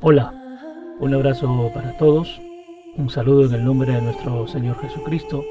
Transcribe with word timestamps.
Hola, 0.00 0.32
un 0.98 1.14
abrazo 1.14 1.70
para 1.74 1.96
todos, 1.98 2.40
un 2.96 3.08
saludo 3.10 3.46
en 3.46 3.54
el 3.54 3.64
nombre 3.64 3.92
de 3.92 4.02
nuestro 4.02 4.48
Señor 4.48 4.78
Jesucristo. 4.80 5.44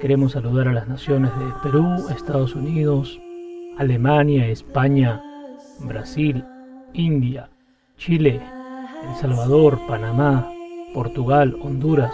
Queremos 0.00 0.32
saludar 0.32 0.68
a 0.68 0.72
las 0.72 0.88
naciones 0.88 1.30
de 1.38 1.44
Perú, 1.62 1.86
Estados 2.10 2.54
Unidos, 2.54 3.20
Alemania, 3.76 4.46
España, 4.46 5.22
Brasil, 5.80 6.44
India, 6.94 7.50
Chile, 7.98 8.40
El 9.08 9.14
Salvador, 9.16 9.78
Panamá, 9.86 10.50
Portugal, 10.94 11.56
Honduras, 11.62 12.12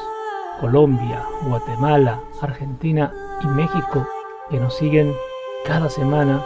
Colombia, 0.61 1.25
Guatemala, 1.47 2.21
Argentina 2.41 3.13
y 3.43 3.47
México 3.47 4.07
que 4.51 4.59
nos 4.59 4.77
siguen 4.77 5.13
cada 5.65 5.89
semana 5.91 6.45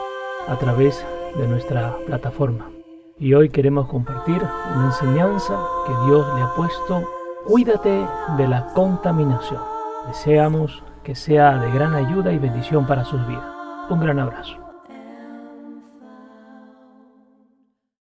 a 0.48 0.58
través 0.58 1.04
de 1.36 1.46
nuestra 1.46 1.96
plataforma. 2.06 2.70
Y 3.18 3.34
hoy 3.34 3.48
queremos 3.48 3.88
compartir 3.88 4.42
una 4.42 4.86
enseñanza 4.86 5.58
que 5.86 5.92
Dios 6.06 6.26
le 6.34 6.42
ha 6.42 6.54
puesto. 6.56 7.08
Cuídate 7.44 8.06
de 8.36 8.48
la 8.48 8.72
contaminación. 8.74 9.62
Deseamos 10.08 10.82
que 11.04 11.14
sea 11.14 11.58
de 11.58 11.70
gran 11.70 11.94
ayuda 11.94 12.32
y 12.32 12.38
bendición 12.38 12.86
para 12.86 13.04
sus 13.04 13.24
vidas. 13.26 13.44
Un 13.88 14.00
gran 14.00 14.18
abrazo. 14.18 14.58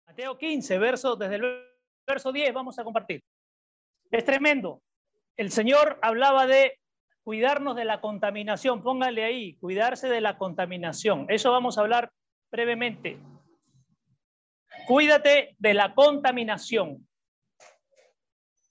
Mateo 0.08 0.38
15, 0.38 0.78
verso, 0.80 1.16
desde 1.16 1.36
el 1.36 1.64
verso 2.08 2.32
10 2.32 2.54
vamos 2.54 2.80
a 2.80 2.84
compartir. 2.84 3.24
Es 4.10 4.26
tremendo. 4.26 4.82
El 5.38 5.52
Señor 5.52 6.00
hablaba 6.02 6.48
de 6.48 6.80
cuidarnos 7.24 7.76
de 7.76 7.86
la 7.86 8.02
contaminación. 8.02 8.84
Póngale 8.84 9.24
ahí, 9.24 9.56
cuidarse 9.56 10.10
de 10.10 10.22
la 10.22 10.38
contaminación. 10.38 11.26
Eso 11.30 11.52
vamos 11.52 11.78
a 11.78 11.82
hablar 11.82 12.12
brevemente. 12.52 13.20
Cuídate 14.88 15.56
de 15.58 15.74
la 15.74 15.94
contaminación. 15.94 17.08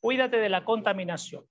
Cuídate 0.01 0.37
de 0.37 0.49
la 0.49 0.65
contaminación. 0.65 1.45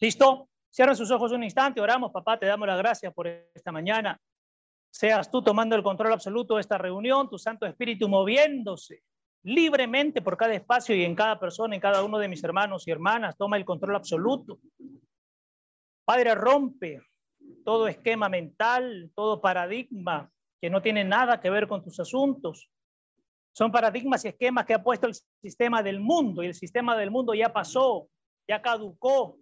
¿Listo? 0.00 0.48
Cierra 0.70 0.94
sus 0.94 1.10
ojos 1.10 1.32
un 1.32 1.44
instante, 1.44 1.80
oramos, 1.80 2.10
papá, 2.12 2.38
te 2.38 2.46
damos 2.46 2.66
las 2.66 2.78
gracias 2.78 3.12
por 3.12 3.26
esta 3.26 3.70
mañana. 3.72 4.18
Seas 4.90 5.30
tú 5.30 5.42
tomando 5.42 5.76
el 5.76 5.82
control 5.82 6.12
absoluto 6.12 6.54
de 6.54 6.62
esta 6.62 6.78
reunión, 6.78 7.28
tu 7.28 7.38
Santo 7.38 7.66
Espíritu 7.66 8.08
moviéndose 8.08 9.02
libremente 9.44 10.22
por 10.22 10.36
cada 10.36 10.54
espacio 10.54 10.94
y 10.94 11.04
en 11.04 11.14
cada 11.14 11.38
persona, 11.38 11.74
en 11.74 11.80
cada 11.80 12.02
uno 12.02 12.18
de 12.18 12.28
mis 12.28 12.42
hermanos 12.44 12.86
y 12.86 12.90
hermanas, 12.90 13.36
toma 13.36 13.56
el 13.56 13.64
control 13.64 13.96
absoluto. 13.96 14.58
Padre, 16.04 16.34
rompe 16.34 17.00
todo 17.64 17.88
esquema 17.88 18.28
mental, 18.28 19.10
todo 19.14 19.40
paradigma 19.40 20.30
que 20.60 20.70
no 20.70 20.82
tiene 20.82 21.04
nada 21.04 21.40
que 21.40 21.50
ver 21.50 21.68
con 21.68 21.82
tus 21.82 21.98
asuntos. 22.00 22.70
Son 23.52 23.70
paradigmas 23.70 24.24
y 24.24 24.28
esquemas 24.28 24.64
que 24.64 24.74
ha 24.74 24.82
puesto 24.82 25.06
el 25.06 25.14
sistema 25.42 25.82
del 25.82 26.00
mundo 26.00 26.42
y 26.42 26.46
el 26.46 26.54
sistema 26.54 26.96
del 26.96 27.10
mundo 27.10 27.34
ya 27.34 27.52
pasó, 27.52 28.08
ya 28.48 28.62
caducó, 28.62 29.38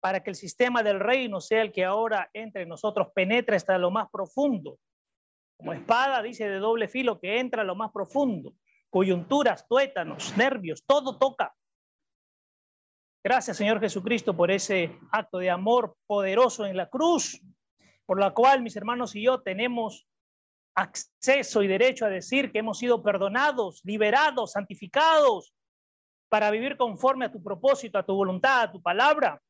para 0.00 0.22
que 0.22 0.30
el 0.30 0.36
sistema 0.36 0.82
del 0.82 1.00
reino 1.00 1.40
sea 1.40 1.62
el 1.62 1.72
que 1.72 1.84
ahora 1.84 2.30
entre 2.32 2.66
nosotros, 2.66 3.08
penetre 3.14 3.56
hasta 3.56 3.78
lo 3.78 3.90
más 3.90 4.08
profundo. 4.10 4.78
Como 5.56 5.72
espada, 5.72 6.22
dice 6.22 6.48
de 6.48 6.58
doble 6.58 6.88
filo, 6.88 7.20
que 7.20 7.40
entra 7.40 7.62
a 7.62 7.64
lo 7.64 7.74
más 7.74 7.90
profundo. 7.90 8.54
Coyunturas, 8.90 9.66
tuétanos, 9.66 10.36
nervios, 10.36 10.84
todo 10.86 11.18
toca. 11.18 11.54
Gracias, 13.26 13.56
Señor 13.56 13.80
Jesucristo, 13.80 14.36
por 14.36 14.50
ese 14.50 14.98
acto 15.10 15.38
de 15.38 15.48
amor 15.48 15.96
poderoso 16.06 16.66
en 16.66 16.76
la 16.76 16.90
cruz, 16.90 17.40
por 18.04 18.20
la 18.20 18.32
cual 18.32 18.60
mis 18.60 18.76
hermanos 18.76 19.16
y 19.16 19.22
yo 19.22 19.40
tenemos 19.40 20.06
acceso 20.74 21.62
y 21.62 21.66
derecho 21.66 22.04
a 22.04 22.10
decir 22.10 22.52
que 22.52 22.58
hemos 22.58 22.76
sido 22.76 23.02
perdonados, 23.02 23.80
liberados, 23.82 24.52
santificados 24.52 25.54
para 26.28 26.50
vivir 26.50 26.76
conforme 26.76 27.24
a 27.24 27.32
tu 27.32 27.42
propósito, 27.42 27.96
a 27.96 28.02
tu 28.02 28.14
voluntad, 28.14 28.60
a 28.60 28.72
tu 28.72 28.82
palabra, 28.82 29.40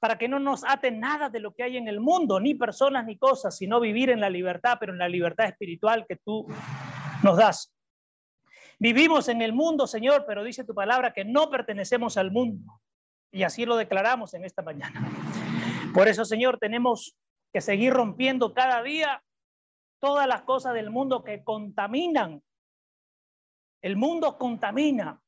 para 0.00 0.18
que 0.18 0.26
no 0.26 0.40
nos 0.40 0.64
ate 0.64 0.90
nada 0.90 1.28
de 1.28 1.38
lo 1.38 1.54
que 1.54 1.62
hay 1.62 1.76
en 1.76 1.86
el 1.86 2.00
mundo, 2.00 2.40
ni 2.40 2.56
personas 2.56 3.06
ni 3.06 3.18
cosas, 3.18 3.56
sino 3.56 3.78
vivir 3.78 4.10
en 4.10 4.18
la 4.18 4.30
libertad, 4.30 4.78
pero 4.80 4.94
en 4.94 4.98
la 4.98 5.08
libertad 5.08 5.46
espiritual 5.46 6.06
que 6.08 6.16
tú 6.16 6.44
nos 7.22 7.36
das. 7.36 7.72
Vivimos 8.80 9.28
en 9.28 9.42
el 9.42 9.52
mundo, 9.52 9.86
Señor, 9.86 10.24
pero 10.26 10.42
dice 10.42 10.64
tu 10.64 10.74
palabra 10.74 11.12
que 11.12 11.24
no 11.24 11.50
pertenecemos 11.50 12.16
al 12.16 12.32
mundo. 12.32 12.81
Y 13.32 13.44
así 13.44 13.64
lo 13.64 13.76
declaramos 13.76 14.34
en 14.34 14.44
esta 14.44 14.62
mañana. 14.62 15.08
Por 15.94 16.06
eso, 16.06 16.24
Señor, 16.24 16.58
tenemos 16.58 17.16
que 17.52 17.62
seguir 17.62 17.92
rompiendo 17.92 18.52
cada 18.52 18.82
día 18.82 19.22
todas 19.98 20.26
las 20.26 20.42
cosas 20.42 20.74
del 20.74 20.90
mundo 20.90 21.24
que 21.24 21.42
contaminan. 21.42 22.42
El 23.80 23.96
mundo 23.96 24.38
contamina, 24.38 25.20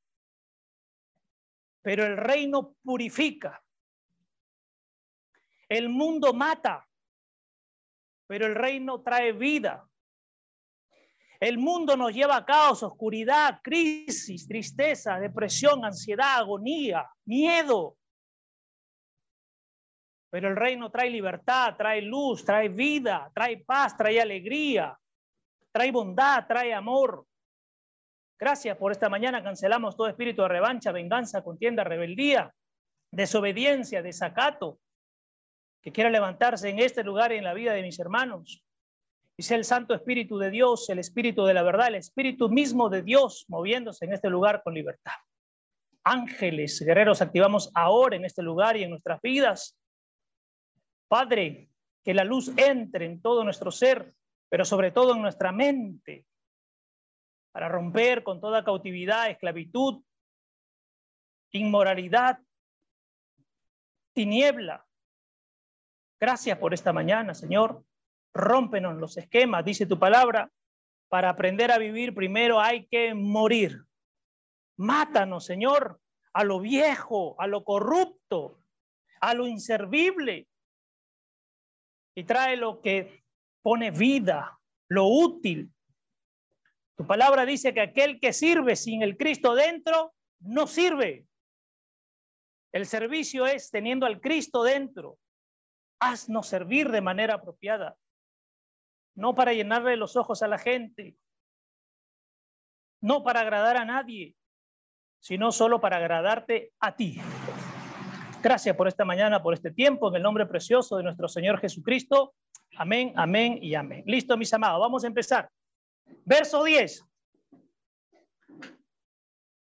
pero 1.82 2.04
el 2.04 2.16
reino 2.18 2.74
purifica. 2.84 3.62
El 5.68 5.88
mundo 5.88 6.34
mata, 6.34 6.86
pero 8.26 8.46
el 8.46 8.54
reino 8.54 9.00
trae 9.02 9.32
vida. 9.32 9.88
El 11.40 11.58
mundo 11.58 11.96
nos 11.96 12.12
lleva 12.12 12.36
a 12.36 12.44
caos, 12.44 12.82
oscuridad, 12.82 13.60
crisis, 13.62 14.46
tristeza, 14.46 15.18
depresión, 15.18 15.84
ansiedad, 15.84 16.38
agonía, 16.38 17.08
miedo. 17.24 17.96
Pero 20.30 20.48
el 20.48 20.56
reino 20.56 20.90
trae 20.90 21.10
libertad, 21.10 21.76
trae 21.76 22.02
luz, 22.02 22.44
trae 22.44 22.68
vida, 22.68 23.30
trae 23.34 23.58
paz, 23.58 23.96
trae 23.96 24.20
alegría, 24.20 24.98
trae 25.70 25.92
bondad, 25.92 26.46
trae 26.46 26.72
amor. 26.72 27.26
Gracias 28.38 28.76
por 28.76 28.90
esta 28.90 29.08
mañana. 29.08 29.42
Cancelamos 29.42 29.96
todo 29.96 30.08
espíritu 30.08 30.42
de 30.42 30.48
revancha, 30.48 30.92
venganza, 30.92 31.44
contienda, 31.44 31.84
rebeldía, 31.84 32.52
desobediencia, 33.12 34.02
desacato, 34.02 34.80
que 35.80 35.92
quiera 35.92 36.10
levantarse 36.10 36.68
en 36.68 36.80
este 36.80 37.04
lugar 37.04 37.32
y 37.32 37.36
en 37.36 37.44
la 37.44 37.54
vida 37.54 37.72
de 37.72 37.82
mis 37.82 37.98
hermanos. 38.00 38.63
Sea 39.38 39.56
el 39.56 39.64
Santo 39.64 39.94
Espíritu 39.94 40.38
de 40.38 40.50
Dios, 40.50 40.88
el 40.90 40.98
Espíritu 41.00 41.44
de 41.44 41.54
la 41.54 41.62
verdad, 41.62 41.88
el 41.88 41.96
Espíritu 41.96 42.48
mismo 42.48 42.88
de 42.88 43.02
Dios 43.02 43.44
moviéndose 43.48 44.04
en 44.04 44.12
este 44.12 44.30
lugar 44.30 44.62
con 44.62 44.74
libertad. 44.74 45.12
Ángeles, 46.04 46.80
guerreros, 46.80 47.20
activamos 47.20 47.70
ahora 47.74 48.16
en 48.16 48.24
este 48.24 48.42
lugar 48.42 48.76
y 48.76 48.84
en 48.84 48.90
nuestras 48.90 49.20
vidas 49.20 49.76
Padre, 51.14 51.70
que 52.02 52.12
la 52.12 52.24
luz 52.24 52.50
entre 52.56 53.06
en 53.06 53.22
todo 53.22 53.44
nuestro 53.44 53.70
ser, 53.70 54.14
pero 54.48 54.64
sobre 54.64 54.90
todo 54.90 55.14
en 55.14 55.22
nuestra 55.22 55.52
mente, 55.52 56.26
para 57.52 57.68
romper 57.68 58.24
con 58.24 58.40
toda 58.40 58.64
cautividad, 58.64 59.30
esclavitud, 59.30 60.02
inmoralidad, 61.52 62.40
tiniebla. 64.12 64.84
Gracias 66.18 66.58
por 66.58 66.74
esta 66.74 66.92
mañana, 66.92 67.32
Señor. 67.32 67.84
Rómpenos 68.34 68.96
los 68.96 69.16
esquemas, 69.16 69.64
dice 69.64 69.86
tu 69.86 69.98
palabra. 69.98 70.50
Para 71.08 71.30
aprender 71.30 71.70
a 71.70 71.78
vivir 71.78 72.14
primero 72.14 72.60
hay 72.60 72.86
que 72.86 73.14
morir. 73.14 73.84
Mátanos, 74.76 75.44
Señor, 75.44 76.00
a 76.32 76.42
lo 76.42 76.60
viejo, 76.60 77.40
a 77.40 77.46
lo 77.46 77.62
corrupto, 77.62 78.60
a 79.20 79.34
lo 79.34 79.46
inservible, 79.46 80.48
y 82.16 82.24
trae 82.24 82.56
lo 82.56 82.80
que 82.80 83.24
pone 83.62 83.90
vida, 83.90 84.58
lo 84.88 85.06
útil. 85.06 85.72
Tu 86.96 87.06
palabra 87.06 87.44
dice 87.44 87.74
que 87.74 87.80
aquel 87.80 88.20
que 88.20 88.32
sirve 88.32 88.76
sin 88.76 89.02
el 89.02 89.16
Cristo 89.16 89.54
dentro, 89.54 90.14
no 90.40 90.66
sirve. 90.66 91.26
El 92.72 92.86
servicio 92.86 93.46
es 93.46 93.70
teniendo 93.70 94.06
al 94.06 94.20
Cristo 94.20 94.62
dentro. 94.62 95.18
Haznos 96.00 96.46
servir 96.48 96.90
de 96.90 97.00
manera 97.00 97.34
apropiada, 97.34 97.96
no 99.14 99.34
para 99.34 99.52
llenarle 99.52 99.96
los 99.96 100.16
ojos 100.16 100.42
a 100.42 100.48
la 100.48 100.58
gente, 100.58 101.16
no 103.00 103.22
para 103.22 103.40
agradar 103.40 103.76
a 103.76 103.84
nadie, 103.84 104.36
sino 105.20 105.52
solo 105.52 105.80
para 105.80 105.96
agradarte 105.96 106.72
a 106.80 106.96
ti. 106.96 107.20
Gracias 108.42 108.76
por 108.76 108.88
esta 108.88 109.04
mañana, 109.04 109.42
por 109.42 109.54
este 109.54 109.70
tiempo, 109.70 110.08
en 110.08 110.16
el 110.16 110.22
nombre 110.22 110.46
precioso 110.46 110.96
de 110.96 111.02
nuestro 111.02 111.28
Señor 111.28 111.60
Jesucristo. 111.60 112.34
Amén, 112.76 113.12
amén 113.16 113.58
y 113.62 113.74
amén. 113.74 114.04
Listo, 114.06 114.36
mis 114.36 114.52
amados, 114.52 114.80
vamos 114.80 115.04
a 115.04 115.06
empezar. 115.06 115.48
Verso 116.24 116.62
10. 116.62 117.04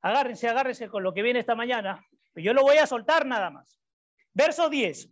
Agárrense, 0.01 0.47
agárrense 0.47 0.87
con 0.87 1.03
lo 1.03 1.13
que 1.13 1.21
viene 1.21 1.39
esta 1.39 1.55
mañana. 1.55 2.03
Yo 2.35 2.53
lo 2.53 2.61
voy 2.61 2.77
a 2.77 2.87
soltar 2.87 3.25
nada 3.25 3.49
más. 3.49 3.79
Verso 4.33 4.69
10. 4.69 5.09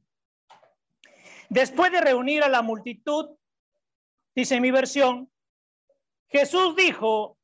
Después 1.49 1.91
de 1.91 2.01
reunir 2.01 2.43
a 2.43 2.49
la 2.49 2.61
multitud, 2.61 3.29
dice 4.37 4.61
mi 4.61 4.69
versión, 4.69 5.31
Jesús 6.29 6.75
dijo, 6.75 7.39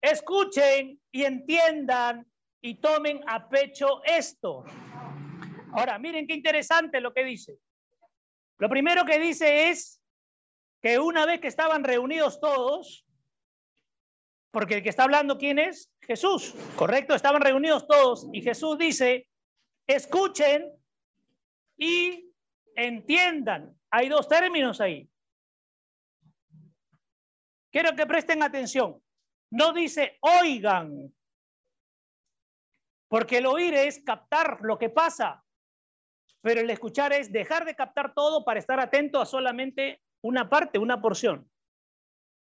escuchen 0.00 1.00
y 1.12 1.22
entiendan 1.22 2.26
y 2.60 2.80
tomen 2.80 3.20
a 3.28 3.48
pecho 3.48 4.02
esto. 4.02 4.64
Ahora, 5.72 6.00
miren 6.00 6.26
qué 6.26 6.34
interesante 6.34 7.00
lo 7.00 7.14
que 7.14 7.22
dice. 7.22 7.56
Lo 8.58 8.68
primero 8.68 9.04
que 9.04 9.20
dice 9.20 9.68
es 9.68 10.02
que 10.82 10.98
una 10.98 11.26
vez 11.26 11.40
que 11.40 11.46
estaban 11.46 11.84
reunidos 11.84 12.40
todos, 12.40 13.06
porque 14.50 14.74
el 14.74 14.82
que 14.82 14.88
está 14.88 15.04
hablando, 15.04 15.38
¿quién 15.38 15.60
es? 15.60 15.92
Jesús, 16.00 16.56
¿correcto? 16.74 17.14
Estaban 17.14 17.40
reunidos 17.40 17.86
todos 17.86 18.26
y 18.32 18.42
Jesús 18.42 18.76
dice, 18.78 19.28
escuchen 19.86 20.72
y 21.76 22.32
entiendan. 22.74 23.78
Hay 23.92 24.08
dos 24.08 24.26
términos 24.26 24.80
ahí. 24.80 25.08
Quiero 27.76 27.94
que 27.94 28.06
presten 28.06 28.42
atención. 28.42 29.02
No 29.50 29.74
dice 29.74 30.16
oigan, 30.22 31.14
porque 33.06 33.36
el 33.36 33.44
oír 33.44 33.74
es 33.74 34.02
captar 34.02 34.60
lo 34.62 34.78
que 34.78 34.88
pasa, 34.88 35.44
pero 36.40 36.62
el 36.62 36.70
escuchar 36.70 37.12
es 37.12 37.30
dejar 37.30 37.66
de 37.66 37.74
captar 37.74 38.14
todo 38.14 38.46
para 38.46 38.60
estar 38.60 38.80
atento 38.80 39.20
a 39.20 39.26
solamente 39.26 40.02
una 40.22 40.48
parte, 40.48 40.78
una 40.78 41.02
porción. 41.02 41.50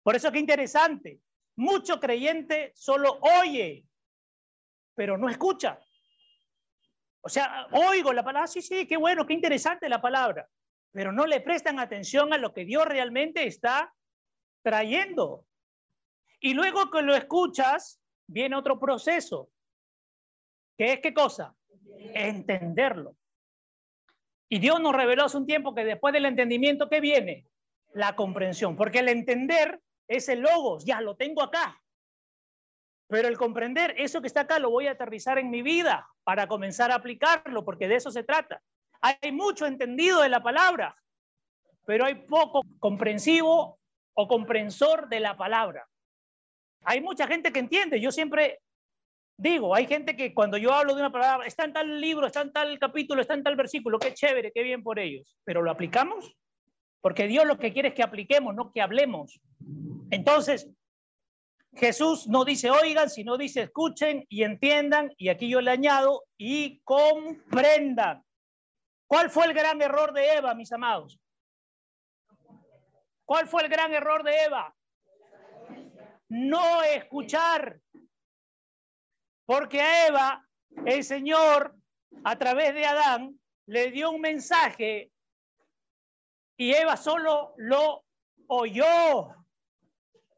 Por 0.05 0.15
eso 0.15 0.31
qué 0.31 0.39
interesante. 0.39 1.19
Mucho 1.57 1.99
creyente 1.99 2.71
solo 2.77 3.19
oye, 3.43 3.85
pero 4.95 5.19
no 5.19 5.29
escucha. 5.29 5.81
O 7.23 7.29
sea, 7.29 7.67
oigo 7.73 8.13
la 8.13 8.23
palabra, 8.23 8.47
sí, 8.47 8.63
sí, 8.63 8.87
qué 8.87 8.97
bueno, 8.97 9.27
qué 9.27 9.33
interesante 9.33 9.89
la 9.89 10.01
palabra, 10.01 10.49
pero 10.93 11.11
no 11.11 11.27
le 11.27 11.41
prestan 11.41 11.81
atención 11.81 12.33
a 12.33 12.39
lo 12.39 12.55
que 12.55 12.65
Dios 12.65 12.85
realmente 12.87 13.49
está 13.49 13.93
trayendo. 14.65 15.45
Y 16.41 16.55
luego 16.55 16.91
que 16.91 17.03
lo 17.03 17.15
escuchas, 17.15 18.01
viene 18.27 18.57
otro 18.57 18.81
proceso, 18.81 19.51
que 20.77 20.95
es 20.95 21.01
qué 21.01 21.15
cosa? 21.15 21.55
Entenderlo. 22.15 23.15
Y 24.49 24.59
Dios 24.59 24.81
nos 24.81 24.95
reveló 24.95 25.25
hace 25.25 25.37
un 25.37 25.47
tiempo 25.47 25.75
que 25.75 25.85
después 25.85 26.13
del 26.13 26.27
entendimiento, 26.27 26.89
¿qué 26.89 27.01
viene? 27.01 27.47
La 27.93 28.17
comprensión, 28.17 28.77
porque 28.77 28.99
el 28.99 29.09
entender 29.09 29.81
es 30.09 30.29
el 30.29 30.41
logos, 30.41 30.85
ya 30.85 31.01
lo 31.01 31.17
tengo 31.17 31.43
acá. 31.43 31.81
Pero 33.07 33.29
el 33.29 33.37
comprender 33.37 33.95
eso 33.99 34.21
que 34.21 34.27
está 34.27 34.41
acá 34.41 34.59
lo 34.59 34.71
voy 34.71 34.87
a 34.87 34.93
aterrizar 34.93 35.39
en 35.39 35.51
mi 35.51 35.63
vida 35.63 36.09
para 36.25 36.49
comenzar 36.49 36.91
a 36.91 36.97
aplicarlo, 36.97 37.65
porque 37.65 37.87
de 37.87 37.97
eso 37.97 38.11
se 38.11 38.25
trata. 38.25 38.63
Hay 39.01 39.33
mucho 39.33 39.67
entendido 39.67 40.23
de 40.23 40.31
la 40.31 40.43
palabra, 40.43 40.97
pero 41.85 42.07
hay 42.07 42.15
poco 42.15 42.63
comprensivo 42.79 43.79
o 44.15 44.29
comprensor 44.29 45.09
de 45.09 45.21
la 45.21 45.37
palabra. 45.37 45.87
Hay 46.85 47.01
mucha 47.01 47.27
gente 47.27 47.53
que 47.53 47.61
entiende. 47.61 48.01
Yo 48.01 48.13
siempre 48.13 48.61
digo, 49.37 49.75
hay 49.75 49.87
gente 49.87 50.17
que 50.17 50.33
cuando 50.33 50.57
yo 50.57 50.73
hablo 50.73 50.95
de 50.95 51.01
una 51.01 51.13
palabra, 51.13 51.47
está 51.47 51.65
en 51.65 51.73
tal 51.73 52.01
libro, 52.01 52.27
está 52.27 52.43
en 52.43 52.53
tal 52.53 52.79
capítulo, 52.79 53.21
está 53.21 53.35
en 53.35 53.43
tal 53.43 53.57
versículo, 53.57 53.99
qué 53.99 54.15
chévere, 54.15 54.53
qué 54.53 54.63
bien 54.63 54.83
por 54.83 54.99
ellos. 54.99 55.37
Pero 55.45 55.63
¿lo 55.63 55.71
aplicamos? 55.71 56.37
Porque 57.01 57.27
Dios 57.27 57.45
lo 57.45 57.59
que 57.59 57.73
quiere 57.73 57.89
es 57.89 57.95
que 57.95 58.03
apliquemos, 58.03 58.55
no 58.55 58.73
que 58.73 58.81
hablemos. 58.81 59.41
Entonces, 60.11 60.71
Jesús 61.75 62.29
no 62.29 62.45
dice 62.45 62.71
oigan, 62.71 63.11
sino 63.11 63.37
dice 63.37 63.63
escuchen 63.63 64.25
y 64.29 64.45
entiendan, 64.45 65.13
y 65.17 65.29
aquí 65.29 65.49
yo 65.49 65.61
le 65.61 65.73
añado, 65.73 66.25
y 66.39 66.81
comprendan. 66.81 68.23
¿Cuál 69.07 69.29
fue 69.31 69.47
el 69.47 69.55
gran 69.55 69.83
error 69.83 70.13
de 70.13 70.35
Eva, 70.35 70.55
mis 70.55 70.73
amados? 70.73 71.19
¿Cuál 73.25 73.49
fue 73.49 73.63
el 73.63 73.69
gran 73.69 73.93
error 73.93 74.23
de 74.23 74.45
Eva? 74.45 74.75
No 76.29 76.83
escuchar. 76.83 77.81
Porque 79.47 79.81
a 79.81 80.07
Eva, 80.09 80.49
el 80.87 81.05
Señor, 81.05 81.75
a 82.25 82.37
través 82.37 82.75
de 82.75 82.87
Adán, 82.87 83.39
le 83.67 83.91
dio 83.91 84.11
un 84.11 84.21
mensaje 84.21 85.11
y 86.57 86.73
Eva 86.73 86.97
solo 86.97 87.55
lo 87.57 88.05
oyó, 88.47 89.35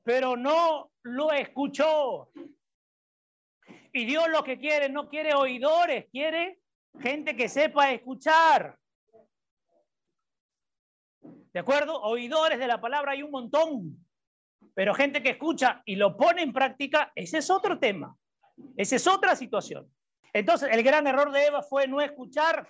pero 0.02 0.36
no 0.36 0.90
lo 1.02 1.32
escuchó. 1.32 2.30
Y 3.92 4.04
Dios 4.04 4.28
lo 4.28 4.42
que 4.44 4.58
quiere, 4.58 4.88
no 4.88 5.08
quiere 5.08 5.34
oidores, 5.34 6.06
quiere 6.10 6.60
gente 7.00 7.36
que 7.36 7.48
sepa 7.48 7.92
escuchar. 7.92 8.78
¿De 11.56 11.60
acuerdo? 11.60 12.02
Oidores 12.02 12.58
de 12.58 12.66
la 12.66 12.82
palabra 12.82 13.12
hay 13.12 13.22
un 13.22 13.30
montón, 13.30 14.06
pero 14.74 14.92
gente 14.92 15.22
que 15.22 15.30
escucha 15.30 15.80
y 15.86 15.96
lo 15.96 16.14
pone 16.14 16.42
en 16.42 16.52
práctica, 16.52 17.10
ese 17.14 17.38
es 17.38 17.48
otro 17.48 17.78
tema, 17.78 18.14
esa 18.76 18.96
es 18.96 19.06
otra 19.06 19.34
situación. 19.34 19.90
Entonces, 20.34 20.68
el 20.70 20.82
gran 20.82 21.06
error 21.06 21.32
de 21.32 21.46
Eva 21.46 21.62
fue 21.62 21.88
no 21.88 22.02
escuchar. 22.02 22.68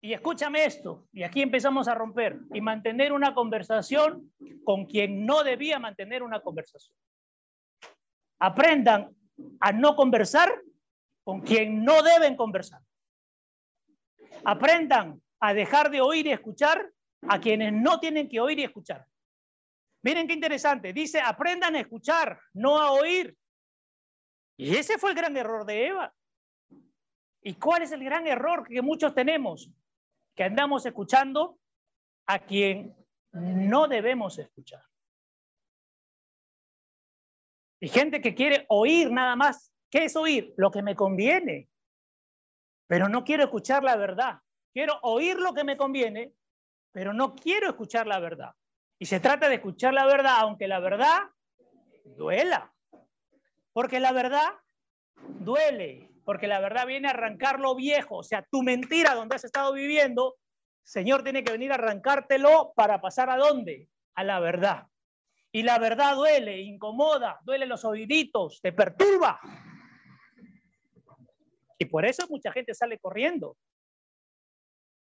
Y 0.00 0.14
escúchame 0.14 0.64
esto, 0.64 1.06
y 1.12 1.22
aquí 1.22 1.42
empezamos 1.42 1.86
a 1.86 1.94
romper, 1.94 2.40
y 2.52 2.60
mantener 2.60 3.12
una 3.12 3.34
conversación 3.34 4.32
con 4.64 4.86
quien 4.86 5.24
no 5.24 5.44
debía 5.44 5.78
mantener 5.78 6.24
una 6.24 6.40
conversación. 6.40 6.96
Aprendan 8.40 9.14
a 9.60 9.70
no 9.70 9.94
conversar 9.94 10.60
con 11.22 11.42
quien 11.42 11.84
no 11.84 12.02
deben 12.02 12.34
conversar. 12.34 12.80
Aprendan 14.44 15.22
a 15.38 15.54
dejar 15.54 15.92
de 15.92 16.00
oír 16.00 16.26
y 16.26 16.32
escuchar 16.32 16.90
a 17.22 17.40
quienes 17.40 17.72
no 17.72 17.98
tienen 17.98 18.28
que 18.28 18.40
oír 18.40 18.58
y 18.58 18.64
escuchar. 18.64 19.06
Miren 20.02 20.26
qué 20.26 20.34
interesante. 20.34 20.92
Dice, 20.92 21.20
aprendan 21.20 21.74
a 21.74 21.80
escuchar, 21.80 22.40
no 22.52 22.78
a 22.78 22.92
oír. 22.92 23.36
Y 24.56 24.76
ese 24.76 24.98
fue 24.98 25.10
el 25.10 25.16
gran 25.16 25.36
error 25.36 25.64
de 25.64 25.86
Eva. 25.86 26.14
¿Y 27.42 27.54
cuál 27.54 27.82
es 27.82 27.92
el 27.92 28.04
gran 28.04 28.26
error 28.26 28.66
que 28.68 28.82
muchos 28.82 29.14
tenemos? 29.14 29.70
Que 30.34 30.44
andamos 30.44 30.84
escuchando 30.86 31.58
a 32.26 32.40
quien 32.40 32.94
no 33.32 33.88
debemos 33.88 34.38
escuchar. 34.38 34.84
Y 37.80 37.88
gente 37.88 38.20
que 38.20 38.34
quiere 38.34 38.66
oír 38.68 39.10
nada 39.10 39.36
más. 39.36 39.72
¿Qué 39.90 40.04
es 40.04 40.16
oír? 40.16 40.52
Lo 40.56 40.70
que 40.70 40.82
me 40.82 40.96
conviene. 40.96 41.68
Pero 42.88 43.08
no 43.08 43.24
quiero 43.24 43.44
escuchar 43.44 43.84
la 43.84 43.96
verdad. 43.96 44.40
Quiero 44.72 44.98
oír 45.02 45.38
lo 45.38 45.54
que 45.54 45.64
me 45.64 45.76
conviene, 45.76 46.32
pero 46.92 47.12
no 47.12 47.34
quiero 47.34 47.68
escuchar 47.68 48.06
la 48.06 48.18
verdad. 48.18 48.52
Y 48.98 49.06
se 49.06 49.20
trata 49.20 49.48
de 49.48 49.56
escuchar 49.56 49.94
la 49.94 50.06
verdad, 50.06 50.36
aunque 50.40 50.66
la 50.68 50.80
verdad 50.80 51.30
duela. 52.16 52.72
Porque 53.72 54.00
la 54.00 54.12
verdad 54.12 54.48
duele, 55.40 56.10
porque 56.24 56.46
la 56.46 56.60
verdad 56.60 56.86
viene 56.86 57.08
a 57.08 57.12
arrancar 57.12 57.60
lo 57.60 57.74
viejo, 57.74 58.16
o 58.16 58.22
sea, 58.22 58.46
tu 58.50 58.62
mentira 58.62 59.14
donde 59.14 59.36
has 59.36 59.44
estado 59.44 59.72
viviendo, 59.72 60.36
Señor 60.82 61.22
tiene 61.22 61.44
que 61.44 61.52
venir 61.52 61.70
a 61.70 61.76
arrancártelo 61.76 62.72
para 62.74 63.00
pasar 63.00 63.30
a 63.30 63.36
dónde? 63.36 63.88
A 64.14 64.24
la 64.24 64.40
verdad. 64.40 64.86
Y 65.52 65.62
la 65.62 65.78
verdad 65.78 66.16
duele, 66.16 66.60
incomoda, 66.60 67.38
duele 67.42 67.66
los 67.66 67.84
oíditos, 67.84 68.60
te 68.62 68.72
perturba. 68.72 69.40
Y 71.78 71.84
por 71.84 72.04
eso 72.04 72.26
mucha 72.28 72.52
gente 72.52 72.74
sale 72.74 72.98
corriendo. 72.98 73.56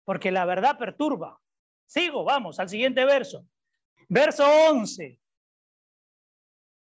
Porque 0.05 0.31
la 0.31 0.45
verdad 0.45 0.77
perturba. 0.77 1.39
Sigo, 1.87 2.25
vamos 2.25 2.59
al 2.59 2.69
siguiente 2.69 3.05
verso. 3.05 3.45
Verso 4.09 4.45
11. 4.69 5.19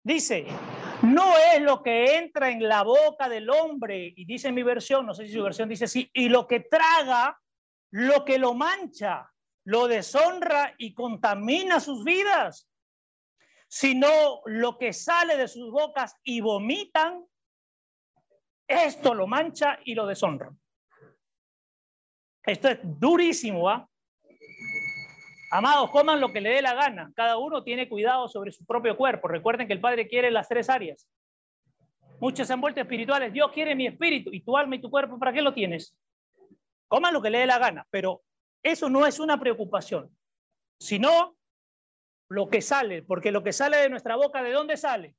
Dice, 0.02 0.47
no 1.02 1.35
es 1.37 1.61
lo 1.62 1.83
que 1.83 2.16
entra 2.16 2.50
en 2.50 2.66
la 2.66 2.83
boca 2.83 3.28
del 3.28 3.50
hombre, 3.50 4.12
y 4.14 4.25
dice 4.25 4.52
mi 4.52 4.62
versión, 4.62 5.07
no 5.07 5.14
sé 5.14 5.26
si 5.26 5.33
su 5.33 5.42
versión 5.42 5.69
dice 5.69 5.87
así, 5.87 6.11
y 6.12 6.28
lo 6.28 6.47
que 6.47 6.61
traga, 6.61 7.38
lo 7.90 8.25
que 8.25 8.38
lo 8.38 8.54
mancha, 8.54 9.30
lo 9.64 9.88
deshonra 9.88 10.75
y 10.78 10.95
contamina 10.95 11.80
sus 11.80 12.04
vidas, 12.04 12.69
sino 13.69 14.42
lo 14.47 14.78
que 14.78 14.92
sale 14.92 15.37
de 15.37 15.49
sus 15.49 15.71
bocas 15.71 16.16
y 16.23 16.40
vomitan, 16.40 17.25
esto 18.66 19.14
lo 19.14 19.26
mancha 19.26 19.78
y 19.85 19.95
lo 19.95 20.07
deshonra. 20.07 20.50
Esto 22.42 22.69
es 22.69 22.78
durísimo, 22.83 23.69
¿ah? 23.69 23.89
Amados, 25.52 25.90
coman 25.90 26.21
lo 26.21 26.33
que 26.33 26.40
le 26.40 26.50
dé 26.50 26.62
la 26.62 26.75
gana. 26.75 27.12
Cada 27.16 27.37
uno 27.37 27.64
tiene 27.64 27.88
cuidado 27.88 28.28
sobre 28.28 28.52
su 28.52 28.64
propio 28.64 28.97
cuerpo. 28.97 29.26
Recuerden 29.26 29.66
que 29.66 29.73
el 29.73 29.80
Padre 29.80 30.07
quiere 30.07 30.30
las 30.30 30.49
tres 30.49 30.71
áreas. 30.71 31.09
Muchos 32.21 32.49
han 32.52 32.61
vuelto 32.61 32.80
espirituales. 32.80 33.33
Dios 33.33 33.50
quiere 33.50 33.75
mi 33.75 33.88
espíritu 33.88 34.30
y 34.33 34.42
tu 34.42 34.57
alma 34.57 34.76
y 34.76 34.80
tu 34.80 34.90
cuerpo. 34.90 35.19
¿Para 35.19 35.33
qué 35.33 35.42
lo 35.42 35.52
tienes? 35.52 35.97
Coman 36.87 37.12
lo 37.12 37.21
que 37.21 37.30
le 37.30 37.38
dé 37.38 37.47
la 37.47 37.59
gana. 37.59 37.85
Pero 37.90 38.23
eso 38.62 38.88
no 38.88 39.07
es 39.07 39.19
una 39.19 39.40
preocupación, 39.40 40.16
sino 40.78 41.37
lo 42.28 42.49
que 42.49 42.62
sale. 42.62 43.02
Porque 43.02 43.33
lo 43.33 43.42
que 43.42 43.52
sale 43.52 43.78
de 43.78 43.88
nuestra 43.88 44.14
boca, 44.14 44.45
¿de 44.45 44.52
dónde 44.52 44.76
sale? 44.76 45.16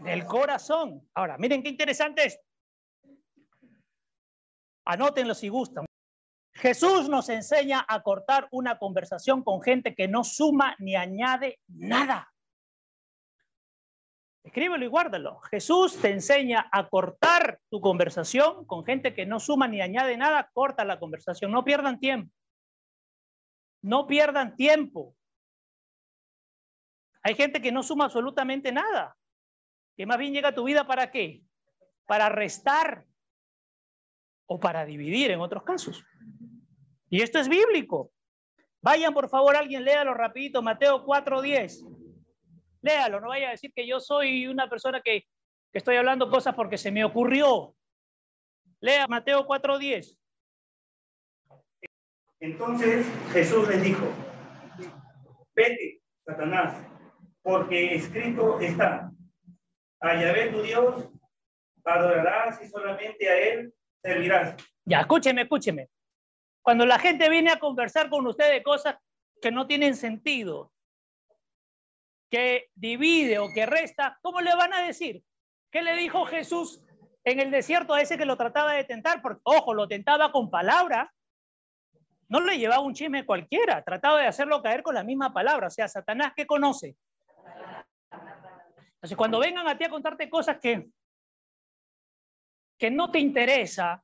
Del 0.00 0.24
corazón. 0.26 1.08
Ahora, 1.14 1.38
miren 1.38 1.60
qué 1.60 1.70
interesante 1.70 2.26
es. 2.26 2.40
Anótenlo 4.84 5.34
si 5.34 5.48
gustan. 5.48 5.86
Jesús 6.62 7.08
nos 7.08 7.28
enseña 7.28 7.84
a 7.88 8.04
cortar 8.04 8.46
una 8.52 8.78
conversación 8.78 9.42
con 9.42 9.60
gente 9.62 9.96
que 9.96 10.06
no 10.06 10.22
suma 10.22 10.76
ni 10.78 10.94
añade 10.94 11.58
nada. 11.66 12.32
Escríbelo 14.44 14.84
y 14.84 14.88
guárdalo. 14.88 15.40
Jesús 15.40 16.00
te 16.00 16.12
enseña 16.12 16.68
a 16.70 16.88
cortar 16.88 17.58
tu 17.68 17.80
conversación 17.80 18.64
con 18.64 18.84
gente 18.84 19.12
que 19.12 19.26
no 19.26 19.40
suma 19.40 19.66
ni 19.66 19.80
añade 19.80 20.16
nada. 20.16 20.48
Corta 20.52 20.84
la 20.84 21.00
conversación. 21.00 21.50
No 21.50 21.64
pierdan 21.64 21.98
tiempo. 21.98 22.32
No 23.82 24.06
pierdan 24.06 24.54
tiempo. 24.54 25.16
Hay 27.24 27.34
gente 27.34 27.60
que 27.60 27.72
no 27.72 27.82
suma 27.82 28.04
absolutamente 28.04 28.70
nada, 28.70 29.16
que 29.96 30.06
más 30.06 30.18
bien 30.18 30.32
llega 30.32 30.50
a 30.50 30.54
tu 30.54 30.62
vida 30.62 30.86
para 30.86 31.10
qué? 31.10 31.42
Para 32.06 32.28
restar 32.28 33.04
o 34.46 34.60
para 34.60 34.84
dividir 34.84 35.32
en 35.32 35.40
otros 35.40 35.64
casos. 35.64 36.04
Y 37.12 37.20
esto 37.20 37.38
es 37.38 37.46
bíblico. 37.46 38.10
Vayan, 38.80 39.12
por 39.12 39.28
favor, 39.28 39.54
alguien, 39.54 39.84
léalo 39.84 40.14
rapidito, 40.14 40.62
Mateo 40.62 41.04
4.10. 41.04 41.86
Léalo, 42.80 43.20
no 43.20 43.28
vaya 43.28 43.48
a 43.48 43.50
decir 43.50 43.70
que 43.74 43.86
yo 43.86 44.00
soy 44.00 44.46
una 44.46 44.70
persona 44.70 45.02
que, 45.02 45.26
que 45.70 45.78
estoy 45.78 45.96
hablando 45.96 46.30
cosas 46.30 46.54
porque 46.54 46.78
se 46.78 46.90
me 46.90 47.04
ocurrió. 47.04 47.74
Lea 48.80 49.06
Mateo 49.08 49.46
4.10. 49.46 50.18
Entonces 52.40 53.06
Jesús 53.34 53.68
les 53.68 53.82
dijo, 53.82 54.06
vete, 55.54 56.00
Satanás, 56.24 56.82
porque 57.42 57.94
escrito 57.94 58.58
está, 58.58 59.12
a 60.00 60.14
Yahvé 60.14 60.46
tu 60.46 60.62
Dios 60.62 61.10
adorarás 61.84 62.62
y 62.62 62.68
solamente 62.68 63.28
a 63.28 63.38
Él 63.38 63.74
servirás. 64.02 64.56
Ya, 64.86 65.00
escúcheme, 65.00 65.42
escúcheme. 65.42 65.90
Cuando 66.62 66.86
la 66.86 66.98
gente 66.98 67.28
viene 67.28 67.50
a 67.50 67.58
conversar 67.58 68.08
con 68.08 68.26
usted 68.26 68.50
de 68.50 68.62
cosas 68.62 68.96
que 69.40 69.50
no 69.50 69.66
tienen 69.66 69.96
sentido, 69.96 70.72
que 72.30 72.70
divide 72.74 73.38
o 73.40 73.48
que 73.52 73.66
resta, 73.66 74.18
¿cómo 74.22 74.40
le 74.40 74.54
van 74.54 74.72
a 74.72 74.82
decir? 74.82 75.22
¿Qué 75.70 75.82
le 75.82 75.96
dijo 75.96 76.24
Jesús 76.24 76.80
en 77.24 77.40
el 77.40 77.50
desierto 77.50 77.94
a 77.94 78.00
ese 78.00 78.16
que 78.16 78.24
lo 78.24 78.36
trataba 78.36 78.72
de 78.72 78.84
tentar? 78.84 79.20
Porque, 79.20 79.40
ojo, 79.44 79.74
lo 79.74 79.88
tentaba 79.88 80.30
con 80.30 80.50
palabras, 80.50 81.08
no 82.28 82.40
le 82.40 82.58
llevaba 82.58 82.80
un 82.80 82.94
chisme 82.94 83.26
cualquiera, 83.26 83.82
trataba 83.82 84.20
de 84.20 84.28
hacerlo 84.28 84.62
caer 84.62 84.82
con 84.82 84.94
la 84.94 85.04
misma 85.04 85.34
palabra. 85.34 85.66
O 85.66 85.70
sea, 85.70 85.88
Satanás, 85.88 86.32
¿qué 86.34 86.46
conoce? 86.46 86.96
Entonces, 88.94 89.16
cuando 89.16 89.40
vengan 89.40 89.66
a 89.66 89.76
ti 89.76 89.84
a 89.84 89.90
contarte 89.90 90.30
cosas 90.30 90.58
que, 90.58 90.88
que 92.78 92.90
no 92.90 93.10
te 93.10 93.18
interesa, 93.18 94.02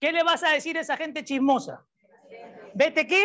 ¿qué 0.00 0.12
le 0.12 0.22
vas 0.22 0.42
a 0.42 0.50
decir 0.50 0.76
a 0.78 0.80
esa 0.80 0.96
gente 0.96 1.24
chismosa? 1.24 1.84
¿Vete 2.74 3.06
qué? 3.06 3.24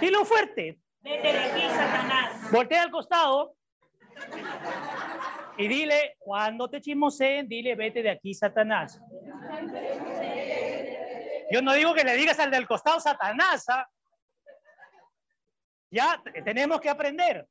Dilo 0.00 0.24
fuerte. 0.24 0.78
Vete 1.00 1.32
de 1.32 1.38
aquí, 1.38 1.62
Satanás. 1.68 2.50
Voltea 2.50 2.82
al 2.82 2.90
costado 2.90 3.56
y 5.58 5.68
dile, 5.68 6.16
cuando 6.18 6.68
te 6.68 6.80
chismoseen, 6.80 7.48
dile, 7.48 7.74
vete 7.74 8.02
de 8.02 8.10
aquí, 8.10 8.34
Satanás. 8.34 9.00
Yo 11.50 11.60
no 11.60 11.74
digo 11.74 11.94
que 11.94 12.04
le 12.04 12.16
digas 12.16 12.38
al 12.38 12.50
del 12.50 12.66
costado 12.66 12.98
Satanás. 13.00 13.68
¿ah? 13.68 13.86
Ya 15.90 16.22
tenemos 16.44 16.80
que 16.80 16.88
aprender. 16.88 17.46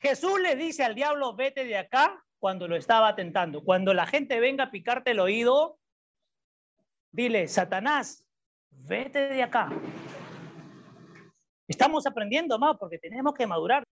Jesús 0.00 0.40
le 0.40 0.56
dice 0.56 0.84
al 0.84 0.94
diablo, 0.94 1.34
vete 1.34 1.64
de 1.64 1.76
acá 1.76 2.24
cuando 2.38 2.66
lo 2.66 2.76
estaba 2.76 3.14
tentando. 3.14 3.62
Cuando 3.62 3.92
la 3.92 4.06
gente 4.06 4.40
venga 4.40 4.64
a 4.64 4.70
picarte 4.70 5.10
el 5.10 5.20
oído, 5.20 5.78
dile, 7.10 7.48
Satanás, 7.48 8.24
vete 8.70 9.28
de 9.28 9.42
acá. 9.42 9.70
Estamos 11.66 12.06
aprendiendo 12.06 12.58
más 12.58 12.76
porque 12.78 12.98
tenemos 12.98 13.34
que 13.34 13.46
madurar. 13.46 13.84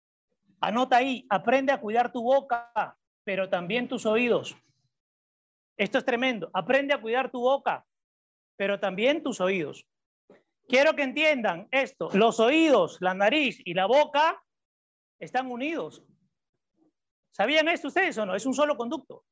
Anota 0.62 0.98
ahí, 0.98 1.26
aprende 1.30 1.72
a 1.74 1.82
cuidar 1.82 2.12
tu 2.12 2.24
boca, 2.24 2.98
pero 3.24 3.50
también 3.50 3.88
tus 3.88 4.06
oídos. 4.06 4.56
Esto 5.78 5.98
es 5.98 6.06
tremendo. 6.06 6.50
Aprende 6.54 6.94
a 6.94 7.02
cuidar 7.02 7.30
tu 7.30 7.42
boca, 7.42 7.86
pero 8.56 8.80
también 8.80 9.22
tus 9.22 9.42
oídos. 9.42 9.86
Quiero 10.68 10.96
que 10.96 11.04
entiendan 11.04 11.68
esto. 11.72 12.10
Los 12.14 12.40
oídos, 12.40 12.98
la 13.02 13.14
nariz 13.14 13.62
y 13.66 13.74
la 13.74 13.86
boca 13.86 14.42
están 15.20 15.52
unidos. 15.52 16.04
¿Sabían 17.32 17.68
esto 17.68 17.90
ustedes 17.90 18.18
o 18.18 18.26
no? 18.26 18.36
Es 18.36 18.46
un 18.46 18.54
solo 18.54 18.78
conducto. 18.78 19.26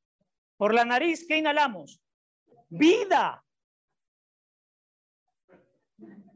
Por 0.56 0.74
la 0.74 0.84
nariz, 0.84 1.26
¿qué 1.26 1.38
inhalamos? 1.38 2.00
Vida. 2.68 3.43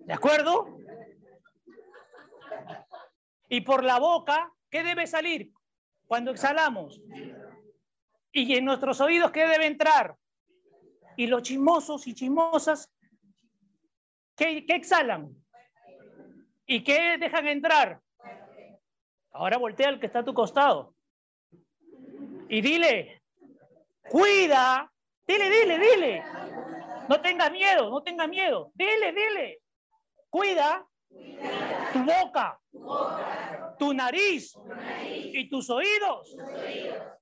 ¿De 0.09 0.15
acuerdo? 0.15 0.79
Y 3.51 3.61
por 3.61 3.85
la 3.85 3.99
boca, 3.99 4.51
¿qué 4.71 4.83
debe 4.83 5.07
salir 5.07 5.53
cuando 6.07 6.31
exhalamos? 6.31 6.99
Y 8.33 8.57
en 8.57 8.65
nuestros 8.65 9.03
oídos, 9.03 9.31
¿qué 9.33 9.47
debe 9.47 9.67
entrar? 9.67 10.17
Y 11.19 11.27
los 11.27 11.43
chismosos 11.43 12.07
y 12.07 12.15
chismosas, 12.15 12.91
¿qué, 14.35 14.65
qué 14.65 14.77
exhalan? 14.77 15.29
¿Y 16.65 16.83
qué 16.83 17.19
dejan 17.19 17.47
entrar? 17.47 18.01
Ahora 19.33 19.59
voltea 19.59 19.91
al 19.91 20.01
que 20.01 20.07
está 20.07 20.21
a 20.21 20.25
tu 20.25 20.33
costado. 20.33 20.95
Y 22.49 22.63
dile, 22.63 23.21
cuida, 24.09 24.91
dile, 25.27 25.51
dile, 25.51 25.79
dile. 25.79 26.25
No 27.11 27.21
tengas 27.21 27.53
miedo, 27.53 27.91
no 27.91 28.03
tengas 28.03 28.29
miedo. 28.31 28.73
Dile, 28.75 29.13
dile. 29.13 29.61
Cuida 30.31 30.87
tu 31.93 32.05
boca, 32.05 32.61
tu 33.79 33.95
nariz 33.95 34.55
y 35.33 35.49
tus 35.49 35.71
oídos 35.71 36.37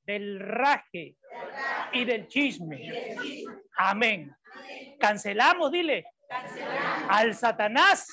del 0.05 0.41
raje 0.41 1.17
y 1.93 2.05
del 2.05 2.27
chisme. 2.29 2.91
Amén. 3.79 4.35
Cancelamos, 4.99 5.71
dile, 5.71 6.05
al 7.09 7.35
Satanás 7.35 8.09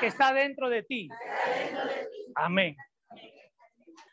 que 0.00 0.06
está 0.08 0.32
dentro 0.32 0.68
de 0.68 0.82
ti. 0.82 1.08
Amén. 2.34 2.76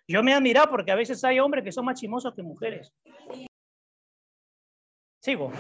Yo 0.08 0.24
me 0.24 0.32
he 0.32 0.34
admirado 0.34 0.70
porque 0.70 0.92
a 0.92 0.96
veces 0.96 1.24
hay 1.24 1.40
hombres 1.40 1.64
que 1.64 1.72
son 1.72 1.86
más 1.86 2.00
chimosos 2.00 2.34
que 2.34 2.42
mujeres. 2.42 2.94
Sigo. 5.22 5.52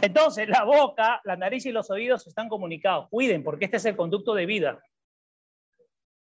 Entonces, 0.00 0.48
la 0.48 0.62
boca, 0.64 1.20
la 1.24 1.36
nariz 1.36 1.66
y 1.66 1.72
los 1.72 1.90
oídos 1.90 2.26
están 2.26 2.48
comunicados. 2.48 3.08
Cuiden, 3.08 3.42
porque 3.42 3.64
este 3.64 3.78
es 3.78 3.84
el 3.84 3.96
conducto 3.96 4.34
de 4.34 4.46
vida. 4.46 4.80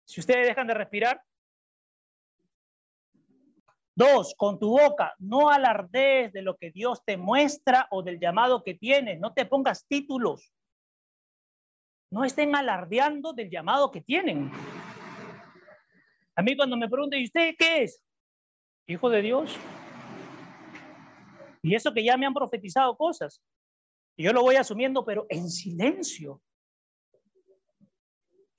Si 0.04 0.20
ustedes 0.20 0.48
dejan 0.48 0.66
de 0.66 0.74
respirar. 0.74 1.22
Dos, 3.94 4.34
con 4.36 4.58
tu 4.58 4.70
boca, 4.70 5.14
no 5.18 5.50
alardees 5.50 6.32
de 6.32 6.42
lo 6.42 6.56
que 6.56 6.70
Dios 6.70 7.04
te 7.04 7.16
muestra 7.16 7.86
o 7.90 8.02
del 8.02 8.18
llamado 8.18 8.64
que 8.64 8.74
tienes. 8.74 9.20
No 9.20 9.34
te 9.34 9.44
pongas 9.44 9.86
títulos. 9.86 10.52
No 12.10 12.24
estén 12.24 12.56
alardeando 12.56 13.32
del 13.32 13.50
llamado 13.50 13.90
que 13.90 14.00
tienen. 14.00 14.50
A 16.34 16.42
mí 16.42 16.56
cuando 16.56 16.76
me 16.76 16.88
preguntan, 16.88 17.20
¿y 17.20 17.24
usted 17.24 17.54
qué 17.56 17.82
es? 17.84 18.02
Hijo 18.88 19.10
de 19.10 19.22
Dios. 19.22 19.56
Y 21.62 21.74
eso 21.74 21.92
que 21.92 22.02
ya 22.02 22.16
me 22.16 22.26
han 22.26 22.34
profetizado 22.34 22.96
cosas. 22.96 23.40
Y 24.20 24.24
yo 24.24 24.34
lo 24.34 24.42
voy 24.42 24.56
asumiendo, 24.56 25.02
pero 25.02 25.24
en 25.30 25.48
silencio. 25.48 26.42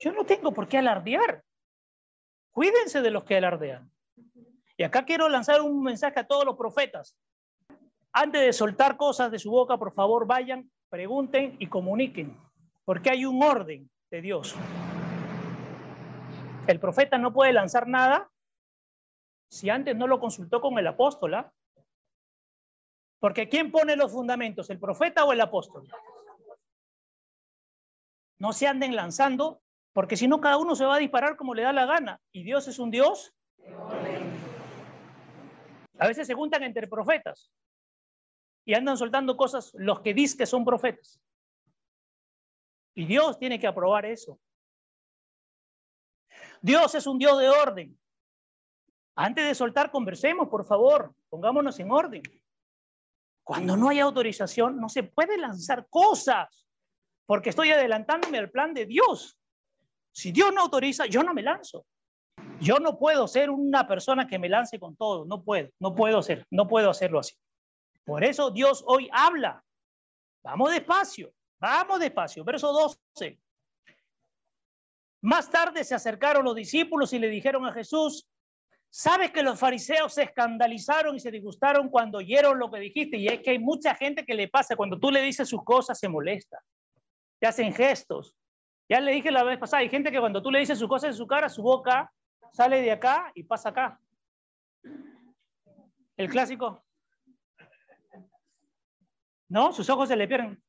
Yo 0.00 0.10
no 0.10 0.26
tengo 0.26 0.52
por 0.52 0.66
qué 0.66 0.78
alardear. 0.78 1.44
Cuídense 2.50 3.00
de 3.00 3.12
los 3.12 3.22
que 3.22 3.36
alardean. 3.36 3.88
Y 4.76 4.82
acá 4.82 5.04
quiero 5.04 5.28
lanzar 5.28 5.62
un 5.62 5.80
mensaje 5.84 6.18
a 6.18 6.26
todos 6.26 6.44
los 6.44 6.56
profetas. 6.56 7.16
Antes 8.12 8.40
de 8.40 8.52
soltar 8.52 8.96
cosas 8.96 9.30
de 9.30 9.38
su 9.38 9.52
boca, 9.52 9.78
por 9.78 9.94
favor, 9.94 10.26
vayan, 10.26 10.68
pregunten 10.88 11.54
y 11.60 11.68
comuniquen, 11.68 12.36
porque 12.84 13.10
hay 13.10 13.24
un 13.24 13.40
orden 13.40 13.88
de 14.10 14.20
Dios. 14.20 14.56
El 16.66 16.80
profeta 16.80 17.18
no 17.18 17.32
puede 17.32 17.52
lanzar 17.52 17.86
nada 17.86 18.28
si 19.48 19.70
antes 19.70 19.94
no 19.94 20.08
lo 20.08 20.18
consultó 20.18 20.60
con 20.60 20.76
el 20.80 20.88
apóstol. 20.88 21.36
Porque 23.22 23.48
¿quién 23.48 23.70
pone 23.70 23.94
los 23.94 24.10
fundamentos, 24.10 24.68
el 24.68 24.80
profeta 24.80 25.24
o 25.24 25.32
el 25.32 25.40
apóstol? 25.40 25.86
No 28.40 28.52
se 28.52 28.66
anden 28.66 28.96
lanzando, 28.96 29.62
porque 29.92 30.16
si 30.16 30.26
no 30.26 30.40
cada 30.40 30.56
uno 30.56 30.74
se 30.74 30.84
va 30.84 30.96
a 30.96 30.98
disparar 30.98 31.36
como 31.36 31.54
le 31.54 31.62
da 31.62 31.72
la 31.72 31.86
gana. 31.86 32.20
Y 32.32 32.42
Dios 32.42 32.66
es 32.66 32.80
un 32.80 32.90
Dios. 32.90 33.32
A 36.00 36.08
veces 36.08 36.26
se 36.26 36.34
juntan 36.34 36.64
entre 36.64 36.88
profetas 36.88 37.52
y 38.64 38.74
andan 38.74 38.96
soltando 38.96 39.36
cosas 39.36 39.70
los 39.74 40.00
que 40.00 40.14
dicen 40.14 40.38
que 40.38 40.46
son 40.46 40.64
profetas. 40.64 41.20
Y 42.96 43.06
Dios 43.06 43.38
tiene 43.38 43.60
que 43.60 43.68
aprobar 43.68 44.04
eso. 44.04 44.40
Dios 46.60 46.92
es 46.96 47.06
un 47.06 47.18
Dios 47.18 47.38
de 47.38 47.50
orden. 47.50 47.96
Antes 49.14 49.46
de 49.46 49.54
soltar, 49.54 49.92
conversemos, 49.92 50.48
por 50.48 50.64
favor, 50.64 51.14
pongámonos 51.28 51.78
en 51.78 51.92
orden. 51.92 52.22
Cuando 53.44 53.76
no 53.76 53.88
hay 53.88 54.00
autorización, 54.00 54.80
no 54.80 54.88
se 54.88 55.02
puede 55.02 55.36
lanzar 55.36 55.86
cosas, 55.88 56.66
porque 57.26 57.50
estoy 57.50 57.70
adelantándome 57.70 58.38
al 58.38 58.50
plan 58.50 58.72
de 58.72 58.86
Dios. 58.86 59.38
Si 60.12 60.32
Dios 60.32 60.52
no 60.54 60.62
autoriza, 60.62 61.06
yo 61.06 61.22
no 61.22 61.34
me 61.34 61.42
lanzo. 61.42 61.86
Yo 62.60 62.78
no 62.78 62.98
puedo 62.98 63.26
ser 63.26 63.50
una 63.50 63.88
persona 63.88 64.26
que 64.26 64.38
me 64.38 64.48
lance 64.48 64.78
con 64.78 64.94
todo, 64.96 65.24
no 65.24 65.42
puedo, 65.42 65.70
no 65.80 65.94
puedo 65.94 66.22
ser, 66.22 66.46
no 66.50 66.68
puedo 66.68 66.90
hacerlo 66.90 67.18
así. 67.18 67.34
Por 68.04 68.22
eso 68.24 68.50
Dios 68.50 68.84
hoy 68.86 69.08
habla. 69.12 69.64
Vamos 70.44 70.70
despacio, 70.70 71.32
vamos 71.58 72.00
despacio. 72.00 72.44
Verso 72.44 72.72
12. 72.72 73.40
Más 75.22 75.50
tarde 75.50 75.84
se 75.84 75.94
acercaron 75.94 76.44
los 76.44 76.54
discípulos 76.54 77.12
y 77.12 77.18
le 77.18 77.28
dijeron 77.28 77.64
a 77.64 77.72
Jesús, 77.72 78.28
¿sabes 78.92 79.30
que 79.30 79.42
los 79.42 79.58
fariseos 79.58 80.12
se 80.12 80.24
escandalizaron 80.24 81.16
y 81.16 81.20
se 81.20 81.30
disgustaron 81.30 81.88
cuando 81.88 82.18
oyeron 82.18 82.58
lo 82.58 82.70
que 82.70 82.78
dijiste? 82.78 83.16
Y 83.16 83.26
es 83.26 83.40
que 83.40 83.50
hay 83.50 83.58
mucha 83.58 83.94
gente 83.94 84.24
que 84.24 84.34
le 84.34 84.48
pasa, 84.48 84.76
cuando 84.76 85.00
tú 85.00 85.10
le 85.10 85.22
dices 85.22 85.48
sus 85.48 85.64
cosas 85.64 85.98
se 85.98 86.08
molesta, 86.08 86.62
te 87.40 87.46
hacen 87.46 87.72
gestos. 87.72 88.36
Ya 88.88 89.00
le 89.00 89.12
dije 89.12 89.30
la 89.30 89.44
vez 89.44 89.58
pasada, 89.58 89.80
hay 89.80 89.88
gente 89.88 90.12
que 90.12 90.20
cuando 90.20 90.42
tú 90.42 90.50
le 90.50 90.58
dices 90.58 90.78
sus 90.78 90.88
cosas 90.88 91.10
en 91.10 91.16
su 91.16 91.26
cara, 91.26 91.48
su 91.48 91.62
boca 91.62 92.12
sale 92.52 92.82
de 92.82 92.92
acá 92.92 93.32
y 93.34 93.44
pasa 93.44 93.70
acá. 93.70 93.98
El 96.18 96.28
clásico. 96.28 96.84
¿No? 99.48 99.72
Sus 99.72 99.88
ojos 99.88 100.08
se 100.08 100.16
le 100.16 100.28
pierden. 100.28 100.62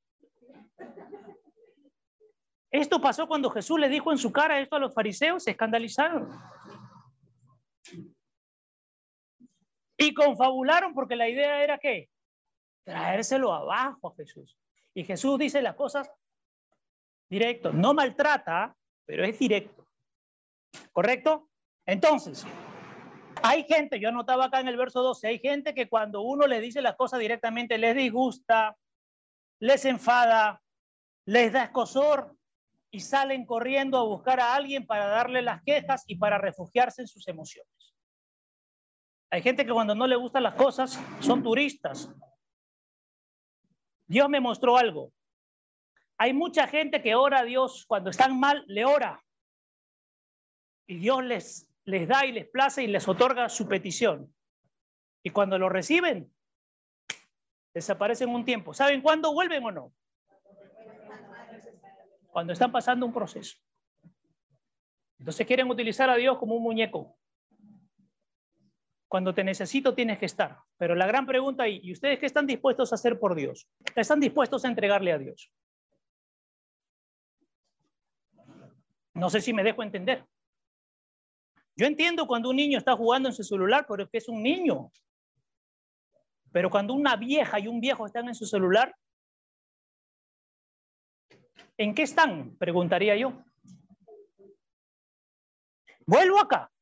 Esto 2.72 3.02
pasó 3.02 3.28
cuando 3.28 3.50
Jesús 3.50 3.80
le 3.80 3.90
dijo 3.90 4.14
en 4.14 4.18
su 4.18 4.32
cara 4.32 4.60
esto 4.62 4.78
a 4.78 4.80
los 4.80 4.94
fariseos, 4.94 5.44
se 5.44 5.52
escandalizaron. 5.52 6.30
Y 10.04 10.14
confabularon 10.14 10.94
porque 10.94 11.16
la 11.16 11.30
idea 11.30 11.64
era 11.64 11.78
que 11.78 12.10
traérselo 12.84 13.54
abajo 13.54 14.10
a 14.10 14.16
Jesús. 14.18 14.58
Y 14.94 15.06
Jesús 15.06 15.40
dice 15.40 15.62
las 15.62 15.76
cosas 15.76 16.12
directo, 17.30 17.72
no 17.72 17.94
maltrata, 17.94 18.76
pero 19.06 19.24
es 19.24 19.40
directo. 19.40 19.88
¿Correcto? 20.92 21.50
Entonces, 21.86 22.46
hay 23.42 23.64
gente, 23.64 23.98
yo 23.98 24.10
anotaba 24.10 24.46
acá 24.46 24.60
en 24.60 24.68
el 24.68 24.76
verso 24.76 25.02
12, 25.02 25.26
hay 25.26 25.40
gente 25.40 25.74
que 25.74 25.88
cuando 25.88 26.22
uno 26.22 26.48
le 26.48 26.60
dice 26.60 26.82
las 26.82 26.98
cosas 26.98 27.22
directamente 27.22 27.78
les 27.78 27.96
disgusta, 27.96 28.76
les 29.62 29.86
enfada, 29.86 30.62
les 31.26 31.54
da 31.54 31.64
escosor 31.64 32.36
y 32.92 33.00
salen 33.00 33.46
corriendo 33.46 33.98
a 33.98 34.04
buscar 34.04 34.42
a 34.42 34.54
alguien 34.54 34.86
para 34.86 35.08
darle 35.08 35.42
las 35.42 35.64
quejas 35.64 36.04
y 36.08 36.18
para 36.18 36.40
refugiarse 36.40 37.04
en 37.04 37.08
sus 37.08 37.26
emociones. 37.30 37.83
Hay 39.34 39.42
gente 39.42 39.66
que 39.66 39.72
cuando 39.72 39.96
no 39.96 40.06
le 40.06 40.16
gustan 40.16 40.44
las 40.44 40.54
cosas 40.54 41.00
son 41.20 41.42
turistas. 41.42 42.08
Dios 44.06 44.30
me 44.30 44.40
mostró 44.40 44.78
algo. 44.78 45.12
Hay 46.20 46.34
mucha 46.34 46.68
gente 46.68 47.02
que 47.02 47.16
ora 47.16 47.40
a 47.40 47.44
Dios 47.44 47.84
cuando 47.88 48.12
están 48.12 48.40
mal, 48.40 48.64
le 48.68 48.86
ora. 48.86 49.20
Y 50.86 50.98
Dios 51.00 51.24
les 51.24 51.68
les 51.86 52.08
da 52.08 52.28
y 52.28 52.32
les 52.32 52.48
place 52.48 52.84
y 52.84 52.88
les 52.88 53.08
otorga 53.08 53.50
su 53.50 53.68
petición. 53.68 54.32
Y 55.24 55.32
cuando 55.32 55.58
lo 55.58 55.68
reciben, 55.68 56.32
desaparecen 57.74 58.30
un 58.30 58.46
tiempo. 58.46 58.72
¿Saben 58.76 59.02
cuándo 59.02 59.34
vuelven 59.34 59.66
o 59.66 59.72
no? 59.72 59.94
Cuando 62.28 62.54
están 62.54 62.72
pasando 62.72 63.08
un 63.08 63.14
proceso. 63.14 63.58
Entonces 65.18 65.48
quieren 65.48 65.72
utilizar 65.72 66.08
a 66.12 66.18
Dios 66.18 66.38
como 66.38 66.54
un 66.54 66.62
muñeco. 66.62 67.18
Cuando 69.14 69.32
te 69.32 69.44
necesito 69.44 69.94
tienes 69.94 70.18
que 70.18 70.26
estar. 70.26 70.58
Pero 70.76 70.96
la 70.96 71.06
gran 71.06 71.28
pregunta 71.28 71.68
¿y 71.68 71.92
ustedes 71.92 72.18
qué 72.18 72.26
están 72.26 72.48
dispuestos 72.48 72.92
a 72.92 72.96
hacer 72.96 73.20
por 73.20 73.36
Dios? 73.36 73.68
¿Qué 73.94 74.02
están 74.02 74.20
dispuestos 74.20 74.66
a 74.66 74.68
entregarle 74.68 75.12
a 75.12 75.20
Dios? 75.20 75.52
No 79.14 79.30
sé 79.30 79.40
si 79.40 79.54
me 79.54 79.64
dejo 79.64 79.84
entender. 79.84 80.26
Yo 81.76 81.86
entiendo 81.86 82.26
cuando 82.26 82.50
un 82.50 82.56
niño 82.56 82.80
está 82.80 82.96
jugando 82.96 83.30
en 83.30 83.36
su 83.36 83.44
celular, 83.44 83.86
pero 83.88 84.02
es 84.02 84.10
que 84.10 84.18
es 84.18 84.28
un 84.28 84.42
niño. 84.42 84.92
Pero 86.52 86.72
cuando 86.72 86.96
una 86.96 87.16
vieja 87.16 87.60
y 87.60 87.68
un 87.68 87.80
viejo 87.80 88.08
están 88.08 88.30
en 88.30 88.34
su 88.34 88.48
celular, 88.48 88.96
¿en 91.78 91.94
qué 91.94 92.02
están? 92.02 92.58
Preguntaría 92.58 93.16
yo. 93.16 93.44
Vuelvo 96.08 96.40
acá. 96.40 96.73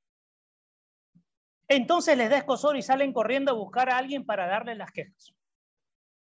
Entonces 1.73 2.17
les 2.17 2.29
da 2.29 2.37
escosor 2.37 2.75
y 2.75 2.81
salen 2.81 3.13
corriendo 3.13 3.53
a 3.53 3.55
buscar 3.55 3.89
a 3.89 3.97
alguien 3.97 4.25
para 4.25 4.45
darle 4.45 4.75
las 4.75 4.91
quejas. 4.91 5.34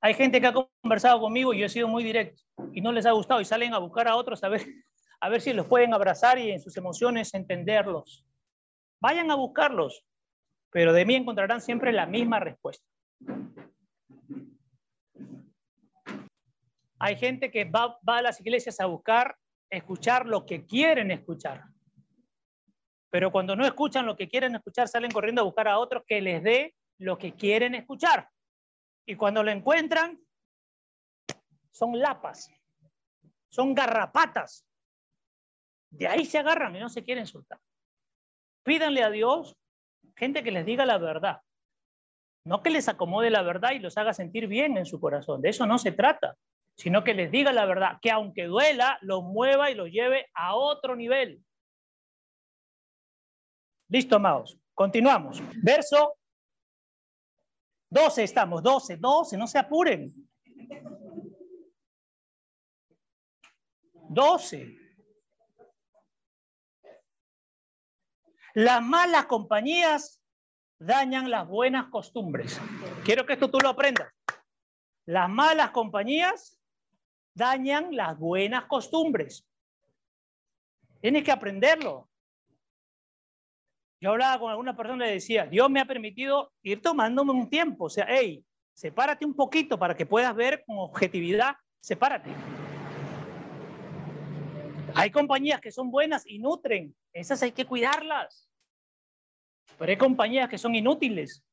Hay 0.03 0.13
gente 0.13 0.43
que 0.43 0.47
ha 0.47 0.53
conversado 0.53 1.21
conmigo 1.23 1.55
y 1.55 1.61
yo 1.61 1.65
he 1.65 1.71
sido 1.71 1.89
muy 1.89 2.05
directo 2.05 2.43
y 2.75 2.83
no 2.83 2.93
les 2.93 3.07
ha 3.07 3.13
gustado 3.13 3.41
y 3.41 3.47
salen 3.47 3.73
a 3.73 3.79
buscar 3.79 4.09
a 4.09 4.17
otros 4.17 4.45
a 4.45 4.51
ver, 4.51 4.61
a 5.21 5.31
ver 5.31 5.41
si 5.41 5.55
los 5.55 5.67
pueden 5.67 5.95
abrazar 5.95 6.39
y 6.39 6.51
en 6.51 6.61
sus 6.61 6.77
emociones 6.77 7.33
entenderlos. 7.33 8.27
Vayan 9.01 9.31
a 9.31 9.35
buscarlos, 9.35 10.05
pero 10.71 10.93
de 10.93 11.07
mí 11.07 11.15
encontrarán 11.15 11.63
siempre 11.63 11.93
la 11.93 12.05
misma 12.05 12.39
respuesta. 12.39 12.87
Hay 16.99 17.17
gente 17.17 17.51
que 17.51 17.65
va, 17.65 17.99
a 18.07 18.21
las 18.21 18.39
iglesias 18.39 18.81
a 18.81 18.85
buscar, 18.85 19.39
escuchar 19.71 20.27
lo 20.27 20.45
que 20.45 20.67
quieren 20.67 21.11
escuchar. 21.11 21.72
Pero 23.13 23.31
cuando 23.31 23.55
no 23.55 23.67
escuchan 23.67 24.07
lo 24.07 24.17
que 24.17 24.27
quieren 24.27 24.55
escuchar, 24.55 24.89
salen 24.89 25.11
corriendo 25.11 25.43
a 25.43 25.45
buscar 25.45 25.69
a 25.69 25.79
otros 25.79 26.03
que 26.07 26.23
les 26.23 26.43
dé 26.43 26.75
lo 26.99 27.19
que 27.19 27.35
quieren 27.35 27.75
escuchar. 27.75 28.27
Y 29.07 29.17
cuando 29.17 29.43
lo 29.43 29.51
encuentran, 29.51 30.19
son 31.71 31.99
lapas, 31.99 32.51
son 33.51 33.75
garrapatas. 33.75 34.67
De 35.91 36.09
ahí 36.09 36.25
se 36.25 36.39
agarran 36.39 36.75
y 36.75 36.81
no 36.81 36.89
se 36.89 37.05
quieren 37.05 37.27
soltar. 37.27 37.61
Pídanle 38.65 39.03
a 39.03 39.11
Dios 39.11 39.59
gente 40.17 40.43
que 40.43 40.51
les 40.51 40.65
diga 40.65 40.87
la 40.87 40.97
verdad. 40.97 41.43
No 42.47 42.63
que 42.63 42.71
les 42.71 42.89
acomode 42.89 43.29
la 43.29 43.43
verdad 43.43 43.73
y 43.73 43.79
los 43.79 43.99
haga 43.99 44.15
sentir 44.15 44.47
bien 44.47 44.79
en 44.79 44.87
su 44.87 44.99
corazón. 44.99 45.43
De 45.43 45.51
eso 45.51 45.67
no 45.67 45.79
se 45.79 45.93
trata. 45.93 46.39
Sino 46.79 47.05
que 47.05 47.13
les 47.13 47.31
diga 47.31 47.53
la 47.53 47.67
verdad. 47.67 47.99
Que 48.01 48.11
aunque 48.11 48.45
duela, 48.45 48.97
los 49.03 49.23
mueva 49.23 49.71
y 49.71 49.75
los 49.75 49.91
lleve 49.91 50.31
a 50.33 50.55
otro 50.55 50.97
nivel. 50.97 51.45
Listo, 53.93 54.17
amados. 54.17 54.59
Continuamos. 54.73 55.43
Verso 55.63 56.17
12 57.91 58.25
estamos. 58.25 58.63
12, 58.63 58.97
12. 58.97 59.37
No 59.37 59.47
se 59.47 59.59
apuren. 59.59 60.15
12. 64.09 64.79
Las 68.55 68.83
malas 68.83 69.27
compañías 69.27 70.23
dañan 70.79 71.31
las 71.31 71.47
buenas 71.47 71.91
costumbres. 71.91 72.59
Quiero 73.05 73.27
que 73.27 73.35
esto 73.35 73.51
tú 73.51 73.59
lo 73.59 73.69
aprendas. 73.69 74.11
Las 75.05 75.29
malas 75.29 75.71
compañías 75.71 76.59
dañan 77.35 77.95
las 77.95 78.19
buenas 78.19 78.65
costumbres. 78.65 79.47
Tienes 81.03 81.25
que 81.25 81.33
aprenderlo. 81.33 82.09
Yo 84.03 84.11
hablaba 84.11 84.41
con 84.41 84.51
alguna 84.51 84.75
persona 84.77 85.05
y 85.05 85.11
le 85.11 85.15
decía, 85.15 85.47
Dios 85.47 85.71
me 85.71 85.79
ha 85.79 85.85
permitido 85.85 86.53
ir 86.65 86.83
tomándome 86.83 87.31
un 87.31 87.49
tiempo. 87.49 87.85
O 87.85 87.89
sea, 87.89 88.05
hey, 88.09 88.45
sepárate 88.75 89.25
un 89.25 89.33
poquito 89.33 89.79
para 89.79 89.95
que 89.95 90.07
puedas 90.07 90.35
ver 90.35 90.65
con 90.67 90.77
objetividad, 90.79 91.55
sepárate. 91.81 92.31
Hay 94.97 95.13
compañías 95.13 95.61
que 95.61 95.71
son 95.71 95.93
buenas 95.93 96.27
y 96.27 96.41
nutren, 96.41 96.93
esas 97.13 97.45
hay 97.45 97.53
que 97.53 97.65
cuidarlas. 97.65 98.51
Pero 99.79 99.91
hay 99.91 99.97
compañías 99.97 100.49
que 100.49 100.59
son 100.59 100.75
inútiles 100.75 101.45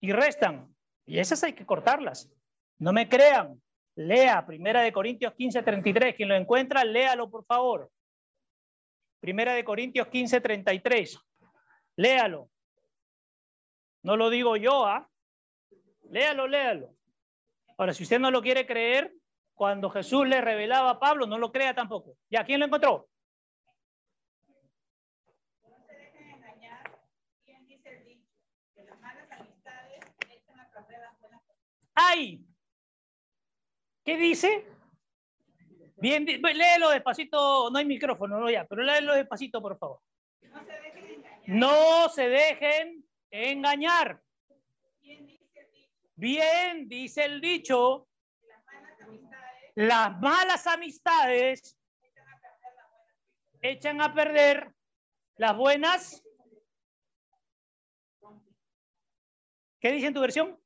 y 0.00 0.12
restan, 0.12 0.72
y 1.04 1.18
esas 1.18 1.42
hay 1.42 1.54
que 1.54 1.66
cortarlas. 1.66 2.30
No 2.78 2.92
me 2.92 3.08
crean. 3.08 3.60
Lea 3.96 4.46
Primera 4.46 4.82
de 4.82 4.92
Corintios 4.92 5.34
15, 5.34 5.64
33. 5.64 6.14
Quien 6.14 6.28
lo 6.28 6.36
encuentra, 6.36 6.84
léalo 6.84 7.28
por 7.28 7.44
favor. 7.44 7.90
Primera 9.18 9.52
de 9.52 9.64
Corintios 9.64 10.06
15, 10.06 10.40
33. 10.40 11.25
Léalo. 11.96 12.50
No 14.02 14.16
lo 14.16 14.30
digo 14.30 14.56
yo, 14.56 14.86
¿ah? 14.86 15.08
Léalo, 16.10 16.46
léalo. 16.46 16.94
Ahora, 17.78 17.92
si 17.92 18.04
usted 18.04 18.20
no 18.20 18.30
lo 18.30 18.40
quiere 18.42 18.66
creer, 18.66 19.12
cuando 19.54 19.90
Jesús 19.90 20.26
le 20.28 20.40
revelaba 20.40 20.90
a 20.90 21.00
Pablo, 21.00 21.26
no 21.26 21.38
lo 21.38 21.50
crea 21.50 21.74
tampoco. 21.74 22.16
¿Y 22.28 22.36
a 22.36 22.44
quién 22.44 22.60
lo 22.60 22.66
encontró? 22.66 23.08
¡Ay! 31.94 32.44
¿Qué 34.04 34.18
dice? 34.18 34.66
Bien, 35.96 36.26
léelo 36.26 36.90
despacito, 36.90 37.70
no 37.70 37.78
hay 37.78 37.86
micrófono, 37.86 38.38
no 38.38 38.50
ya, 38.50 38.66
pero 38.66 38.82
léelo 38.82 39.14
despacito, 39.14 39.62
por 39.62 39.78
favor. 39.78 40.00
No 40.42 40.62
se 40.62 40.78
dejen 42.28 43.04
engañar. 43.30 44.22
Bien, 46.16 46.88
dice 46.88 47.24
el 47.24 47.40
dicho, 47.40 48.08
las 49.74 50.18
malas 50.20 50.66
amistades 50.66 51.76
echan 53.60 54.00
a 54.00 54.14
perder 54.14 54.72
las 55.36 55.56
buenas. 55.56 56.22
¿Qué 59.78 59.92
dice 59.92 60.06
en 60.06 60.14
tu 60.14 60.20
versión? 60.20 60.58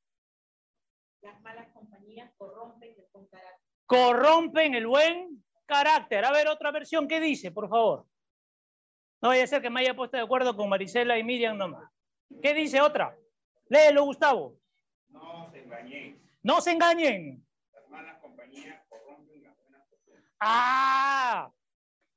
Las 1.20 1.40
malas 1.42 1.68
compañías 1.72 2.32
corrompen 2.38 2.94
el 2.96 3.06
buen 3.12 3.26
carácter. 3.26 3.60
Corrompen 3.86 4.74
el 4.74 4.86
buen 4.86 5.44
carácter. 5.66 6.24
A 6.24 6.32
ver, 6.32 6.48
otra 6.48 6.70
versión, 6.70 7.08
¿qué 7.08 7.20
dice, 7.20 7.50
por 7.50 7.68
favor? 7.68 8.06
No 9.20 9.28
vaya 9.28 9.44
a 9.44 9.46
ser 9.46 9.61
que 9.61 9.70
me 9.70 9.80
haya 9.80 9.94
puesto 9.94 10.16
de 10.16 10.22
acuerdo 10.22 10.56
con 10.56 10.68
Marisela 10.68 11.18
y 11.18 11.24
Miriam 11.24 11.56
nomás. 11.56 11.90
¿Qué 12.42 12.54
dice 12.54 12.80
otra? 12.80 13.16
Léelo, 13.68 14.04
Gustavo. 14.04 14.56
No 15.09 15.46
os 15.46 15.54
engañéis. 15.54 16.16
No 16.42 16.61
se 16.61 16.72
engañen. 16.72 17.46
Las 17.72 17.88
malas 17.88 18.18
compañías 18.20 18.83
corrompen 18.88 19.42
las 19.42 19.56
buenas 19.59 19.87
costumbres. 19.88 20.24
Ah, 20.40 21.52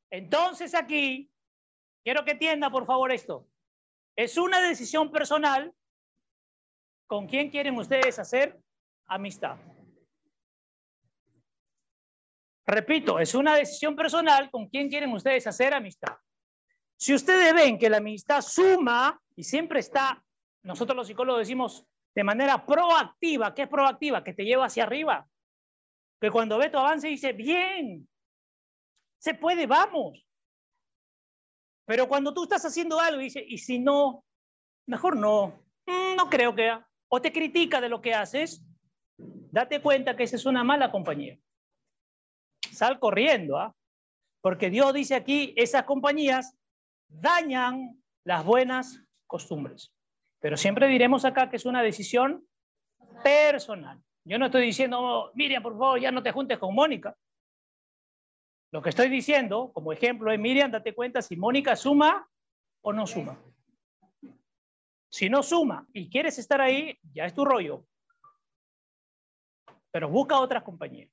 entonces 0.09 0.73
aquí, 0.73 1.29
quiero 2.03 2.23
que 2.23 2.31
entienda 2.31 2.69
por 2.69 2.85
favor 2.85 3.11
esto. 3.11 3.47
Es 4.15 4.37
una 4.37 4.61
decisión 4.61 5.11
personal 5.11 5.73
con 7.07 7.27
quién 7.27 7.49
quieren 7.49 7.75
ustedes 7.77 8.17
hacer 8.17 8.59
amistad. 9.07 9.57
Repito, 12.65 13.19
es 13.19 13.35
una 13.35 13.55
decisión 13.55 13.95
personal 13.95 14.49
con 14.49 14.69
quién 14.69 14.87
quieren 14.89 15.11
ustedes 15.11 15.45
hacer 15.47 15.73
amistad. 15.73 16.15
Si 17.03 17.13
ustedes 17.13 17.53
ven 17.53 17.77
que 17.77 17.89
la 17.89 17.97
amistad 17.97 18.41
suma 18.41 19.19
y 19.35 19.43
siempre 19.43 19.81
está, 19.81 20.23
nosotros 20.63 20.95
los 20.95 21.07
psicólogos 21.07 21.41
decimos 21.41 21.85
de 22.15 22.23
manera 22.23 22.65
proactiva, 22.65 23.53
¿qué 23.53 23.63
es 23.63 23.67
proactiva? 23.67 24.23
Que 24.23 24.33
te 24.33 24.45
lleva 24.45 24.67
hacia 24.67 24.83
arriba. 24.83 25.27
Que 26.21 26.31
cuando 26.31 26.57
ve 26.57 26.69
tu 26.69 26.77
avance 26.77 27.09
dice, 27.09 27.33
bien, 27.33 28.07
se 29.19 29.33
puede, 29.33 29.67
vamos. 29.67 30.25
Pero 31.85 32.07
cuando 32.07 32.33
tú 32.33 32.43
estás 32.43 32.63
haciendo 32.63 32.99
algo 33.01 33.19
y 33.19 33.25
dice, 33.25 33.43
y 33.45 33.57
si 33.57 33.79
no, 33.79 34.23
mejor 34.87 35.17
no, 35.17 35.63
Mm, 35.85 36.15
no 36.15 36.29
creo 36.29 36.55
que, 36.55 36.71
o 37.09 37.21
te 37.21 37.31
critica 37.31 37.81
de 37.81 37.89
lo 37.89 38.01
que 38.01 38.13
haces, 38.13 38.63
date 39.17 39.81
cuenta 39.81 40.15
que 40.15 40.23
esa 40.23 40.35
es 40.35 40.45
una 40.45 40.63
mala 40.63 40.91
compañía. 40.91 41.37
Sal 42.71 42.99
corriendo, 42.99 43.57
¿ah? 43.57 43.75
Porque 44.41 44.69
Dios 44.69 44.93
dice 44.93 45.15
aquí, 45.15 45.53
esas 45.55 45.83
compañías 45.83 46.55
dañan 47.21 48.01
las 48.23 48.45
buenas 48.45 49.03
costumbres. 49.27 49.93
Pero 50.39 50.57
siempre 50.57 50.87
diremos 50.87 51.25
acá 51.25 51.49
que 51.49 51.55
es 51.55 51.65
una 51.65 51.81
decisión 51.81 52.45
personal. 53.23 54.01
Yo 54.25 54.39
no 54.39 54.45
estoy 54.45 54.65
diciendo, 54.65 55.31
Miriam, 55.35 55.63
por 55.63 55.73
favor, 55.73 55.99
ya 55.99 56.11
no 56.11 56.23
te 56.23 56.31
juntes 56.31 56.57
con 56.57 56.73
Mónica. 56.73 57.15
Lo 58.71 58.81
que 58.81 58.89
estoy 58.89 59.09
diciendo, 59.09 59.71
como 59.73 59.93
ejemplo, 59.93 60.31
es, 60.31 60.39
Miriam, 60.39 60.71
date 60.71 60.93
cuenta 60.95 61.21
si 61.21 61.35
Mónica 61.35 61.75
suma 61.75 62.27
o 62.81 62.91
no 62.91 63.05
suma. 63.05 63.37
Si 65.09 65.29
no 65.29 65.43
suma 65.43 65.87
y 65.93 66.09
quieres 66.09 66.39
estar 66.39 66.59
ahí, 66.59 66.97
ya 67.13 67.25
es 67.25 67.33
tu 67.33 67.45
rollo. 67.45 67.85
Pero 69.91 70.09
busca 70.09 70.39
otras 70.39 70.63
compañías. 70.63 71.11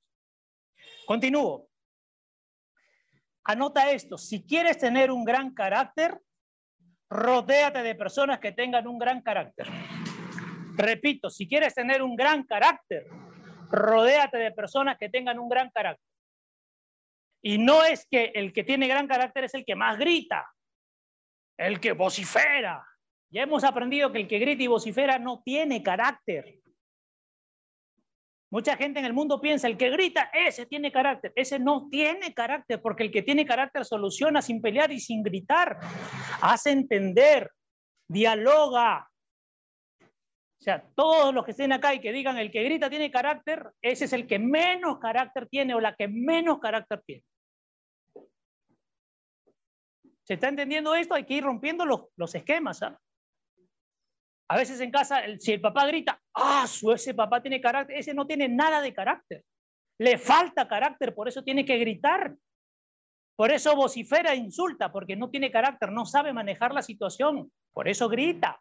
Continúo. 1.06 1.69
Anota 3.44 3.90
esto. 3.90 4.18
Si 4.18 4.44
quieres 4.44 4.78
tener 4.78 5.10
un 5.10 5.24
gran 5.24 5.54
carácter, 5.54 6.20
rodéate 7.08 7.82
de 7.82 7.94
personas 7.94 8.38
que 8.38 8.52
tengan 8.52 8.86
un 8.86 8.98
gran 8.98 9.22
carácter. 9.22 9.66
Repito, 10.76 11.30
si 11.30 11.48
quieres 11.48 11.74
tener 11.74 12.02
un 12.02 12.16
gran 12.16 12.44
carácter, 12.44 13.06
rodéate 13.70 14.38
de 14.38 14.52
personas 14.52 14.96
que 14.98 15.08
tengan 15.08 15.38
un 15.38 15.48
gran 15.48 15.70
carácter. 15.70 16.06
Y 17.42 17.58
no 17.58 17.84
es 17.84 18.06
que 18.10 18.32
el 18.34 18.52
que 18.52 18.64
tiene 18.64 18.86
gran 18.86 19.06
carácter 19.08 19.44
es 19.44 19.54
el 19.54 19.64
que 19.64 19.74
más 19.74 19.98
grita, 19.98 20.46
el 21.56 21.80
que 21.80 21.92
vocifera. 21.92 22.86
Ya 23.30 23.42
hemos 23.42 23.64
aprendido 23.64 24.12
que 24.12 24.20
el 24.20 24.28
que 24.28 24.38
grita 24.38 24.62
y 24.62 24.66
vocifera 24.66 25.18
no 25.18 25.42
tiene 25.42 25.82
carácter. 25.82 26.60
Mucha 28.50 28.76
gente 28.76 28.98
en 28.98 29.06
el 29.06 29.12
mundo 29.12 29.40
piensa, 29.40 29.68
el 29.68 29.76
que 29.76 29.90
grita, 29.90 30.28
ese 30.32 30.66
tiene 30.66 30.90
carácter. 30.90 31.32
Ese 31.36 31.60
no 31.60 31.88
tiene 31.88 32.34
carácter, 32.34 32.82
porque 32.82 33.04
el 33.04 33.12
que 33.12 33.22
tiene 33.22 33.46
carácter 33.46 33.84
soluciona 33.84 34.42
sin 34.42 34.60
pelear 34.60 34.90
y 34.90 34.98
sin 34.98 35.22
gritar. 35.22 35.78
Hace 36.42 36.72
entender, 36.72 37.48
dialoga. 38.08 39.08
O 40.02 40.62
sea, 40.62 40.84
todos 40.96 41.32
los 41.32 41.44
que 41.44 41.52
estén 41.52 41.72
acá 41.72 41.94
y 41.94 42.00
que 42.00 42.12
digan, 42.12 42.38
el 42.38 42.50
que 42.50 42.64
grita 42.64 42.90
tiene 42.90 43.10
carácter, 43.12 43.70
ese 43.80 44.06
es 44.06 44.12
el 44.12 44.26
que 44.26 44.40
menos 44.40 44.98
carácter 44.98 45.46
tiene 45.48 45.74
o 45.74 45.80
la 45.80 45.94
que 45.94 46.08
menos 46.08 46.58
carácter 46.58 47.00
tiene. 47.06 47.24
¿Se 50.24 50.34
está 50.34 50.48
entendiendo 50.48 50.94
esto? 50.94 51.14
Hay 51.14 51.24
que 51.24 51.34
ir 51.34 51.44
rompiendo 51.44 51.86
los, 51.86 52.06
los 52.16 52.34
esquemas. 52.34 52.82
¿ah? 52.82 52.98
A 54.50 54.56
veces 54.56 54.80
en 54.80 54.90
casa, 54.90 55.22
si 55.38 55.52
el 55.52 55.60
papá 55.60 55.86
grita, 55.86 56.20
ah, 56.34 56.66
su 56.66 56.90
ese 56.90 57.14
papá 57.14 57.40
tiene 57.40 57.60
carácter, 57.60 57.96
ese 57.96 58.12
no 58.12 58.26
tiene 58.26 58.48
nada 58.48 58.80
de 58.80 58.92
carácter. 58.92 59.44
Le 59.96 60.18
falta 60.18 60.66
carácter, 60.66 61.14
por 61.14 61.28
eso 61.28 61.44
tiene 61.44 61.64
que 61.64 61.78
gritar. 61.78 62.34
Por 63.36 63.52
eso 63.52 63.76
vocifera 63.76 64.34
insulta, 64.34 64.90
porque 64.90 65.14
no 65.14 65.30
tiene 65.30 65.52
carácter, 65.52 65.92
no 65.92 66.04
sabe 66.04 66.32
manejar 66.32 66.74
la 66.74 66.82
situación. 66.82 67.52
Por 67.72 67.86
eso 67.86 68.08
grita. 68.08 68.60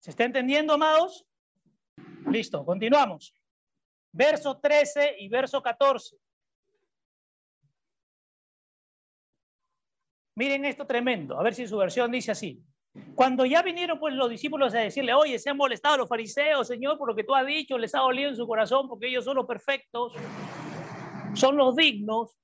¿Se 0.00 0.12
está 0.12 0.24
entendiendo, 0.24 0.72
amados? 0.72 1.26
Listo, 2.26 2.64
continuamos. 2.64 3.34
Verso 4.12 4.58
13 4.60 5.16
y 5.18 5.28
verso 5.28 5.62
14. 5.62 6.16
Miren 10.36 10.64
esto 10.64 10.86
tremendo, 10.86 11.38
a 11.38 11.42
ver 11.42 11.54
si 11.54 11.66
su 11.66 11.76
versión 11.76 12.10
dice 12.10 12.30
así. 12.30 12.64
Cuando 13.14 13.44
ya 13.44 13.62
vinieron 13.62 13.98
pues 13.98 14.14
los 14.14 14.30
discípulos 14.30 14.74
a 14.74 14.78
decirle, 14.78 15.14
oye, 15.14 15.38
se 15.38 15.50
han 15.50 15.56
molestado 15.56 15.98
los 15.98 16.08
fariseos, 16.08 16.66
Señor, 16.66 16.98
por 16.98 17.08
lo 17.08 17.14
que 17.14 17.24
tú 17.24 17.34
has 17.34 17.46
dicho, 17.46 17.78
les 17.78 17.94
ha 17.94 18.00
dolido 18.00 18.30
en 18.30 18.36
su 18.36 18.46
corazón 18.46 18.88
porque 18.88 19.08
ellos 19.08 19.24
son 19.24 19.36
los 19.36 19.46
perfectos, 19.46 20.12
son 21.34 21.56
los 21.56 21.76
dignos. 21.76 22.36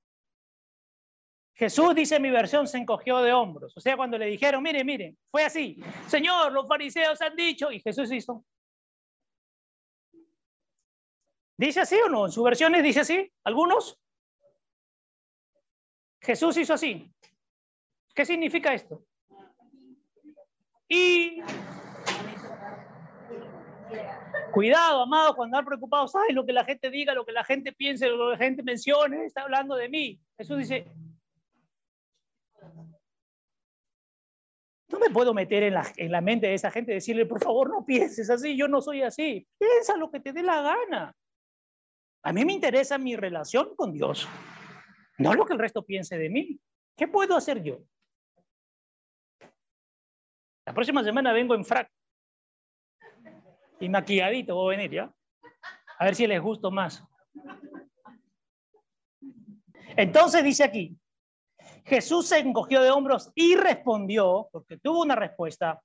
Jesús, 1.53 1.95
dice 1.95 2.19
mi 2.19 2.29
versión, 2.29 2.67
se 2.67 2.77
encogió 2.77 3.19
de 3.19 3.31
hombros. 3.31 3.75
O 3.77 3.79
sea, 3.79 3.95
cuando 3.95 4.17
le 4.17 4.25
dijeron, 4.25 4.61
mire, 4.61 4.83
mire, 4.83 5.15
fue 5.31 5.45
así, 5.45 5.77
Señor, 6.07 6.51
los 6.51 6.67
fariseos 6.67 7.21
han 7.21 7.35
dicho, 7.35 7.71
y 7.71 7.79
Jesús 7.79 8.11
hizo. 8.11 8.43
¿Dice 11.57 11.79
así 11.79 11.95
o 11.95 12.09
no? 12.09 12.25
¿En 12.25 12.31
sus 12.33 12.43
versiones 12.43 12.83
dice 12.83 12.99
así? 12.99 13.31
¿Algunos? 13.45 13.97
Jesús 16.21 16.57
hizo 16.57 16.73
así. 16.73 17.09
¿Qué 18.13 18.25
significa 18.25 18.73
esto? 18.73 19.05
Cuidado, 24.51 25.01
amado, 25.01 25.35
cuando 25.35 25.57
están 25.57 25.65
preocupados, 25.65 26.15
ay, 26.15 26.33
lo 26.33 26.45
que 26.45 26.53
la 26.53 26.63
gente 26.63 26.89
diga, 26.89 27.13
lo 27.13 27.25
que 27.25 27.33
la 27.33 27.43
gente 27.43 27.73
piense, 27.73 28.07
lo 28.07 28.27
que 28.27 28.31
la 28.31 28.37
gente 28.37 28.63
mencione, 28.63 29.25
está 29.25 29.41
hablando 29.41 29.75
de 29.75 29.89
mí. 29.89 30.21
Jesús 30.37 30.57
dice, 30.59 30.85
no 34.87 34.99
me 34.99 35.09
puedo 35.09 35.33
meter 35.33 35.63
en 35.63 35.73
la, 35.73 35.85
en 35.97 36.09
la 36.09 36.21
mente 36.21 36.47
de 36.47 36.53
esa 36.53 36.71
gente 36.71 36.93
y 36.93 36.95
decirle, 36.95 37.25
por 37.25 37.43
favor, 37.43 37.69
no 37.69 37.85
pienses 37.85 38.29
así, 38.29 38.55
yo 38.55 38.69
no 38.69 38.81
soy 38.81 39.01
así. 39.01 39.45
Piensa 39.57 39.97
lo 39.97 40.09
que 40.09 40.21
te 40.21 40.31
dé 40.31 40.41
la 40.41 40.61
gana. 40.61 41.13
A 42.23 42.31
mí 42.31 42.45
me 42.45 42.53
interesa 42.53 42.97
mi 42.97 43.15
relación 43.15 43.75
con 43.75 43.91
Dios, 43.91 44.27
no 45.17 45.33
lo 45.33 45.45
que 45.45 45.53
el 45.53 45.59
resto 45.59 45.83
piense 45.83 46.17
de 46.17 46.29
mí. 46.29 46.59
¿Qué 46.95 47.07
puedo 47.07 47.35
hacer 47.35 47.61
yo? 47.61 47.79
Próxima 50.75 51.05
semana 51.05 51.31
vengo 51.31 51.55
en 51.55 51.63
frac. 51.63 51.89
Y 53.79 53.87
maquilladito 53.87 54.55
voy 54.55 54.75
a 54.75 54.77
venir, 54.77 54.91
¿ya? 54.91 55.15
A 55.97 56.05
ver 56.05 56.15
si 56.15 56.27
les 56.27 56.41
gusto 56.41 56.69
más. 56.69 57.01
Entonces 59.95 60.43
dice 60.43 60.65
aquí, 60.65 60.99
Jesús 61.85 62.27
se 62.27 62.39
encogió 62.39 62.81
de 62.81 62.91
hombros 62.91 63.31
y 63.35 63.55
respondió, 63.55 64.49
porque 64.51 64.77
tuvo 64.77 65.03
una 65.03 65.15
respuesta, 65.15 65.81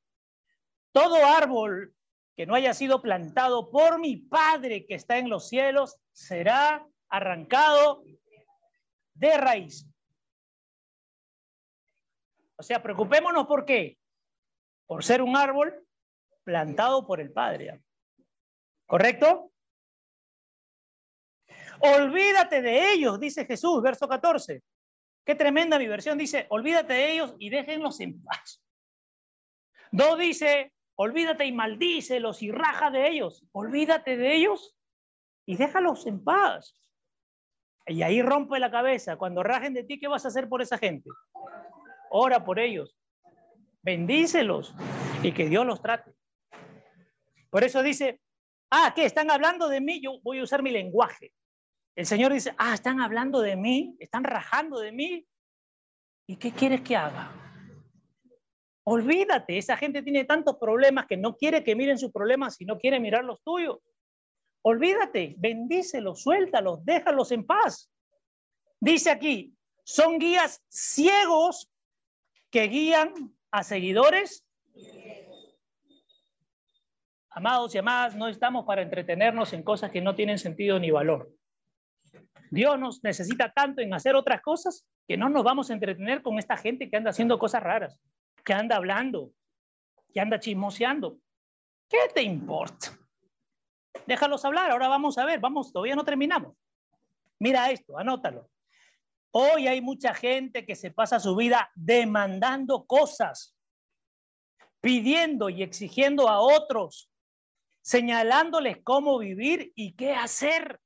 todo 0.93 1.25
árbol 1.25 1.95
que 2.37 2.45
no 2.45 2.57
haya 2.57 2.75
sido 2.75 3.01
plantado 3.01 3.71
por 3.71 4.01
mi 4.01 4.17
Padre 4.17 4.87
que 4.87 4.97
está 4.97 5.19
en 5.19 5.31
los 5.31 5.49
cielos 5.49 6.01
será 6.11 6.85
arrancado 7.09 8.03
de 9.15 9.37
raíz. 9.37 9.87
O 12.57 12.63
sea, 12.65 12.83
preocupémonos 12.83 13.47
por 13.47 13.65
qué 13.65 14.00
por 14.91 15.05
ser 15.05 15.23
un 15.23 15.37
árbol 15.37 15.87
plantado 16.43 17.07
por 17.07 17.21
el 17.21 17.31
Padre. 17.31 17.81
¿Correcto? 18.89 19.53
Olvídate 21.79 22.61
de 22.61 22.95
ellos, 22.95 23.21
dice 23.21 23.45
Jesús, 23.45 23.81
verso 23.83 24.09
14. 24.09 24.61
Qué 25.25 25.35
tremenda 25.37 25.79
mi 25.79 25.87
versión 25.87 26.19
dice, 26.19 26.47
olvídate 26.51 26.95
de 26.95 27.13
ellos 27.13 27.37
y 27.39 27.51
déjenlos 27.51 28.01
en 28.01 28.21
paz. 28.21 28.65
No 29.93 30.17
dice, 30.17 30.73
olvídate 30.97 31.45
y 31.45 31.53
maldícelos 31.53 32.43
y 32.43 32.51
raja 32.51 32.91
de 32.91 33.11
ellos. 33.11 33.47
Olvídate 33.53 34.17
de 34.17 34.35
ellos 34.35 34.77
y 35.47 35.57
déjalos 35.57 36.05
en 36.09 36.25
paz. 36.25 36.75
Y 37.87 38.03
ahí 38.03 38.23
rompe 38.23 38.59
la 38.59 38.73
cabeza. 38.73 39.17
Cuando 39.17 39.45
rajen 39.45 39.73
de 39.73 39.85
ti, 39.85 40.01
¿qué 40.01 40.09
vas 40.09 40.25
a 40.25 40.29
hacer 40.29 40.49
por 40.49 40.63
esa 40.63 40.79
gente? 40.79 41.11
Ora 42.11 42.45
por 42.45 42.59
ellos 42.59 43.00
bendícelos 43.83 44.75
y 45.23 45.33
que 45.33 45.49
Dios 45.49 45.67
los 45.67 45.83
trate. 45.83 46.13
Por 47.51 47.65
eso 47.65 47.83
dice, 47.83 48.21
ah, 48.71 48.93
¿qué? 48.95 49.05
Están 49.05 49.31
hablando 49.31 49.69
de 49.69 49.81
mí, 49.81 50.01
yo 50.01 50.21
voy 50.23 50.39
a 50.39 50.45
usar 50.45 50.63
mi 50.63 50.71
lenguaje. 50.71 51.33
El 51.97 52.07
Señor 52.07 52.33
dice, 52.33 52.55
ah, 52.59 52.75
están 52.75 53.01
hablando 53.01 53.41
de 53.41 53.57
mí, 53.57 53.97
están 53.99 54.25
rajando 54.25 54.79
de 54.81 54.93
mí. 54.93 55.27
¿Y 56.27 56.37
qué 56.37 56.53
quieres 56.53 56.83
que 56.83 56.97
haga? 56.97 57.33
Olvídate, 58.85 59.59
esa 59.59 59.77
gente 59.77 60.03
tiene 60.03 60.25
tantos 60.25 60.57
problemas 60.57 61.07
que 61.07 61.17
no 61.17 61.37
quiere 61.37 61.63
que 61.63 61.77
miren 61.77 61.99
sus 61.99 62.13
problemas, 62.13 62.57
no 62.61 62.79
quiere 62.79 63.01
mirar 63.01 63.25
los 63.25 63.43
tuyos. 63.43 63.79
Olvídate, 64.63 65.35
bendícelos, 65.39 66.23
suéltalos, 66.23 66.85
déjalos 66.85 67.33
en 67.33 67.45
paz. 67.45 67.91
Dice 68.81 69.11
aquí, 69.11 69.55
son 69.85 70.19
guías 70.19 70.63
ciegos 70.69 71.71
que 72.51 72.69
guían 72.69 73.35
a 73.51 73.63
seguidores. 73.63 74.47
Amados 77.31 77.75
y 77.75 77.79
amadas, 77.79 78.17
no 78.17 78.29
estamos 78.29 78.65
para 78.65 78.83
entretenernos 78.83 79.53
en 79.53 79.63
cosas 79.63 79.91
que 79.91 80.01
no 80.01 80.15
tienen 80.15 80.39
sentido 80.39 80.79
ni 80.79 80.91
valor. 80.91 81.31
Dios 82.51 82.79
nos 82.79 83.05
necesita 83.05 83.53
tanto 83.53 83.81
en 83.81 83.95
hacer 83.95 84.17
otras 84.17 84.43
cosas 84.43 84.87
que 85.07 85.17
no 85.17 85.29
nos 85.29 85.45
vamos 85.45 85.71
a 85.71 85.75
entretener 85.75 86.23
con 86.23 86.39
esta 86.39 86.57
gente 86.57 86.91
que 86.91 86.97
anda 86.97 87.11
haciendo 87.11 87.39
cosas 87.39 87.63
raras, 87.63 87.99
que 88.45 88.53
anda 88.53 88.77
hablando, 88.77 89.31
que 90.13 90.21
anda 90.21 90.41
chismoseando. 90.41 91.19
¿Qué 91.89 91.99
te 92.13 92.23
importa? 92.23 92.99
Déjalos 94.07 94.45
hablar, 94.45 94.71
ahora 94.71 94.89
vamos 94.89 95.19
a 95.19 95.25
ver, 95.25 95.39
vamos, 95.41 95.73
todavía 95.73 95.95
no 95.95 96.05
terminamos. 96.05 96.57
Mira 97.39 97.71
esto, 97.71 97.97
anótalo. 97.97 98.49
Hoy 99.33 99.69
hay 99.69 99.81
mucha 99.81 100.15
gente 100.15 100.67
que 100.67 100.75
se 100.75 100.91
pasa 100.91 101.21
su 101.21 101.37
vida 101.37 101.71
demandando 101.75 102.85
cosas, 102.87 103.57
pidiendo 104.81 105.49
y 105.49 105.63
exigiendo 105.63 106.29
a 106.29 106.41
otros, 106.41 107.11
señalándoles 107.83 108.79
cómo 108.83 109.19
vivir 109.19 109.73
y 109.77 109.95
qué 109.95 110.15
hacer. 110.15 110.81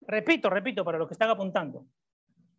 Repito, 0.00 0.50
repito, 0.50 0.84
para 0.84 0.98
los 0.98 1.08
que 1.08 1.14
están 1.14 1.30
apuntando. 1.30 1.86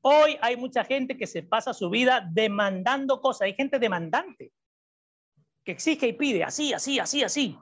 Hoy 0.01 0.37
hay 0.41 0.57
mucha 0.57 0.83
gente 0.83 1.17
que 1.17 1.25
se 1.25 1.41
pasa 1.41 1.73
su 1.73 1.89
vida 1.89 2.27
demandando 2.31 3.21
cosas. 3.21 3.41
Hay 3.41 3.55
gente 3.55 3.79
demandante 3.79 4.51
que 5.63 5.71
exige 5.71 6.07
y 6.07 6.13
pide 6.13 6.43
así, 6.43 6.73
así, 6.73 6.99
así, 6.99 7.23
así 7.23 7.57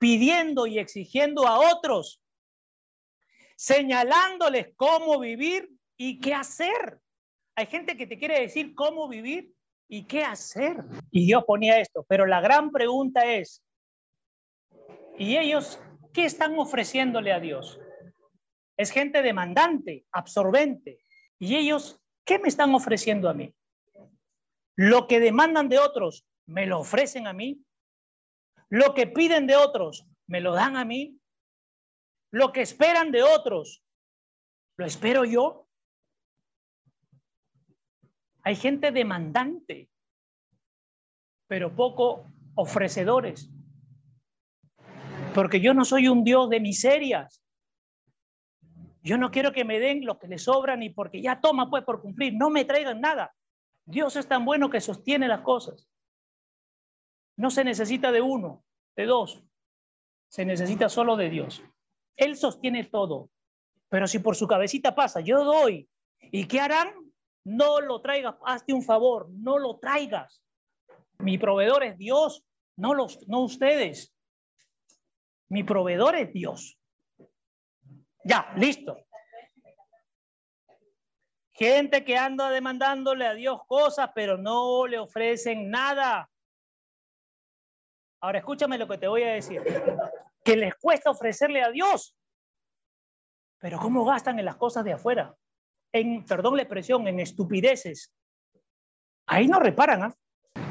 pidiendo 0.00 0.66
y 0.66 0.78
exigiendo 0.78 1.46
a 1.46 1.58
otros, 1.58 2.19
señalándoles 3.60 4.68
cómo 4.74 5.20
vivir 5.20 5.70
y 5.98 6.18
qué 6.18 6.32
hacer. 6.32 6.98
Hay 7.54 7.66
gente 7.66 7.94
que 7.94 8.06
te 8.06 8.16
quiere 8.16 8.40
decir 8.40 8.74
cómo 8.74 9.06
vivir 9.06 9.52
y 9.86 10.06
qué 10.06 10.24
hacer. 10.24 10.82
Y 11.10 11.26
Dios 11.26 11.44
ponía 11.46 11.78
esto, 11.78 12.06
pero 12.08 12.24
la 12.24 12.40
gran 12.40 12.70
pregunta 12.70 13.26
es, 13.26 13.62
¿y 15.18 15.36
ellos 15.36 15.78
qué 16.14 16.24
están 16.24 16.58
ofreciéndole 16.58 17.32
a 17.32 17.40
Dios? 17.40 17.78
Es 18.78 18.92
gente 18.92 19.20
demandante, 19.20 20.06
absorbente. 20.10 21.04
¿Y 21.38 21.56
ellos 21.56 22.00
qué 22.24 22.38
me 22.38 22.48
están 22.48 22.74
ofreciendo 22.74 23.28
a 23.28 23.34
mí? 23.34 23.54
Lo 24.74 25.06
que 25.06 25.20
demandan 25.20 25.68
de 25.68 25.80
otros, 25.80 26.24
¿me 26.46 26.64
lo 26.64 26.80
ofrecen 26.80 27.26
a 27.26 27.34
mí? 27.34 27.62
Lo 28.70 28.94
que 28.94 29.06
piden 29.06 29.46
de 29.46 29.56
otros, 29.56 30.06
¿me 30.26 30.40
lo 30.40 30.54
dan 30.54 30.78
a 30.78 30.86
mí? 30.86 31.19
Lo 32.32 32.52
que 32.52 32.62
esperan 32.62 33.10
de 33.10 33.22
otros, 33.22 33.82
¿lo 34.76 34.86
espero 34.86 35.24
yo? 35.24 35.66
Hay 38.42 38.56
gente 38.56 38.92
demandante, 38.92 39.90
pero 41.46 41.74
poco 41.74 42.26
ofrecedores. 42.54 43.50
Porque 45.34 45.60
yo 45.60 45.74
no 45.74 45.84
soy 45.84 46.08
un 46.08 46.24
Dios 46.24 46.48
de 46.48 46.60
miserias. 46.60 47.42
Yo 49.02 49.16
no 49.16 49.30
quiero 49.30 49.52
que 49.52 49.64
me 49.64 49.78
den 49.78 50.04
lo 50.04 50.18
que 50.18 50.28
les 50.28 50.44
sobra 50.44 50.76
ni 50.76 50.90
porque 50.90 51.22
ya 51.22 51.40
toma 51.40 51.70
pues 51.70 51.84
por 51.84 52.00
cumplir. 52.00 52.34
No 52.34 52.50
me 52.50 52.64
traigan 52.64 53.00
nada. 53.00 53.34
Dios 53.84 54.16
es 54.16 54.26
tan 54.26 54.44
bueno 54.44 54.70
que 54.70 54.80
sostiene 54.80 55.26
las 55.26 55.40
cosas. 55.40 55.88
No 57.36 57.50
se 57.50 57.64
necesita 57.64 58.12
de 58.12 58.20
uno, 58.20 58.64
de 58.96 59.06
dos. 59.06 59.42
Se 60.28 60.44
necesita 60.44 60.88
solo 60.88 61.16
de 61.16 61.30
Dios. 61.30 61.62
Él 62.20 62.36
sostiene 62.36 62.84
todo. 62.84 63.30
Pero 63.88 64.06
si 64.06 64.18
por 64.18 64.36
su 64.36 64.46
cabecita 64.46 64.94
pasa, 64.94 65.20
yo 65.20 65.42
doy. 65.42 65.88
¿Y 66.20 66.46
qué 66.46 66.60
harán? 66.60 66.92
No 67.44 67.80
lo 67.80 68.02
traigas, 68.02 68.36
hazte 68.44 68.74
un 68.74 68.82
favor, 68.82 69.28
no 69.30 69.58
lo 69.58 69.78
traigas. 69.78 70.42
Mi 71.18 71.38
proveedor 71.38 71.82
es 71.82 71.96
Dios, 71.96 72.44
no, 72.76 72.92
los, 72.92 73.26
no 73.26 73.40
ustedes. 73.40 74.14
Mi 75.48 75.64
proveedor 75.64 76.14
es 76.14 76.32
Dios. 76.32 76.78
Ya, 78.22 78.52
listo. 78.56 78.98
Gente 81.52 82.04
que 82.04 82.18
anda 82.18 82.50
demandándole 82.50 83.26
a 83.26 83.34
Dios 83.34 83.60
cosas, 83.66 84.10
pero 84.14 84.36
no 84.36 84.86
le 84.86 84.98
ofrecen 84.98 85.70
nada. 85.70 86.30
Ahora 88.20 88.38
escúchame 88.38 88.76
lo 88.76 88.86
que 88.86 88.98
te 88.98 89.08
voy 89.08 89.22
a 89.22 89.32
decir. 89.32 89.62
Que 90.44 90.56
les 90.56 90.74
cuesta 90.76 91.10
ofrecerle 91.10 91.62
a 91.62 91.70
Dios. 91.70 92.16
Pero 93.58 93.78
¿cómo 93.78 94.04
gastan 94.04 94.38
en 94.38 94.46
las 94.46 94.56
cosas 94.56 94.84
de 94.84 94.94
afuera? 94.94 95.34
En, 95.92 96.24
perdón 96.24 96.56
la 96.56 96.62
expresión, 96.62 97.06
en 97.08 97.20
estupideces. 97.20 98.12
Ahí 99.26 99.46
no 99.46 99.60
reparan, 99.60 100.02
¿ah? 100.02 100.14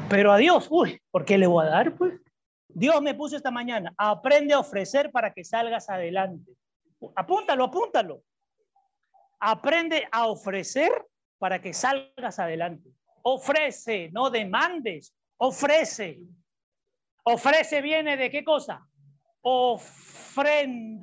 Pero 0.08 0.32
a 0.32 0.38
Dios, 0.38 0.66
uy, 0.70 1.00
¿por 1.10 1.24
qué 1.24 1.38
le 1.38 1.46
voy 1.46 1.64
a 1.66 1.70
dar? 1.70 1.94
Pues 1.94 2.20
Dios 2.68 3.00
me 3.00 3.14
puso 3.14 3.36
esta 3.36 3.50
mañana, 3.50 3.92
aprende 3.96 4.54
a 4.54 4.58
ofrecer 4.58 5.10
para 5.10 5.32
que 5.32 5.44
salgas 5.44 5.88
adelante. 5.88 6.52
Apúntalo, 7.14 7.64
apúntalo. 7.64 8.22
Aprende 9.38 10.06
a 10.10 10.26
ofrecer 10.26 10.90
para 11.38 11.60
que 11.62 11.72
salgas 11.72 12.38
adelante. 12.38 12.90
Ofrece, 13.22 14.10
no 14.12 14.30
demandes, 14.30 15.14
ofrece. 15.38 16.20
Ofrece 17.24 17.80
viene 17.80 18.16
de 18.16 18.30
qué 18.30 18.44
cosa? 18.44 18.86
Ofrenda. 19.42 21.00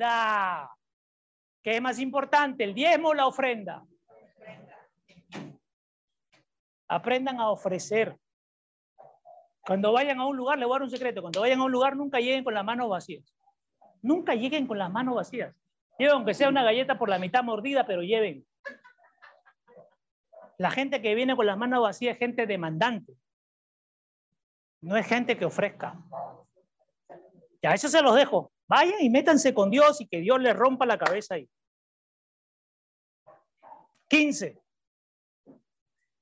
¿Qué 1.63 1.75
es 1.75 1.81
más 1.81 1.99
importante, 1.99 2.63
el 2.63 2.73
diezmo 2.73 3.09
o 3.09 3.13
la 3.13 3.27
ofrenda? 3.27 3.83
Aprendan 6.87 7.39
a 7.39 7.49
ofrecer. 7.49 8.17
Cuando 9.61 9.91
vayan 9.91 10.19
a 10.21 10.25
un 10.25 10.37
lugar, 10.37 10.57
le 10.57 10.65
voy 10.65 10.75
a 10.75 10.79
dar 10.79 10.83
un 10.83 10.89
secreto, 10.89 11.21
cuando 11.21 11.41
vayan 11.41 11.59
a 11.59 11.65
un 11.65 11.71
lugar 11.73 11.97
nunca 11.97 12.19
lleguen 12.19 12.45
con 12.45 12.53
las 12.53 12.63
manos 12.63 12.87
vacías. 12.87 13.25
Nunca 14.01 14.33
lleguen 14.33 14.65
con 14.65 14.77
las 14.77 14.89
manos 14.89 15.15
vacías. 15.15 15.53
Lleven 15.99 16.15
aunque 16.15 16.33
sea 16.33 16.47
una 16.47 16.63
galleta 16.63 16.97
por 16.97 17.09
la 17.09 17.19
mitad 17.19 17.43
mordida, 17.43 17.85
pero 17.85 18.01
lleven. 18.01 18.45
La 20.57 20.71
gente 20.71 21.01
que 21.01 21.15
viene 21.15 21.35
con 21.35 21.45
las 21.45 21.57
manos 21.57 21.81
vacías 21.81 22.13
es 22.13 22.19
gente 22.19 22.47
demandante. 22.47 23.13
No 24.79 24.95
es 24.95 25.05
gente 25.05 25.37
que 25.37 25.45
ofrezca. 25.45 25.99
Ya 27.67 27.73
eso 27.73 27.89
se 27.89 28.01
los 28.01 28.15
dejo. 28.15 28.53
Vayan 28.69 29.01
y 29.01 29.09
métanse 29.09 29.53
con 29.53 29.69
Dios 29.69 29.99
y 29.99 30.07
que 30.07 30.21
Dios 30.21 30.39
les 30.39 30.55
rompa 30.55 30.85
la 30.85 30.97
cabeza 30.97 31.35
ahí. 31.35 31.49
15. 34.07 34.57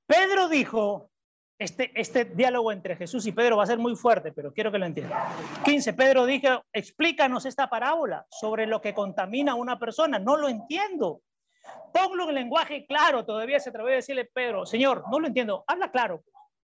Pedro 0.06 0.48
dijo, 0.48 1.08
este, 1.56 1.92
este 1.94 2.24
diálogo 2.24 2.72
entre 2.72 2.96
Jesús 2.96 3.24
y 3.26 3.32
Pedro 3.32 3.58
va 3.58 3.62
a 3.62 3.66
ser 3.66 3.78
muy 3.78 3.94
fuerte, 3.94 4.32
pero 4.32 4.52
quiero 4.52 4.72
que 4.72 4.78
lo 4.78 4.86
entiendan. 4.86 5.22
15. 5.64 5.92
Pedro 5.92 6.26
dijo, 6.26 6.64
explícanos 6.72 7.46
esta 7.46 7.70
parábola 7.70 8.26
sobre 8.28 8.66
lo 8.66 8.80
que 8.80 8.92
contamina 8.92 9.52
a 9.52 9.56
una 9.56 9.78
persona. 9.78 10.18
No 10.18 10.36
lo 10.36 10.48
entiendo. 10.48 11.20
Ponlo 11.92 12.28
en 12.28 12.34
lenguaje 12.34 12.86
claro. 12.86 13.24
Todavía 13.24 13.60
se 13.60 13.70
atreve 13.70 13.92
a 13.92 13.96
decirle, 13.96 14.24
Pedro, 14.24 14.66
Señor, 14.66 15.04
no 15.12 15.20
lo 15.20 15.28
entiendo. 15.28 15.62
Habla 15.68 15.92
claro. 15.92 16.24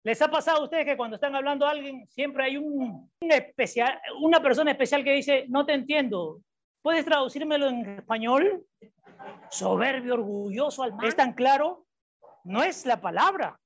¿Les 0.06 0.22
ha 0.22 0.28
pasado 0.28 0.60
a 0.60 0.62
ustedes 0.62 0.84
que 0.84 0.96
cuando 0.96 1.16
están 1.16 1.34
hablando 1.34 1.66
a 1.66 1.70
alguien 1.70 2.06
siempre 2.06 2.44
hay 2.44 2.56
un, 2.56 3.10
especial, 3.18 4.00
una 4.22 4.40
persona 4.40 4.70
especial 4.70 5.02
que 5.02 5.12
dice, 5.12 5.46
no 5.48 5.66
te 5.66 5.72
entiendo, 5.72 6.42
¿puedes 6.80 7.04
traducírmelo 7.04 7.66
en 7.66 7.98
español? 7.98 8.64
Soberbio, 9.50 10.14
orgulloso, 10.14 10.84
al 10.84 10.94
¿Es 11.02 11.16
tan 11.16 11.32
claro? 11.32 11.86
No 12.44 12.62
es 12.62 12.86
la 12.86 13.00
palabra. 13.00 13.58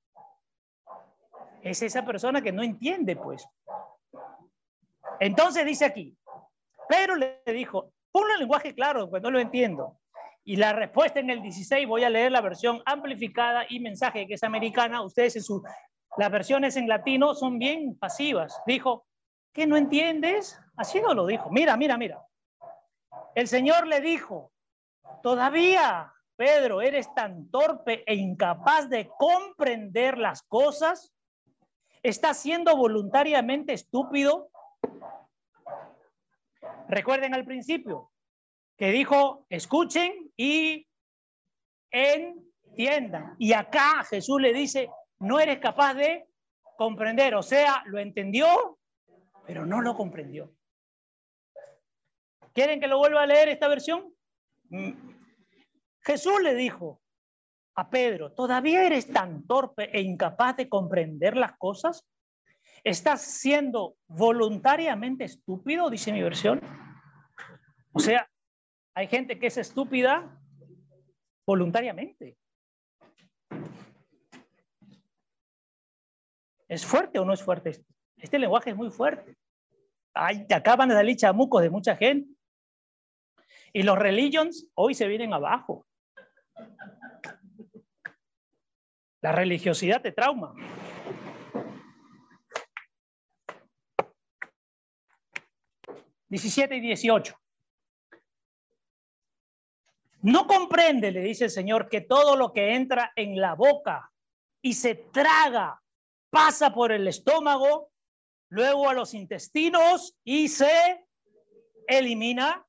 Es 1.60 1.82
esa 1.82 2.06
persona 2.06 2.40
que 2.40 2.52
no 2.52 2.62
entiende, 2.62 3.16
pues. 3.16 3.46
Entonces 5.18 5.66
dice 5.66 5.84
aquí, 5.84 6.16
Pedro 6.88 7.16
le 7.16 7.42
dijo, 7.48 7.92
ponlo 8.10 8.32
en 8.32 8.40
lenguaje 8.40 8.74
claro, 8.74 9.10
pues 9.10 9.22
no 9.22 9.30
lo 9.30 9.40
entiendo. 9.40 10.00
Y 10.42 10.56
la 10.56 10.72
respuesta 10.72 11.20
en 11.20 11.28
el 11.28 11.42
16, 11.42 11.86
voy 11.86 12.04
a 12.04 12.08
leer 12.08 12.32
la 12.32 12.40
versión 12.40 12.80
amplificada 12.86 13.66
y 13.68 13.78
mensaje 13.78 14.26
que 14.26 14.34
es 14.34 14.42
americana. 14.42 15.02
Ustedes 15.02 15.36
en 15.36 15.42
su 15.42 15.62
las 16.16 16.30
versiones 16.30 16.76
en 16.76 16.88
latino 16.88 17.34
son 17.34 17.58
bien 17.58 17.96
pasivas. 17.98 18.60
Dijo, 18.66 19.06
¿qué 19.52 19.66
no 19.66 19.76
entiendes? 19.76 20.58
Así 20.76 21.00
no 21.00 21.14
lo 21.14 21.26
dijo. 21.26 21.50
Mira, 21.50 21.76
mira, 21.76 21.96
mira. 21.96 22.24
El 23.34 23.48
Señor 23.48 23.86
le 23.86 24.00
dijo, 24.00 24.52
todavía, 25.22 26.12
Pedro, 26.36 26.80
eres 26.80 27.12
tan 27.14 27.50
torpe 27.50 28.02
e 28.06 28.14
incapaz 28.14 28.88
de 28.88 29.10
comprender 29.18 30.18
las 30.18 30.42
cosas. 30.42 31.12
¿Estás 32.02 32.38
siendo 32.38 32.76
voluntariamente 32.76 33.72
estúpido? 33.72 34.50
Recuerden 36.88 37.34
al 37.34 37.44
principio 37.44 38.10
que 38.76 38.90
dijo, 38.90 39.44
escuchen 39.50 40.32
y 40.36 40.88
entiendan. 41.90 43.36
Y 43.38 43.52
acá 43.52 44.02
Jesús 44.08 44.40
le 44.40 44.54
dice, 44.54 44.90
no 45.20 45.38
eres 45.38 45.58
capaz 45.58 45.94
de 45.94 46.26
comprender. 46.76 47.34
O 47.34 47.42
sea, 47.42 47.82
lo 47.86 47.98
entendió, 47.98 48.78
pero 49.46 49.64
no 49.66 49.80
lo 49.80 49.94
comprendió. 49.94 50.52
¿Quieren 52.52 52.80
que 52.80 52.88
lo 52.88 52.98
vuelva 52.98 53.22
a 53.22 53.26
leer 53.26 53.48
esta 53.48 53.68
versión? 53.68 54.12
Mm. 54.70 54.92
Jesús 56.02 56.40
le 56.42 56.54
dijo 56.54 57.00
a 57.74 57.90
Pedro, 57.90 58.32
¿todavía 58.32 58.84
eres 58.84 59.12
tan 59.12 59.46
torpe 59.46 59.96
e 59.96 60.00
incapaz 60.00 60.56
de 60.56 60.68
comprender 60.68 61.36
las 61.36 61.56
cosas? 61.56 62.06
¿Estás 62.82 63.20
siendo 63.20 63.96
voluntariamente 64.06 65.24
estúpido? 65.24 65.90
Dice 65.90 66.12
mi 66.12 66.22
versión. 66.22 66.60
O 67.92 68.00
sea, 68.00 68.28
hay 68.94 69.06
gente 69.06 69.38
que 69.38 69.48
es 69.48 69.58
estúpida 69.58 70.40
voluntariamente. 71.46 72.39
¿Es 76.70 76.86
fuerte 76.86 77.18
o 77.18 77.24
no 77.24 77.32
es 77.32 77.42
fuerte? 77.42 77.84
Este 78.16 78.38
lenguaje 78.38 78.70
es 78.70 78.76
muy 78.76 78.90
fuerte. 78.90 79.36
Ay, 80.14 80.46
te 80.46 80.54
acaban 80.54 80.88
de 80.88 80.94
salir 80.94 81.16
chamucos 81.16 81.62
de 81.62 81.68
mucha 81.68 81.96
gente. 81.96 82.32
Y 83.72 83.82
los 83.82 83.98
religions 83.98 84.68
hoy 84.74 84.94
se 84.94 85.08
vienen 85.08 85.34
abajo. 85.34 85.84
La 89.20 89.32
religiosidad 89.32 90.00
te 90.00 90.12
trauma. 90.12 90.54
Diecisiete 96.28 96.76
y 96.76 96.80
dieciocho. 96.80 97.36
No 100.22 100.46
comprende, 100.46 101.10
le 101.10 101.20
dice 101.20 101.46
el 101.46 101.50
Señor, 101.50 101.88
que 101.88 102.02
todo 102.02 102.36
lo 102.36 102.52
que 102.52 102.76
entra 102.76 103.12
en 103.16 103.40
la 103.40 103.56
boca 103.56 104.12
y 104.62 104.74
se 104.74 104.94
traga 104.94 105.79
pasa 106.30 106.72
por 106.72 106.92
el 106.92 107.06
estómago, 107.08 107.90
luego 108.48 108.88
a 108.88 108.94
los 108.94 109.14
intestinos 109.14 110.16
y 110.24 110.48
se 110.48 111.06
elimina. 111.86 112.66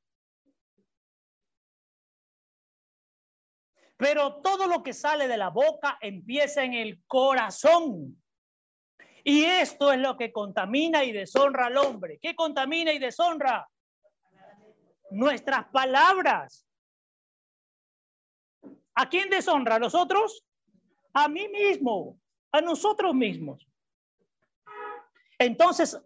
Pero 3.97 4.41
todo 4.41 4.67
lo 4.67 4.81
que 4.81 4.93
sale 4.93 5.27
de 5.27 5.37
la 5.37 5.49
boca 5.49 5.97
empieza 6.01 6.63
en 6.63 6.73
el 6.73 7.03
corazón. 7.05 8.21
Y 9.23 9.43
esto 9.43 9.93
es 9.93 9.99
lo 9.99 10.17
que 10.17 10.31
contamina 10.31 11.03
y 11.03 11.11
deshonra 11.11 11.67
al 11.67 11.77
hombre. 11.77 12.17
¿Qué 12.19 12.35
contamina 12.35 12.91
y 12.91 12.97
deshonra? 12.97 13.69
Nuestras 15.11 15.67
palabras. 15.67 16.65
¿A 18.95 19.07
quién 19.07 19.29
deshonra? 19.29 19.75
¿A 19.75 19.79
los 19.79 19.93
otros? 19.93 20.43
A 21.13 21.27
mí 21.27 21.47
mismo, 21.49 22.20
a 22.51 22.61
nosotros 22.61 23.13
mismos. 23.13 23.67
Entonces, 25.39 25.99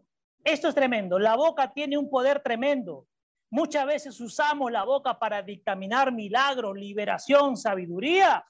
esto 0.44 0.70
es 0.70 0.76
tremendo. 0.76 1.20
La 1.20 1.36
boca 1.36 1.74
tiene 1.74 1.98
un 1.98 2.10
poder 2.10 2.42
tremendo. 2.42 3.08
Muchas 3.50 3.86
veces 3.86 4.20
usamos 4.22 4.72
la 4.72 4.84
boca 4.84 5.18
para 5.18 5.42
dictaminar 5.42 6.12
milagros, 6.12 6.78
liberación, 6.78 7.58
sabiduría, 7.58 8.46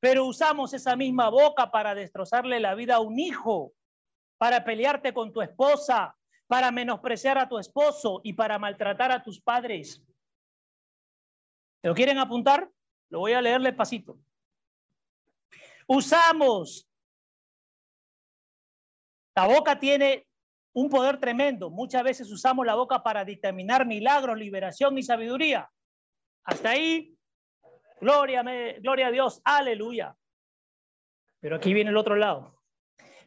pero 0.00 0.26
usamos 0.26 0.74
esa 0.74 0.96
misma 0.96 1.28
boca 1.28 1.70
para 1.70 1.94
destrozarle 1.94 2.58
la 2.58 2.74
vida 2.74 2.96
a 2.96 3.00
un 3.00 3.18
hijo, 3.18 3.72
para 4.38 4.64
pelearte 4.64 5.14
con 5.14 5.32
tu 5.32 5.42
esposa, 5.42 6.16
para 6.46 6.70
menospreciar 6.70 7.38
a 7.38 7.48
tu 7.48 7.58
esposo 7.58 8.20
y 8.24 8.32
para 8.32 8.58
maltratar 8.58 9.12
a 9.12 9.22
tus 9.22 9.40
padres. 9.40 10.02
¿Lo 11.82 11.94
quieren 11.94 12.18
apuntar? 12.18 12.70
Lo 13.10 13.20
voy 13.20 13.32
a 13.32 13.42
leerle 13.42 13.72
pasito. 13.72 14.18
Usamos. 15.86 16.88
La 19.34 19.46
boca 19.46 19.78
tiene 19.78 20.26
un 20.74 20.88
poder 20.88 21.18
tremendo. 21.18 21.70
Muchas 21.70 22.02
veces 22.02 22.30
usamos 22.30 22.66
la 22.66 22.74
boca 22.74 23.02
para 23.02 23.24
dictaminar 23.24 23.86
milagros, 23.86 24.38
liberación 24.38 24.98
y 24.98 25.02
sabiduría. 25.02 25.70
Hasta 26.44 26.70
ahí, 26.70 27.16
gloria, 28.00 28.42
gloria 28.80 29.06
a 29.06 29.10
Dios, 29.10 29.40
aleluya. 29.44 30.16
Pero 31.40 31.56
aquí 31.56 31.72
viene 31.72 31.90
el 31.90 31.96
otro 31.96 32.16
lado. 32.16 32.62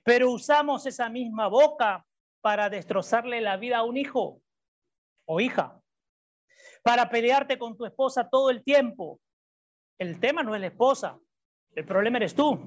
Pero 0.04 0.32
usamos 0.32 0.86
esa 0.86 1.10
misma 1.10 1.48
boca 1.48 2.06
para 2.42 2.70
destrozarle 2.70 3.42
la 3.42 3.58
vida 3.58 3.78
a 3.78 3.84
un 3.84 3.98
hijo 3.98 4.42
o 5.26 5.40
hija, 5.40 5.82
para 6.84 7.10
pelearte 7.10 7.58
con 7.58 7.76
tu 7.76 7.86
esposa 7.86 8.30
todo 8.30 8.52
el 8.52 8.64
tiempo, 8.64 9.20
el 9.98 10.20
tema 10.20 10.44
no 10.44 10.54
es 10.54 10.62
la 10.62 10.68
esposa, 10.68 11.20
el 11.76 11.86
problema 11.86 12.18
eres 12.18 12.36
tú. 12.36 12.60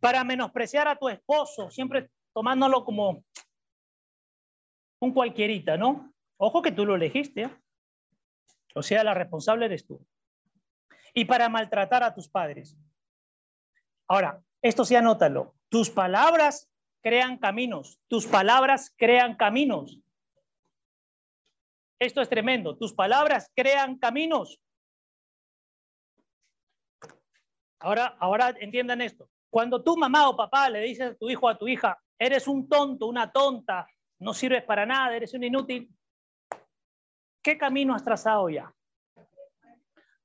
Para 0.00 0.24
menospreciar 0.24 0.88
a 0.88 0.96
tu 0.96 1.08
esposo, 1.08 1.70
siempre 1.70 2.10
tomándolo 2.32 2.84
como 2.84 3.24
un 5.00 5.12
cualquierita, 5.12 5.76
¿no? 5.76 6.12
Ojo 6.38 6.62
que 6.62 6.72
tú 6.72 6.84
lo 6.84 6.94
elegiste, 6.94 7.42
¿eh? 7.42 7.50
o 8.74 8.82
sea, 8.82 9.04
la 9.04 9.14
responsable 9.14 9.66
eres 9.66 9.86
tú. 9.86 10.04
Y 11.14 11.24
para 11.24 11.48
maltratar 11.48 12.02
a 12.02 12.14
tus 12.14 12.28
padres. 12.28 12.76
Ahora, 14.08 14.42
esto 14.62 14.84
sí 14.84 14.94
anótalo. 14.94 15.54
Tus 15.68 15.90
palabras 15.90 16.68
crean 17.02 17.38
caminos. 17.38 17.98
Tus 18.08 18.26
palabras 18.26 18.92
crean 18.96 19.36
caminos. 19.36 19.98
Esto 21.98 22.20
es 22.20 22.28
tremendo. 22.28 22.76
Tus 22.76 22.92
palabras 22.92 23.50
crean 23.54 23.98
caminos. 23.98 24.60
Ahora, 27.80 28.16
ahora 28.18 28.54
entiendan 28.58 29.00
esto. 29.00 29.28
Cuando 29.50 29.82
tu 29.82 29.96
mamá 29.96 30.28
o 30.28 30.36
papá 30.36 30.68
le 30.70 30.80
dices 30.80 31.12
a 31.12 31.14
tu 31.14 31.30
hijo 31.30 31.46
o 31.46 31.48
a 31.48 31.58
tu 31.58 31.68
hija, 31.68 31.98
eres 32.18 32.48
un 32.48 32.68
tonto, 32.68 33.06
una 33.06 33.30
tonta, 33.30 33.86
no 34.18 34.32
sirves 34.32 34.64
para 34.64 34.86
nada, 34.86 35.14
eres 35.14 35.34
un 35.34 35.44
inútil, 35.44 35.88
¿qué 37.42 37.56
camino 37.56 37.94
has 37.94 38.04
trazado 38.04 38.48
ya? 38.48 38.72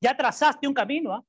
Ya 0.02 0.18
trazaste 0.18 0.68
un 0.68 0.74
camino. 0.74 1.14
¿ah? 1.14 1.24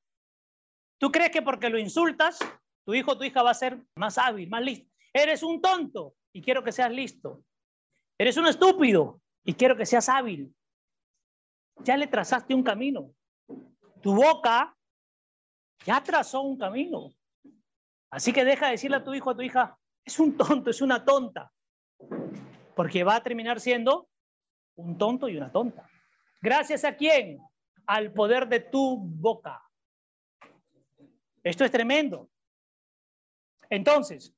¿Tú 0.97 1.11
crees 1.11 1.31
que 1.31 1.41
porque 1.41 1.69
lo 1.69 1.77
insultas, 1.77 2.39
tu 2.85 2.93
hijo 2.93 3.11
o 3.11 3.17
tu 3.17 3.23
hija 3.23 3.43
va 3.43 3.51
a 3.51 3.55
ser 3.55 3.79
más 3.95 4.17
hábil, 4.17 4.49
más 4.49 4.63
listo? 4.63 4.89
Eres 5.13 5.43
un 5.43 5.61
tonto 5.61 6.15
y 6.33 6.41
quiero 6.41 6.63
que 6.63 6.71
seas 6.71 6.91
listo. 6.91 7.43
Eres 8.17 8.37
un 8.37 8.47
estúpido 8.47 9.21
y 9.43 9.53
quiero 9.53 9.75
que 9.75 9.85
seas 9.85 10.09
hábil. 10.09 10.55
Ya 11.83 11.97
le 11.97 12.07
trazaste 12.07 12.55
un 12.55 12.63
camino. 12.63 13.13
Tu 14.01 14.15
boca 14.15 14.75
ya 15.85 16.01
trazó 16.01 16.41
un 16.41 16.57
camino. 16.57 17.13
Así 18.09 18.31
que 18.31 18.45
deja 18.45 18.67
de 18.67 18.73
decirle 18.73 18.97
a 18.97 19.03
tu 19.03 19.13
hijo, 19.13 19.31
a 19.31 19.35
tu 19.35 19.41
hija, 19.41 19.77
es 20.05 20.19
un 20.19 20.37
tonto, 20.37 20.69
es 20.69 20.81
una 20.81 21.03
tonta. 21.03 21.51
Porque 22.75 23.03
va 23.03 23.15
a 23.15 23.23
terminar 23.23 23.59
siendo 23.59 24.09
un 24.75 24.97
tonto 24.97 25.29
y 25.29 25.37
una 25.37 25.51
tonta. 25.51 25.87
Gracias 26.41 26.83
a 26.83 26.95
quién? 26.95 27.39
Al 27.85 28.11
poder 28.11 28.47
de 28.47 28.59
tu 28.59 28.97
boca. 28.97 29.61
Esto 31.43 31.65
es 31.65 31.71
tremendo. 31.71 32.29
Entonces, 33.69 34.33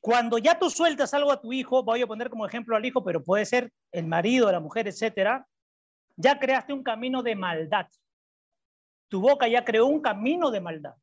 cuando 0.00 0.38
ya 0.38 0.58
tú 0.58 0.70
sueltas 0.70 1.12
algo 1.12 1.32
a 1.32 1.40
tu 1.40 1.52
hijo, 1.52 1.82
voy 1.82 2.02
a 2.02 2.06
poner 2.06 2.30
como 2.30 2.46
ejemplo 2.46 2.76
al 2.76 2.84
hijo, 2.84 3.04
pero 3.04 3.22
puede 3.22 3.44
ser 3.44 3.72
el 3.92 4.06
marido, 4.06 4.50
la 4.50 4.60
mujer, 4.60 4.88
etcétera, 4.88 5.46
ya 6.16 6.38
creaste 6.38 6.72
un 6.72 6.82
camino 6.82 7.22
de 7.22 7.34
maldad. 7.34 7.86
Tu 9.08 9.20
boca 9.20 9.48
ya 9.48 9.64
creó 9.64 9.86
un 9.86 10.00
camino 10.00 10.50
de 10.50 10.60
maldad, 10.60 10.94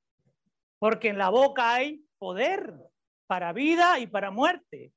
porque 0.79 1.09
en 1.09 1.17
la 1.17 1.29
boca 1.29 1.73
hay 1.73 2.05
poder 2.17 2.73
para 3.27 3.53
vida 3.53 3.99
y 3.99 4.07
para 4.07 4.31
muerte. 4.31 4.93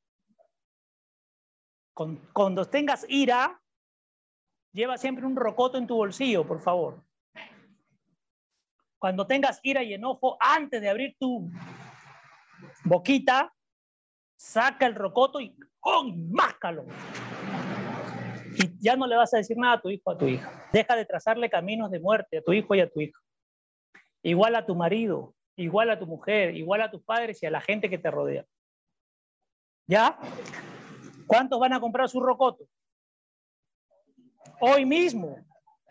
Cuando 2.33 2.65
tengas 2.67 3.05
ira, 3.09 3.61
lleva 4.73 4.99
siempre 4.99 5.27
un 5.27 5.35
rocoto 5.35 5.79
en 5.79 5.87
tu 5.87 5.97
bolsillo, 5.97 6.47
por 6.47 6.61
favor. 6.61 7.03
Cuando 8.99 9.27
tengas 9.27 9.61
ira 9.63 9.83
y 9.83 9.95
enojo, 9.95 10.37
antes 10.41 10.81
de 10.81 10.91
abrir 10.91 11.17
tu 11.19 11.51
boquita, 12.85 13.53
saca 14.37 14.87
el 14.87 14.95
rocoto 14.95 15.41
y 15.41 15.57
¡oh, 15.81 16.05
máscalo! 16.05 16.85
Y 18.59 18.79
ya 18.81 18.97
no 18.97 19.07
le 19.07 19.17
vas 19.17 19.33
a 19.35 19.39
decir 19.39 19.57
nada 19.57 19.75
a 19.75 19.81
tu 19.81 19.89
hijo 19.89 20.11
a 20.11 20.19
tu 20.19 20.27
hija. 20.27 20.69
Deja 20.73 20.97
de 20.97 21.05
trazarle 21.05 21.49
caminos 21.49 21.91
de 21.91 22.01
muerte 22.01 22.39
a 22.39 22.43
tu 22.43 22.53
hijo 22.53 22.75
y 22.75 22.81
a 22.81 22.91
tu 22.91 23.01
hija. 23.01 23.19
Igual 24.23 24.57
a 24.57 24.67
tu 24.67 24.75
marido, 24.75 25.35
igual 25.57 25.91
a 25.91 25.99
tu 25.99 26.07
mujer, 26.07 26.57
igual 26.57 26.83
a 26.83 26.91
tus 26.91 27.03
padres 27.03 27.43
y 27.43 27.47
a 27.47 27.51
la 27.51 27.61
gente 27.61 27.89
que 27.89 27.99
te 27.99 28.11
rodea. 28.11 28.45
¿Ya? 29.87 30.19
¿Cuántos 31.27 31.61
van 31.61 31.73
a 31.73 31.81
comprar 31.81 32.09
su 32.09 32.21
rocoto? 32.21 32.65
Hoy 34.61 34.85
mismo. 34.85 35.39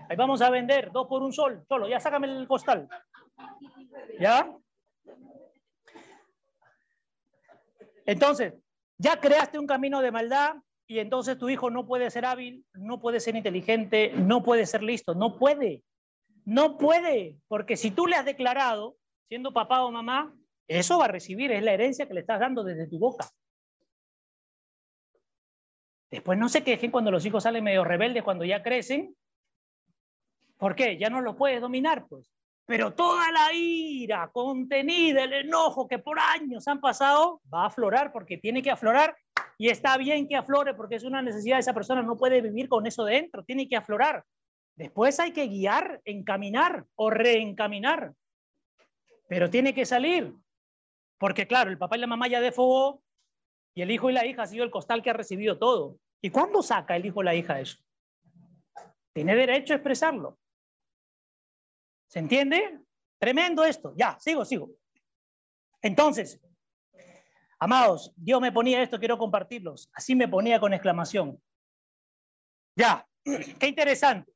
Ahí 0.09 0.17
vamos 0.17 0.41
a 0.41 0.49
vender 0.49 0.91
dos 0.91 1.07
por 1.07 1.21
un 1.21 1.31
sol, 1.31 1.63
solo. 1.67 1.87
Ya 1.87 1.99
sácame 1.99 2.27
el 2.27 2.47
costal. 2.47 2.87
¿Ya? 4.19 4.51
Entonces, 8.05 8.53
ya 8.97 9.19
creaste 9.19 9.59
un 9.59 9.67
camino 9.67 10.01
de 10.01 10.11
maldad, 10.11 10.55
y 10.87 10.99
entonces 10.99 11.37
tu 11.37 11.49
hijo 11.49 11.69
no 11.69 11.85
puede 11.85 12.09
ser 12.09 12.25
hábil, 12.25 12.65
no 12.73 12.99
puede 12.99 13.19
ser 13.19 13.35
inteligente, 13.35 14.13
no 14.15 14.41
puede 14.41 14.65
ser 14.65 14.81
listo, 14.81 15.13
no 15.13 15.37
puede. 15.37 15.83
No 16.45 16.77
puede, 16.77 17.37
porque 17.49 17.75
si 17.75 17.91
tú 17.91 18.07
le 18.07 18.15
has 18.15 18.23
declarado, 18.23 18.95
siendo 19.27 19.51
papá 19.51 19.83
o 19.83 19.91
mamá, 19.91 20.33
eso 20.65 20.97
va 20.97 21.05
a 21.05 21.09
recibir, 21.09 21.51
es 21.51 21.61
la 21.61 21.73
herencia 21.73 22.07
que 22.07 22.13
le 22.13 22.21
estás 22.21 22.39
dando 22.39 22.63
desde 22.63 22.87
tu 22.87 22.99
boca. 22.99 23.27
Después 26.09 26.39
no 26.39 26.47
se 26.47 26.63
quejen 26.63 26.89
cuando 26.89 27.11
los 27.11 27.25
hijos 27.25 27.43
salen 27.43 27.65
medio 27.65 27.83
rebeldes, 27.83 28.23
cuando 28.23 28.45
ya 28.45 28.63
crecen. 28.63 29.13
¿Por 30.57 30.73
qué? 30.73 30.97
Ya 30.97 31.09
no 31.09 31.19
los 31.19 31.35
puedes 31.35 31.59
dominar, 31.59 32.07
pues. 32.07 32.31
Pero 32.65 32.93
toda 32.93 33.29
la 33.31 33.53
ira 33.53 34.29
contenida, 34.31 35.23
el 35.23 35.33
enojo 35.33 35.87
que 35.87 35.99
por 35.99 36.17
años 36.17 36.67
han 36.69 36.79
pasado, 36.79 37.41
va 37.53 37.63
a 37.63 37.67
aflorar 37.67 38.13
porque 38.13 38.37
tiene 38.37 38.61
que 38.61 38.71
aflorar 38.71 39.17
y 39.57 39.69
está 39.69 39.97
bien 39.97 40.27
que 40.27 40.35
aflore 40.35 40.75
porque 40.75 40.95
es 40.95 41.03
una 41.03 41.21
necesidad. 41.21 41.59
Esa 41.59 41.73
persona 41.73 42.03
no 42.03 42.17
puede 42.17 42.41
vivir 42.41 42.69
con 42.69 42.85
eso 42.85 43.03
dentro, 43.03 43.43
tiene 43.43 43.67
que 43.67 43.75
aflorar. 43.75 44.23
Después 44.75 45.19
hay 45.19 45.31
que 45.31 45.47
guiar, 45.47 46.01
encaminar 46.05 46.85
o 46.95 47.09
reencaminar. 47.09 48.13
Pero 49.27 49.49
tiene 49.49 49.73
que 49.73 49.85
salir. 49.85 50.33
Porque 51.17 51.47
claro, 51.47 51.71
el 51.71 51.79
papá 51.79 51.97
y 51.97 51.99
la 51.99 52.07
mamá 52.07 52.27
ya 52.27 52.39
defogó 52.39 53.01
y 53.73 53.81
el 53.81 53.89
hijo 53.89 54.09
y 54.09 54.13
la 54.13 54.25
hija 54.25 54.43
ha 54.43 54.47
sido 54.47 54.63
el 54.63 54.71
costal 54.71 55.01
que 55.01 55.09
ha 55.09 55.13
recibido 55.13 55.57
todo. 55.57 55.97
¿Y 56.21 56.29
cuándo 56.29 56.61
saca 56.61 56.95
el 56.95 57.05
hijo 57.05 57.19
o 57.19 57.23
la 57.23 57.33
hija 57.33 57.59
eso? 57.59 57.77
Tiene 59.13 59.35
derecho 59.35 59.73
a 59.73 59.77
expresarlo. 59.77 60.37
¿Se 62.07 62.19
entiende? 62.19 62.79
Tremendo 63.19 63.65
esto. 63.65 63.93
Ya, 63.97 64.19
sigo, 64.19 64.45
sigo. 64.45 64.69
Entonces, 65.81 66.39
amados, 67.59 68.13
Dios 68.15 68.41
me 68.41 68.51
ponía 68.51 68.81
esto, 68.81 68.99
quiero 68.99 69.17
compartirlos. 69.17 69.89
Así 69.93 70.15
me 70.15 70.27
ponía 70.27 70.59
con 70.59 70.73
exclamación. 70.73 71.41
Ya, 72.75 73.07
qué 73.59 73.67
interesante. 73.67 74.31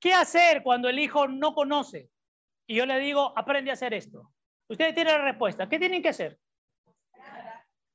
¿Qué 0.00 0.12
hacer 0.14 0.62
cuando 0.62 0.88
el 0.88 0.98
hijo 0.98 1.28
no 1.28 1.54
conoce? 1.54 2.10
Y 2.66 2.76
yo 2.76 2.86
le 2.86 2.98
digo, 2.98 3.32
aprende 3.36 3.70
a 3.70 3.74
hacer 3.74 3.94
esto. 3.94 4.32
Ustedes 4.68 4.94
tienen 4.94 5.14
la 5.14 5.24
respuesta. 5.24 5.68
¿Qué 5.68 5.78
tienen 5.78 6.02
que 6.02 6.08
hacer? 6.08 6.40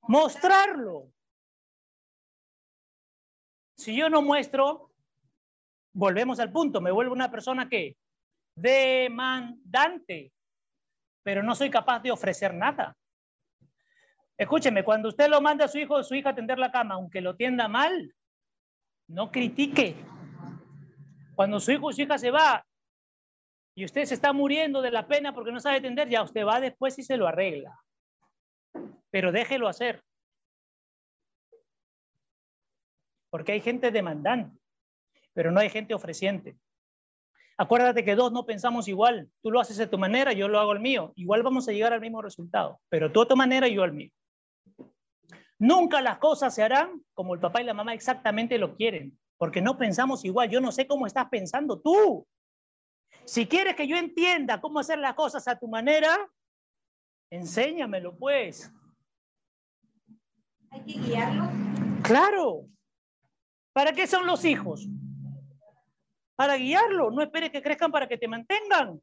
Mostrarlo. 0.03 1.11
Si 3.75 3.95
yo 3.95 4.09
no 4.09 4.21
muestro, 4.21 4.91
volvemos 5.93 6.39
al 6.39 6.51
punto, 6.51 6.79
me 6.79 6.91
vuelvo 6.91 7.13
una 7.13 7.29
persona 7.29 7.67
que 7.67 7.97
demandante, 8.55 10.31
pero 11.23 11.43
no 11.43 11.55
soy 11.55 11.69
capaz 11.69 11.99
de 11.99 12.11
ofrecer 12.11 12.53
nada. 12.53 12.95
Escúcheme, 14.37 14.83
cuando 14.83 15.09
usted 15.09 15.29
lo 15.29 15.41
manda 15.41 15.65
a 15.65 15.67
su 15.67 15.79
hijo 15.79 15.95
o 15.95 16.03
su 16.03 16.13
hija 16.13 16.29
a 16.29 16.35
tender 16.35 16.59
la 16.59 16.71
cama, 16.71 16.95
aunque 16.95 17.21
lo 17.21 17.35
tienda 17.35 17.67
mal, 17.67 18.13
no 19.07 19.31
critique. 19.31 19.95
Cuando 21.35 21.59
su 21.59 21.71
hijo 21.71 21.87
o 21.87 21.93
su 21.93 22.01
hija 22.01 22.17
se 22.17 22.29
va 22.29 22.65
y 23.73 23.85
usted 23.85 24.05
se 24.05 24.13
está 24.13 24.33
muriendo 24.33 24.81
de 24.81 24.91
la 24.91 25.07
pena 25.07 25.33
porque 25.33 25.51
no 25.51 25.59
sabe 25.59 25.81
tender, 25.81 26.09
ya 26.09 26.21
usted 26.21 26.45
va 26.45 26.59
después 26.59 26.97
y 26.99 27.03
se 27.03 27.17
lo 27.17 27.27
arregla. 27.27 27.79
Pero 29.09 29.31
déjelo 29.31 29.67
hacer. 29.67 30.03
Porque 33.29 33.53
hay 33.53 33.61
gente 33.61 33.91
demandante, 33.91 34.59
pero 35.33 35.51
no 35.51 35.59
hay 35.59 35.69
gente 35.69 35.93
ofreciente. 35.93 36.57
Acuérdate 37.57 38.05
que 38.05 38.15
dos 38.15 38.31
no 38.31 38.45
pensamos 38.45 38.87
igual. 38.87 39.29
Tú 39.41 39.49
lo 39.49 39.59
haces 39.59 39.77
de 39.77 39.87
tu 39.87 39.97
manera, 39.97 40.31
yo 40.31 40.47
lo 40.47 40.59
hago 40.59 40.71
al 40.71 40.79
mío. 40.79 41.11
Igual 41.15 41.41
vamos 41.41 41.67
a 41.67 41.71
llegar 41.71 41.91
al 41.91 42.01
mismo 42.01 42.21
resultado, 42.21 42.79
pero 42.89 43.11
tú 43.11 43.23
a 43.23 43.27
tu 43.27 43.35
manera 43.35 43.67
y 43.67 43.75
yo 43.75 43.83
al 43.83 43.93
mío. 43.93 44.11
Nunca 45.59 46.01
las 46.01 46.19
cosas 46.19 46.53
se 46.53 46.63
harán 46.63 47.03
como 47.13 47.33
el 47.33 47.39
papá 47.39 47.61
y 47.61 47.65
la 47.65 47.73
mamá 47.73 47.93
exactamente 47.93 48.57
lo 48.57 48.75
quieren, 48.75 49.17
porque 49.37 49.61
no 49.61 49.77
pensamos 49.77 50.23
igual. 50.23 50.49
Yo 50.49 50.61
no 50.61 50.71
sé 50.71 50.87
cómo 50.87 51.07
estás 51.07 51.29
pensando 51.29 51.79
tú. 51.79 52.27
Si 53.25 53.47
quieres 53.47 53.75
que 53.75 53.87
yo 53.87 53.97
entienda 53.97 54.61
cómo 54.61 54.79
hacer 54.79 54.99
las 54.99 55.15
cosas 55.15 55.47
a 55.47 55.57
tu 55.57 55.67
manera, 55.67 56.15
enséñamelo 57.31 58.15
pues. 58.17 58.71
Hay 60.69 60.81
que 60.81 60.99
guiarlo. 60.99 61.49
Claro. 62.03 62.67
¿Para 63.73 63.93
qué 63.93 64.07
son 64.07 64.25
los 64.27 64.45
hijos? 64.45 64.87
Para 66.35 66.55
guiarlo. 66.57 67.09
No 67.11 67.21
esperes 67.21 67.51
que 67.51 67.61
crezcan 67.61 67.91
para 67.91 68.07
que 68.07 68.17
te 68.17 68.27
mantengan. 68.27 69.01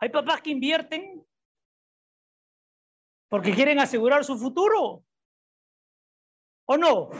Hay 0.00 0.10
papás 0.10 0.42
que 0.42 0.50
invierten 0.50 1.24
porque 3.28 3.52
quieren 3.52 3.78
asegurar 3.78 4.24
su 4.24 4.38
futuro. 4.38 5.04
¿O 6.66 6.76
no? 6.76 7.10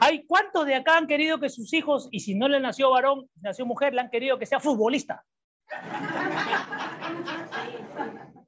Hay 0.00 0.26
cuántos 0.26 0.66
de 0.66 0.74
acá 0.74 0.96
han 0.96 1.06
querido 1.06 1.38
que 1.38 1.48
sus 1.48 1.72
hijos, 1.72 2.08
y 2.10 2.20
si 2.20 2.34
no 2.34 2.48
le 2.48 2.60
nació 2.60 2.90
varón, 2.90 3.28
nació 3.40 3.66
mujer, 3.66 3.94
le 3.94 4.00
han 4.00 4.10
querido 4.10 4.38
que 4.38 4.46
sea 4.46 4.60
futbolista. 4.60 5.24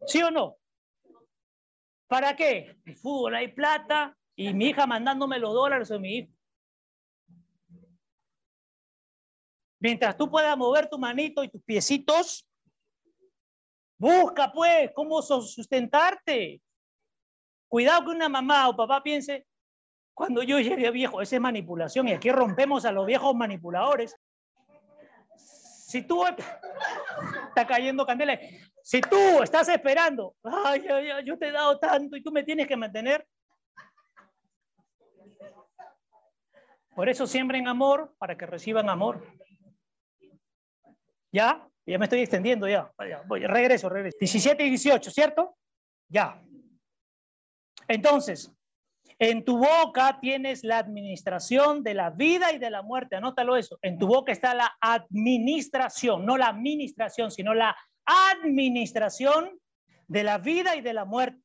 ¿Sí 0.06 0.22
o 0.22 0.30
no? 0.30 0.56
¿Para 2.08 2.36
qué? 2.36 2.78
El 2.84 2.96
fútbol 2.96 3.34
hay 3.34 3.48
plata 3.48 4.16
y 4.36 4.52
mi 4.52 4.68
hija 4.68 4.86
mandándome 4.86 5.38
los 5.38 5.52
dólares 5.52 5.90
o 5.90 5.98
mi 5.98 6.18
hijo. 6.18 6.32
Mientras 9.80 10.16
tú 10.16 10.30
puedas 10.30 10.56
mover 10.56 10.88
tu 10.88 10.98
manito 10.98 11.42
y 11.42 11.48
tus 11.48 11.62
piecitos, 11.62 12.46
busca 13.98 14.52
pues 14.52 14.90
cómo 14.94 15.22
sustentarte. 15.22 16.60
Cuidado 17.68 18.04
que 18.04 18.10
una 18.10 18.28
mamá 18.28 18.68
o 18.68 18.76
papá 18.76 19.02
piense, 19.02 19.46
cuando 20.14 20.42
yo 20.42 20.58
llegue 20.60 20.90
viejo, 20.90 21.20
esa 21.20 21.36
es 21.36 21.42
manipulación 21.42 22.08
y 22.08 22.12
aquí 22.12 22.30
rompemos 22.30 22.84
a 22.84 22.92
los 22.92 23.04
viejos 23.04 23.34
manipuladores. 23.34 24.16
Si 25.36 26.02
tú 26.02 26.24
está 26.26 27.66
cayendo 27.66 28.06
candela, 28.06 28.38
si 28.82 29.00
tú 29.00 29.42
estás 29.42 29.68
esperando, 29.68 30.34
ay, 30.42 30.86
ay, 30.88 31.10
ay, 31.10 31.24
yo 31.24 31.38
te 31.38 31.48
he 31.48 31.52
dado 31.52 31.78
tanto 31.78 32.16
y 32.16 32.22
tú 32.22 32.32
me 32.32 32.44
tienes 32.44 32.66
que 32.66 32.76
mantener. 32.76 33.26
Por 36.94 37.10
eso 37.10 37.26
siembren 37.26 37.68
amor 37.68 38.14
para 38.16 38.38
que 38.38 38.46
reciban 38.46 38.88
amor. 38.88 39.22
¿Ya? 41.30 41.68
Ya 41.86 41.98
me 41.98 42.06
estoy 42.06 42.20
extendiendo 42.20 42.68
ya. 42.68 42.90
Voy, 43.26 43.46
regreso, 43.46 43.88
regreso. 43.88 44.16
17 44.18 44.64
y 44.64 44.68
18, 44.70 45.10
¿cierto? 45.10 45.56
Ya. 46.08 46.42
Entonces, 47.86 48.52
en 49.18 49.44
tu 49.44 49.58
boca 49.58 50.18
tienes 50.20 50.64
la 50.64 50.78
administración 50.78 51.82
de 51.82 51.94
la 51.94 52.10
vida 52.10 52.52
y 52.52 52.58
de 52.58 52.70
la 52.70 52.82
muerte. 52.82 53.16
Anótalo 53.16 53.56
eso. 53.56 53.78
En 53.82 53.98
tu 53.98 54.08
boca 54.08 54.32
está 54.32 54.52
la 54.54 54.76
administración, 54.80 56.26
no 56.26 56.36
la 56.36 56.48
administración, 56.48 57.30
sino 57.30 57.54
la 57.54 57.76
administración 58.04 59.58
de 60.08 60.24
la 60.24 60.38
vida 60.38 60.76
y 60.76 60.80
de 60.80 60.92
la 60.92 61.04
muerte. 61.04 61.40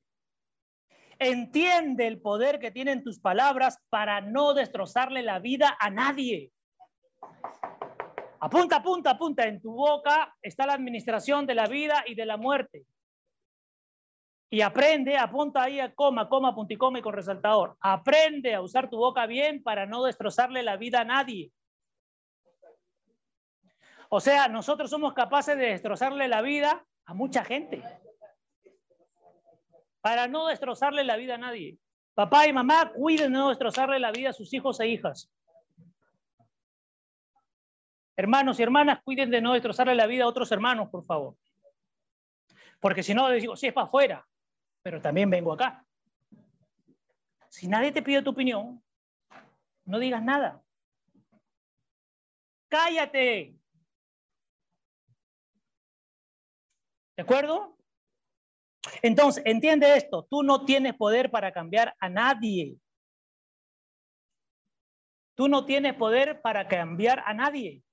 Entiende 1.20 2.08
el 2.08 2.20
poder 2.20 2.60
que 2.60 2.72
tienen 2.72 3.04
tus 3.04 3.20
palabras 3.20 3.78
para 3.90 4.22
no 4.22 4.56
destrozarle 4.56 5.22
la 5.22 5.38
vida 5.38 5.78
a 5.80 5.92
nadie. 5.92 6.52
Apunta, 8.44 8.78
apunta, 8.78 9.12
apunta. 9.12 9.46
En 9.46 9.62
tu 9.62 9.72
boca 9.72 10.36
está 10.42 10.66
la 10.66 10.74
administración 10.74 11.46
de 11.46 11.54
la 11.54 11.68
vida 11.68 12.04
y 12.08 12.16
de 12.16 12.26
la 12.26 12.38
muerte. 12.38 12.86
Y 14.50 14.62
aprende, 14.62 15.16
apunta 15.18 15.64
ahí 15.64 15.80
a 15.80 15.94
coma, 15.94 16.28
coma, 16.28 16.54
punto 16.54 16.74
y 16.74 16.78
coma 16.78 17.00
y 17.00 17.02
con 17.02 17.14
resaltador. 17.14 17.78
Aprende 17.80 18.56
a 18.56 18.62
usar 18.62 18.90
tu 18.90 18.98
boca 18.98 19.28
bien 19.28 19.62
para 19.62 19.86
no 19.86 20.04
destrozarle 20.04 20.64
la 20.64 20.76
vida 20.76 21.02
a 21.02 21.06
nadie. 21.06 21.52
O 24.10 24.20
sea, 24.20 24.50
nosotros 24.50 24.90
somos 24.90 25.14
capaces 25.14 25.56
de 25.56 25.68
destrozarle 25.68 26.28
la 26.28 26.42
vida 26.42 26.84
a 27.06 27.14
mucha 27.14 27.46
gente. 27.46 27.82
Para 30.02 30.28
no 30.28 30.48
destrozarle 30.48 31.04
la 31.04 31.16
vida 31.16 31.36
a 31.36 31.38
nadie. 31.38 31.78
Papá 32.16 32.48
y 32.48 32.54
mamá, 32.54 32.92
cuiden 32.92 33.32
de 33.32 33.40
no 33.40 33.50
destrozarle 33.50 34.00
la 34.00 34.12
vida 34.12 34.32
a 34.32 34.34
sus 34.34 34.52
hijos 34.54 34.80
e 34.80 34.88
hijas. 34.88 35.30
Hermanos 38.16 38.60
y 38.60 38.64
hermanas, 38.64 39.02
cuiden 39.04 39.32
de 39.32 39.42
no 39.42 39.54
destrozarle 39.54 39.96
la 39.96 40.08
vida 40.08 40.26
a 40.26 40.28
otros 40.28 40.52
hermanos, 40.52 40.90
por 40.90 41.06
favor. 41.06 41.36
Porque 42.80 43.04
si 43.04 43.14
no, 43.14 43.30
digo, 43.30 43.56
si 43.56 43.68
es 43.68 43.74
para 43.74 43.88
afuera, 43.88 44.28
pero 44.82 45.02
también 45.02 45.30
vengo 45.30 45.54
acá. 45.54 45.86
Si 47.50 47.68
nadie 47.68 47.92
te 47.92 48.02
pide 48.02 48.22
tu 48.22 48.32
opinión, 48.32 48.84
no 49.86 50.00
digas 50.00 50.24
nada. 50.24 50.62
Cállate. 52.70 53.56
¿De 57.18 57.24
acuerdo? 57.24 57.78
Entonces, 59.02 59.44
entiende 59.46 59.96
esto, 59.96 60.26
tú 60.30 60.44
no 60.44 60.66
tienes 60.66 60.96
poder 60.96 61.30
para 61.30 61.52
cambiar 61.52 61.96
a 62.00 62.10
nadie. 62.10 62.78
Tú 65.36 65.48
no 65.48 65.66
tienes 65.66 65.94
poder 65.96 66.42
para 66.42 66.68
cambiar 66.68 67.24
a 67.26 67.34
nadie, 67.34 67.84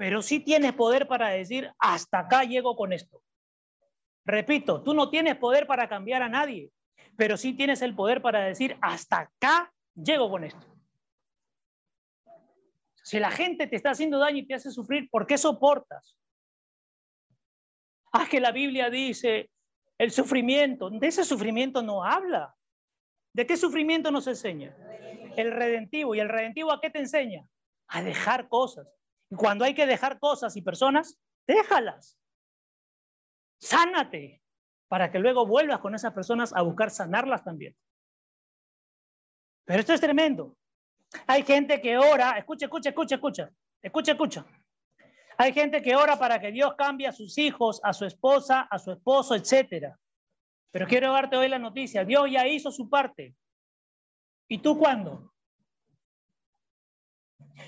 pero 0.00 0.22
sí 0.22 0.40
tienes 0.40 0.72
poder 0.72 1.06
para 1.06 1.28
decir, 1.28 1.70
hasta 1.78 2.20
acá 2.20 2.44
llego 2.44 2.74
con 2.74 2.94
esto. 2.94 3.22
Repito, 4.24 4.82
tú 4.82 4.94
no 4.94 5.10
tienes 5.10 5.36
poder 5.36 5.66
para 5.66 5.90
cambiar 5.90 6.22
a 6.22 6.28
nadie, 6.30 6.72
pero 7.18 7.36
sí 7.36 7.52
tienes 7.52 7.82
el 7.82 7.94
poder 7.94 8.22
para 8.22 8.42
decir, 8.46 8.78
hasta 8.80 9.18
acá 9.18 9.70
llego 9.94 10.30
con 10.30 10.44
esto. 10.44 10.66
Si 13.02 13.20
la 13.20 13.30
gente 13.30 13.66
te 13.66 13.76
está 13.76 13.90
haciendo 13.90 14.18
daño 14.18 14.38
y 14.38 14.46
te 14.46 14.54
hace 14.54 14.70
sufrir, 14.70 15.06
¿por 15.10 15.26
qué 15.26 15.36
soportas? 15.36 16.16
Ah, 18.10 18.26
que 18.26 18.40
la 18.40 18.52
Biblia 18.52 18.88
dice 18.88 19.50
el 19.98 20.12
sufrimiento. 20.12 20.88
De 20.88 21.08
ese 21.08 21.26
sufrimiento 21.26 21.82
no 21.82 22.04
habla. 22.04 22.54
¿De 23.34 23.46
qué 23.46 23.58
sufrimiento 23.58 24.10
nos 24.10 24.26
enseña? 24.26 24.74
El 25.36 25.50
redentivo. 25.52 26.14
¿Y 26.14 26.20
el 26.20 26.30
redentivo 26.30 26.72
a 26.72 26.80
qué 26.80 26.88
te 26.88 27.00
enseña? 27.00 27.44
A 27.88 28.02
dejar 28.02 28.48
cosas. 28.48 28.88
Cuando 29.36 29.64
hay 29.64 29.74
que 29.74 29.86
dejar 29.86 30.18
cosas 30.18 30.56
y 30.56 30.62
personas, 30.62 31.18
déjalas. 31.46 32.18
Sánate 33.60 34.42
para 34.88 35.12
que 35.12 35.18
luego 35.18 35.46
vuelvas 35.46 35.80
con 35.80 35.94
esas 35.94 36.12
personas 36.12 36.52
a 36.54 36.62
buscar 36.62 36.90
sanarlas 36.90 37.44
también. 37.44 37.76
Pero 39.64 39.80
esto 39.80 39.92
es 39.92 40.00
tremendo. 40.00 40.56
Hay 41.26 41.44
gente 41.44 41.80
que 41.80 41.96
ora, 41.96 42.38
escucha, 42.38 42.66
escucha, 42.66 42.88
escucha, 42.88 43.14
escucha, 43.14 43.50
escucha, 43.82 44.12
escucha. 44.12 44.46
Hay 45.38 45.52
gente 45.52 45.80
que 45.80 45.94
ora 45.94 46.18
para 46.18 46.40
que 46.40 46.50
Dios 46.50 46.74
cambie 46.76 47.06
a 47.06 47.12
sus 47.12 47.38
hijos, 47.38 47.80
a 47.84 47.92
su 47.92 48.04
esposa, 48.04 48.62
a 48.62 48.78
su 48.78 48.92
esposo, 48.92 49.34
etcétera. 49.34 49.98
Pero 50.70 50.86
quiero 50.86 51.12
darte 51.12 51.36
hoy 51.36 51.48
la 51.48 51.58
noticia. 51.58 52.04
Dios 52.04 52.28
ya 52.30 52.46
hizo 52.46 52.70
su 52.70 52.88
parte. 52.88 53.34
¿Y 54.48 54.58
tú 54.58 54.78
cuándo? 54.78 55.32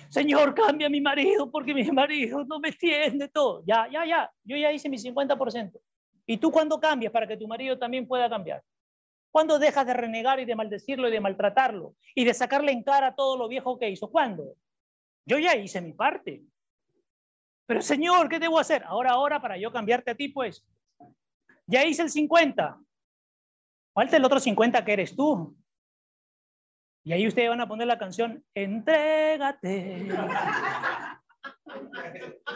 Señor, 0.09 0.55
cambia 0.55 0.86
a 0.86 0.90
mi 0.90 1.01
marido 1.01 1.51
porque 1.51 1.74
mi 1.74 1.84
marido 1.90 2.45
no 2.45 2.61
me 2.61 2.68
entiende 2.68 3.28
todo. 3.28 3.62
Ya, 3.66 3.88
ya, 3.90 4.05
ya. 4.05 4.30
Yo 4.45 4.57
ya 4.57 4.72
hice 4.72 4.88
mi 4.88 4.99
50%. 4.99 5.80
¿Y 6.26 6.36
tú 6.36 6.51
cuándo 6.51 6.78
cambias 6.78 7.12
para 7.12 7.26
que 7.26 7.36
tu 7.36 7.49
marido 7.49 7.78
también 7.78 8.07
pueda 8.07 8.28
cambiar? 8.28 8.62
¿Cuándo 9.30 9.59
dejas 9.59 9.86
de 9.86 9.95
renegar 9.95 10.40
y 10.40 10.45
de 10.45 10.55
maldecirlo 10.55 11.09
y 11.09 11.12
de 11.12 11.20
maltratarlo 11.20 11.95
y 12.14 12.24
de 12.24 12.34
sacarle 12.34 12.72
en 12.72 12.82
cara 12.82 13.14
todo 13.14 13.36
lo 13.36 13.49
viejo 13.49 13.78
que 13.78 13.88
hizo? 13.88 14.11
¿Cuándo? 14.11 14.57
Yo 15.24 15.38
ya 15.38 15.57
hice 15.57 15.80
mi 15.80 15.93
parte. 15.93 16.43
Pero 17.66 17.80
Señor, 17.80 18.28
¿qué 18.28 18.38
debo 18.38 18.59
hacer? 18.59 18.84
Ahora, 18.84 19.12
ahora, 19.12 19.40
para 19.40 19.57
yo 19.57 19.72
cambiarte 19.72 20.11
a 20.11 20.14
ti, 20.14 20.28
pues. 20.28 20.64
Ya 21.66 21.84
hice 21.84 22.03
el 22.03 22.11
50. 22.11 22.78
Falta 23.95 24.16
el 24.16 24.24
otro 24.24 24.38
50 24.38 24.84
que 24.84 24.93
eres 24.93 25.16
tú. 25.16 25.57
Y 27.05 27.12
ahí 27.12 27.26
ustedes 27.26 27.48
van 27.48 27.61
a 27.61 27.68
poner 27.68 27.86
la 27.86 27.98
canción, 27.98 28.44
entrégate. 28.55 30.09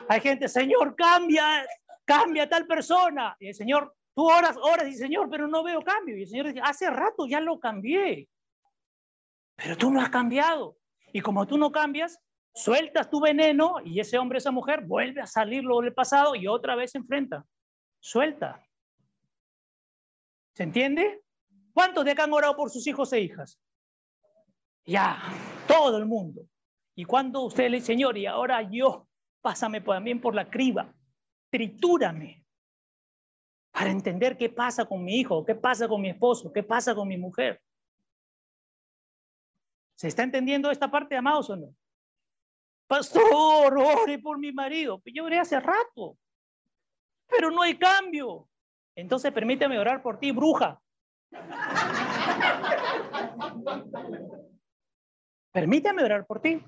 Hay 0.08 0.20
gente, 0.20 0.48
Señor, 0.48 0.94
cambia, 0.94 1.66
cambia 2.04 2.48
tal 2.48 2.66
persona. 2.66 3.36
Y 3.40 3.48
el 3.48 3.54
Señor, 3.54 3.94
tú 4.14 4.30
oras, 4.30 4.56
oras 4.56 4.86
y 4.88 4.94
Señor, 4.94 5.28
pero 5.28 5.48
no 5.48 5.64
veo 5.64 5.82
cambio. 5.82 6.16
Y 6.16 6.22
el 6.22 6.28
Señor 6.28 6.46
dice, 6.46 6.60
hace 6.62 6.88
rato 6.90 7.26
ya 7.26 7.40
lo 7.40 7.58
cambié. 7.58 8.28
Pero 9.56 9.76
tú 9.76 9.90
no 9.90 10.00
has 10.00 10.10
cambiado. 10.10 10.76
Y 11.12 11.20
como 11.20 11.46
tú 11.46 11.58
no 11.58 11.72
cambias, 11.72 12.20
sueltas 12.54 13.10
tu 13.10 13.20
veneno 13.20 13.76
y 13.84 13.98
ese 13.98 14.18
hombre, 14.18 14.38
esa 14.38 14.52
mujer 14.52 14.82
vuelve 14.82 15.20
a 15.20 15.26
salir 15.26 15.64
lo 15.64 15.80
del 15.80 15.92
pasado 15.92 16.36
y 16.36 16.46
otra 16.46 16.76
vez 16.76 16.92
se 16.92 16.98
enfrenta. 16.98 17.44
Suelta. 17.98 18.62
¿Se 20.54 20.62
entiende? 20.62 21.22
¿Cuántos 21.72 22.04
de 22.04 22.12
acá 22.12 22.24
han 22.24 22.32
orado 22.32 22.56
por 22.56 22.70
sus 22.70 22.86
hijos 22.86 23.12
e 23.12 23.20
hijas? 23.20 23.58
Ya, 24.86 25.18
todo 25.66 25.98
el 25.98 26.06
mundo. 26.06 26.42
Y 26.94 27.04
cuando 27.04 27.42
usted 27.42 27.68
le 27.68 27.78
dice, 27.78 27.88
Señor, 27.88 28.16
y 28.16 28.26
ahora 28.26 28.62
yo, 28.62 29.06
pásame 29.42 29.80
también 29.80 30.20
por 30.20 30.34
la 30.34 30.48
criba, 30.48 30.94
tritúrame 31.50 32.44
para 33.72 33.90
entender 33.90 34.38
qué 34.38 34.48
pasa 34.48 34.86
con 34.86 35.04
mi 35.04 35.20
hijo, 35.20 35.44
qué 35.44 35.54
pasa 35.54 35.86
con 35.86 36.00
mi 36.00 36.08
esposo, 36.08 36.52
qué 36.52 36.62
pasa 36.62 36.94
con 36.94 37.08
mi 37.08 37.18
mujer. 37.18 37.60
¿Se 39.96 40.08
está 40.08 40.22
entendiendo 40.22 40.70
esta 40.70 40.90
parte, 40.90 41.16
amados 41.16 41.50
o 41.50 41.56
no? 41.56 41.74
Pastor, 42.86 43.76
ore 43.76 44.18
por 44.18 44.38
mi 44.38 44.52
marido. 44.52 45.02
Yo 45.06 45.24
oré 45.24 45.38
hace 45.38 45.58
rato, 45.58 46.16
pero 47.26 47.50
no 47.50 47.62
hay 47.62 47.76
cambio. 47.76 48.48
Entonces 48.94 49.32
permíteme 49.32 49.78
orar 49.78 50.02
por 50.02 50.18
ti, 50.18 50.30
bruja. 50.30 50.80
Permíteme 55.56 56.04
orar 56.04 56.26
por 56.26 56.42
ti. 56.42 56.62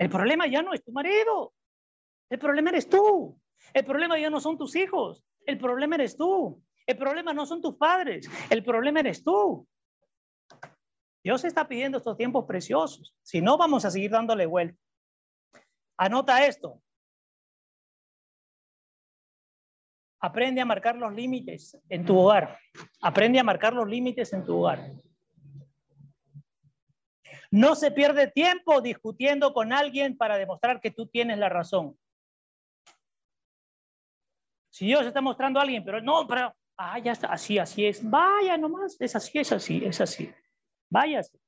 El 0.00 0.10
problema 0.10 0.48
ya 0.48 0.62
no 0.62 0.74
es 0.74 0.82
tu 0.82 0.90
marido. 0.90 1.54
El 2.28 2.40
problema 2.40 2.70
eres 2.70 2.88
tú. 2.88 3.40
El 3.72 3.84
problema 3.84 4.18
ya 4.18 4.30
no 4.30 4.40
son 4.40 4.58
tus 4.58 4.74
hijos. 4.74 5.24
El 5.46 5.58
problema 5.58 5.94
eres 5.94 6.16
tú. 6.16 6.60
El 6.88 6.98
problema 6.98 7.32
no 7.32 7.46
son 7.46 7.62
tus 7.62 7.76
padres. 7.76 8.28
El 8.50 8.64
problema 8.64 8.98
eres 8.98 9.22
tú. 9.22 9.68
Dios 11.22 11.44
está 11.44 11.68
pidiendo 11.68 11.98
estos 11.98 12.16
tiempos 12.16 12.46
preciosos. 12.46 13.14
Si 13.22 13.40
no, 13.40 13.56
vamos 13.56 13.84
a 13.84 13.92
seguir 13.92 14.10
dándole 14.10 14.46
vuelta. 14.46 14.76
Anota 15.96 16.44
esto. 16.48 16.82
Aprende 20.18 20.60
a 20.60 20.64
marcar 20.64 20.96
los 20.96 21.14
límites 21.14 21.78
en 21.88 22.04
tu 22.04 22.18
hogar. 22.18 22.58
Aprende 23.00 23.38
a 23.38 23.44
marcar 23.44 23.72
los 23.72 23.88
límites 23.88 24.32
en 24.32 24.44
tu 24.44 24.58
hogar. 24.58 24.80
No 27.54 27.76
se 27.76 27.92
pierde 27.92 28.26
tiempo 28.26 28.80
discutiendo 28.80 29.54
con 29.54 29.72
alguien 29.72 30.16
para 30.16 30.36
demostrar 30.38 30.80
que 30.80 30.90
tú 30.90 31.06
tienes 31.06 31.38
la 31.38 31.48
razón. 31.48 31.96
Si 34.70 34.86
Dios 34.86 35.06
está 35.06 35.20
mostrando 35.20 35.60
a 35.60 35.62
alguien, 35.62 35.84
pero 35.84 36.00
no, 36.02 36.26
pero, 36.26 36.52
ah, 36.76 36.98
ya 36.98 37.12
está, 37.12 37.28
así, 37.28 37.60
así 37.60 37.86
es. 37.86 38.10
Vaya 38.10 38.56
nomás, 38.56 38.96
es 39.00 39.14
así, 39.14 39.38
es 39.38 39.52
así, 39.52 39.84
es 39.84 40.00
así. 40.00 40.34
Váyase. 40.90 41.38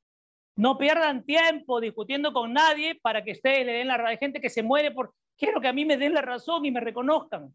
No 0.55 0.79
pierdan 0.79 1.25
tiempo 1.25 1.81
discutiendo 1.81 2.33
con 2.33 2.53
nadie 2.53 2.95
para 3.03 3.25
que 3.25 3.33
ustedes 3.33 3.67
le 3.67 3.73
den 3.73 3.89
la 3.89 3.97
razón. 3.97 4.11
Hay 4.11 4.19
gente 4.19 4.41
que 4.41 4.49
se 4.49 4.63
muere 4.63 4.93
por, 4.93 5.13
quiero 5.37 5.61
que 5.61 5.67
a 5.67 5.73
mí 5.73 5.85
me 5.85 5.97
den 5.97 6.15
la 6.15 6.23
razón 6.23 6.65
y 6.65 6.71
me 6.71 6.79
reconozcan. 6.79 7.53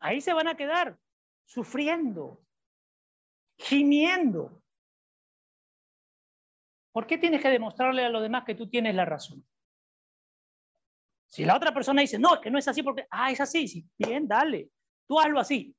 Ahí 0.00 0.22
se 0.22 0.32
van 0.32 0.48
a 0.48 0.56
quedar 0.56 0.96
sufriendo, 1.44 2.40
gimiendo. 3.58 4.63
¿Por 6.94 7.08
qué 7.08 7.18
tienes 7.18 7.42
que 7.42 7.48
demostrarle 7.48 8.04
a 8.04 8.08
los 8.08 8.22
demás 8.22 8.44
que 8.44 8.54
tú 8.54 8.68
tienes 8.68 8.94
la 8.94 9.04
razón? 9.04 9.44
Si 11.26 11.44
la 11.44 11.56
otra 11.56 11.74
persona 11.74 12.02
dice, 12.02 12.20
no, 12.20 12.34
es 12.34 12.40
que 12.40 12.52
no 12.52 12.58
es 12.58 12.68
así 12.68 12.84
porque, 12.84 13.08
ah, 13.10 13.32
es 13.32 13.40
así, 13.40 13.66
sí, 13.66 13.84
bien, 13.98 14.28
dale, 14.28 14.70
tú 15.08 15.18
hazlo 15.18 15.40
así, 15.40 15.74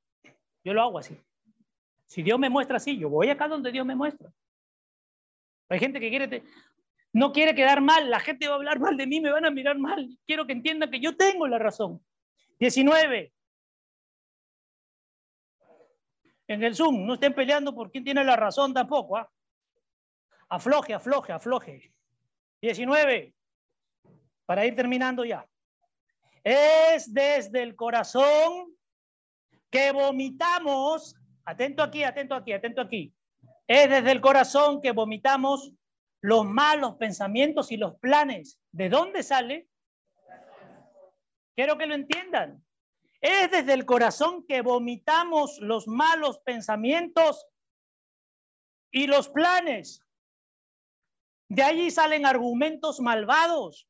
yo 0.62 0.74
lo 0.74 0.82
hago 0.82 0.98
así. 0.98 1.18
Si 2.04 2.22
Dios 2.22 2.38
me 2.38 2.50
muestra 2.50 2.76
así, 2.76 2.98
yo 2.98 3.08
voy 3.08 3.30
acá 3.30 3.48
donde 3.48 3.72
Dios 3.72 3.86
me 3.86 3.94
muestra. 3.94 4.30
Hay 5.70 5.78
gente 5.78 6.00
que 6.00 6.10
quiere, 6.10 6.42
no 7.14 7.32
quiere 7.32 7.54
quedar 7.54 7.80
mal, 7.80 8.10
la 8.10 8.20
gente 8.20 8.46
va 8.46 8.52
a 8.52 8.56
hablar 8.56 8.78
mal 8.78 8.98
de 8.98 9.06
mí, 9.06 9.18
me 9.22 9.32
van 9.32 9.46
a 9.46 9.50
mirar 9.50 9.78
mal. 9.78 10.18
Quiero 10.26 10.46
que 10.46 10.52
entiendan 10.52 10.90
que 10.90 11.00
yo 11.00 11.16
tengo 11.16 11.48
la 11.48 11.58
razón. 11.58 12.04
19. 12.58 13.32
En 16.48 16.62
el 16.62 16.74
Zoom, 16.74 17.06
no 17.06 17.14
estén 17.14 17.34
peleando 17.34 17.74
por 17.74 17.90
quién 17.90 18.04
tiene 18.04 18.22
la 18.22 18.36
razón 18.36 18.74
tampoco. 18.74 19.16
¿ah? 19.16 19.32
Afloje, 20.48 20.94
afloje, 20.94 21.32
afloje. 21.32 21.92
19. 22.62 23.34
Para 24.44 24.64
ir 24.64 24.76
terminando 24.76 25.24
ya. 25.24 25.46
Es 26.44 27.12
desde 27.12 27.62
el 27.62 27.74
corazón 27.74 28.72
que 29.70 29.92
vomitamos. 29.92 31.16
Atento 31.44 31.82
aquí, 31.82 32.04
atento 32.04 32.34
aquí, 32.34 32.52
atento 32.52 32.80
aquí. 32.80 33.12
Es 33.66 33.90
desde 33.90 34.12
el 34.12 34.20
corazón 34.20 34.80
que 34.80 34.92
vomitamos 34.92 35.72
los 36.20 36.44
malos 36.44 36.94
pensamientos 36.96 37.72
y 37.72 37.76
los 37.76 37.98
planes. 37.98 38.60
¿De 38.70 38.88
dónde 38.88 39.22
sale? 39.22 39.68
Quiero 41.56 41.76
que 41.76 41.86
lo 41.86 41.94
entiendan. 41.94 42.64
Es 43.20 43.50
desde 43.50 43.72
el 43.72 43.84
corazón 43.84 44.46
que 44.46 44.60
vomitamos 44.60 45.58
los 45.60 45.88
malos 45.88 46.38
pensamientos 46.40 47.46
y 48.92 49.08
los 49.08 49.28
planes. 49.28 50.05
De 51.48 51.62
allí 51.62 51.90
salen 51.90 52.26
argumentos 52.26 53.00
malvados. 53.00 53.88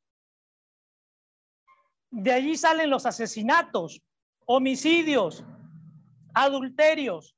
De 2.10 2.32
allí 2.32 2.56
salen 2.56 2.90
los 2.90 3.06
asesinatos, 3.06 4.02
homicidios, 4.46 5.44
adulterios, 6.34 7.36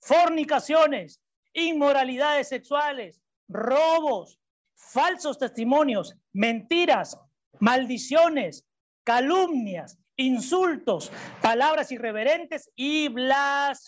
fornicaciones, 0.00 1.20
inmoralidades 1.52 2.48
sexuales, 2.48 3.20
robos, 3.48 4.40
falsos 4.74 5.38
testimonios, 5.38 6.16
mentiras, 6.32 7.18
maldiciones, 7.60 8.64
calumnias, 9.04 9.98
insultos, 10.16 11.12
palabras 11.42 11.92
irreverentes 11.92 12.70
y 12.74 13.08
blasfemia. 13.08 13.86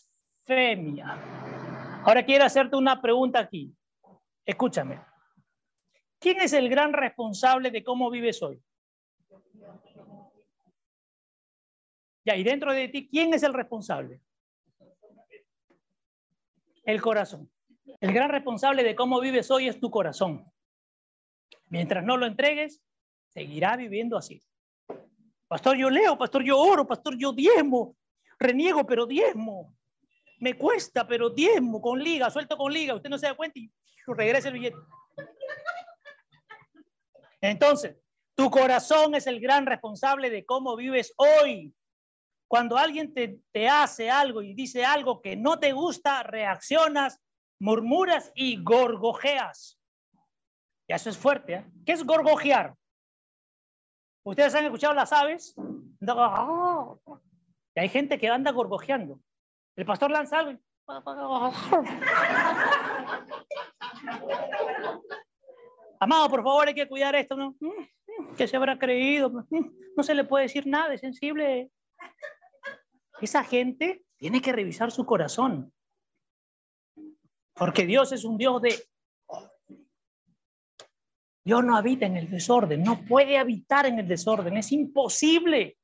Ahora 2.04 2.24
quiero 2.24 2.44
hacerte 2.44 2.76
una 2.76 3.00
pregunta 3.00 3.40
aquí. 3.40 3.74
Escúchame. 4.44 5.07
¿Quién 6.18 6.40
es 6.40 6.52
el 6.52 6.68
gran 6.68 6.92
responsable 6.92 7.70
de 7.70 7.84
cómo 7.84 8.10
vives 8.10 8.42
hoy? 8.42 8.60
Ya, 12.24 12.36
y 12.36 12.42
dentro 12.42 12.72
de 12.72 12.88
ti, 12.88 13.08
¿quién 13.08 13.32
es 13.32 13.42
el 13.42 13.54
responsable? 13.54 14.20
El 16.84 17.00
corazón. 17.00 17.50
El 18.00 18.12
gran 18.12 18.30
responsable 18.30 18.82
de 18.82 18.94
cómo 18.94 19.20
vives 19.20 19.50
hoy 19.50 19.68
es 19.68 19.80
tu 19.80 19.90
corazón. 19.90 20.44
Mientras 21.68 22.04
no 22.04 22.16
lo 22.16 22.26
entregues, 22.26 22.82
seguirá 23.28 23.76
viviendo 23.76 24.16
así. 24.16 24.42
Pastor, 25.46 25.76
yo 25.76 25.88
leo, 25.88 26.18
pastor, 26.18 26.42
yo 26.44 26.58
oro, 26.58 26.86
pastor, 26.86 27.16
yo 27.16 27.32
diezmo, 27.32 27.96
reniego, 28.38 28.86
pero 28.86 29.06
diezmo. 29.06 29.74
Me 30.40 30.54
cuesta, 30.54 31.06
pero 31.06 31.30
diezmo, 31.30 31.80
con 31.80 32.02
liga, 32.02 32.30
suelto 32.30 32.56
con 32.56 32.72
liga. 32.72 32.94
Usted 32.94 33.08
no 33.08 33.18
se 33.18 33.26
da 33.26 33.34
cuenta 33.34 33.58
y 33.58 33.70
regresa 34.06 34.48
el 34.48 34.54
billete. 34.54 34.76
Entonces, 37.40 37.96
tu 38.36 38.50
corazón 38.50 39.14
es 39.14 39.26
el 39.26 39.40
gran 39.40 39.66
responsable 39.66 40.30
de 40.30 40.44
cómo 40.44 40.76
vives 40.76 41.12
hoy. 41.16 41.74
Cuando 42.48 42.76
alguien 42.76 43.12
te, 43.12 43.40
te 43.52 43.68
hace 43.68 44.10
algo 44.10 44.42
y 44.42 44.54
dice 44.54 44.84
algo 44.84 45.20
que 45.20 45.36
no 45.36 45.58
te 45.58 45.72
gusta, 45.72 46.22
reaccionas, 46.22 47.20
murmuras 47.60 48.32
y 48.34 48.62
gorgojeas. 48.62 49.78
Y 50.88 50.94
eso 50.94 51.10
es 51.10 51.18
fuerte. 51.18 51.54
¿eh? 51.54 51.64
¿Qué 51.84 51.92
es 51.92 52.04
gorgojear? 52.04 52.74
¿Ustedes 54.24 54.54
han 54.54 54.64
escuchado 54.64 54.94
las 54.94 55.12
aves? 55.12 55.54
Y 57.74 57.80
hay 57.80 57.88
gente 57.88 58.18
que 58.18 58.28
anda 58.28 58.50
gorgojeando. 58.52 59.20
El 59.76 59.84
pastor 59.84 60.10
lanza 60.10 60.38
algo. 60.38 60.60
Amado, 66.00 66.28
por 66.28 66.42
favor, 66.42 66.68
hay 66.68 66.74
que 66.74 66.88
cuidar 66.88 67.14
esto, 67.16 67.36
¿no? 67.36 67.56
¿Qué 68.36 68.46
se 68.46 68.56
habrá 68.56 68.78
creído? 68.78 69.46
No 69.96 70.02
se 70.02 70.14
le 70.14 70.24
puede 70.24 70.44
decir 70.44 70.66
nada, 70.66 70.94
es 70.94 71.00
sensible. 71.00 71.70
Esa 73.20 73.42
gente 73.44 74.04
tiene 74.16 74.40
que 74.40 74.52
revisar 74.52 74.90
su 74.90 75.04
corazón. 75.04 75.72
Porque 77.54 77.86
Dios 77.86 78.12
es 78.12 78.24
un 78.24 78.38
Dios 78.38 78.62
de... 78.62 78.74
Dios 81.44 81.64
no 81.64 81.76
habita 81.76 82.06
en 82.06 82.16
el 82.16 82.30
desorden, 82.30 82.82
no 82.82 83.04
puede 83.06 83.38
habitar 83.38 83.86
en 83.86 83.98
el 83.98 84.06
desorden, 84.06 84.56
es 84.58 84.70
imposible. 84.70 85.78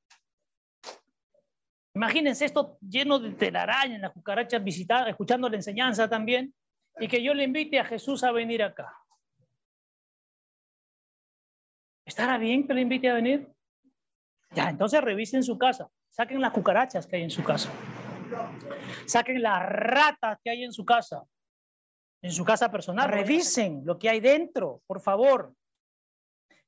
Imagínense 1.94 2.44
esto 2.44 2.76
lleno 2.80 3.18
de 3.18 3.32
telaraña, 3.32 3.94
en 3.94 4.02
las 4.02 4.12
cucarachas 4.12 4.62
visitando, 4.62 5.08
escuchando 5.08 5.48
la 5.48 5.56
enseñanza 5.56 6.08
también, 6.08 6.54
y 7.00 7.08
que 7.08 7.22
yo 7.22 7.32
le 7.32 7.44
invite 7.44 7.78
a 7.78 7.84
Jesús 7.84 8.22
a 8.24 8.32
venir 8.32 8.62
acá. 8.62 8.92
¿Estará 12.04 12.38
bien 12.38 12.66
que 12.66 12.74
le 12.74 12.82
invite 12.82 13.08
a 13.08 13.14
venir? 13.14 13.50
Ya, 14.50 14.68
entonces 14.68 15.00
revisen 15.00 15.42
su 15.42 15.58
casa, 15.58 15.90
saquen 16.10 16.40
las 16.40 16.52
cucarachas 16.52 17.06
que 17.06 17.16
hay 17.16 17.22
en 17.22 17.30
su 17.30 17.42
casa, 17.42 17.70
saquen 19.06 19.42
las 19.42 19.68
ratas 19.68 20.38
que 20.42 20.50
hay 20.50 20.64
en 20.64 20.72
su 20.72 20.84
casa, 20.84 21.24
en 22.22 22.30
su 22.30 22.44
casa 22.44 22.70
personal. 22.70 23.08
Revisen 23.10 23.82
lo 23.84 23.98
que 23.98 24.10
hay 24.10 24.20
dentro, 24.20 24.82
por 24.86 25.00
favor. 25.00 25.54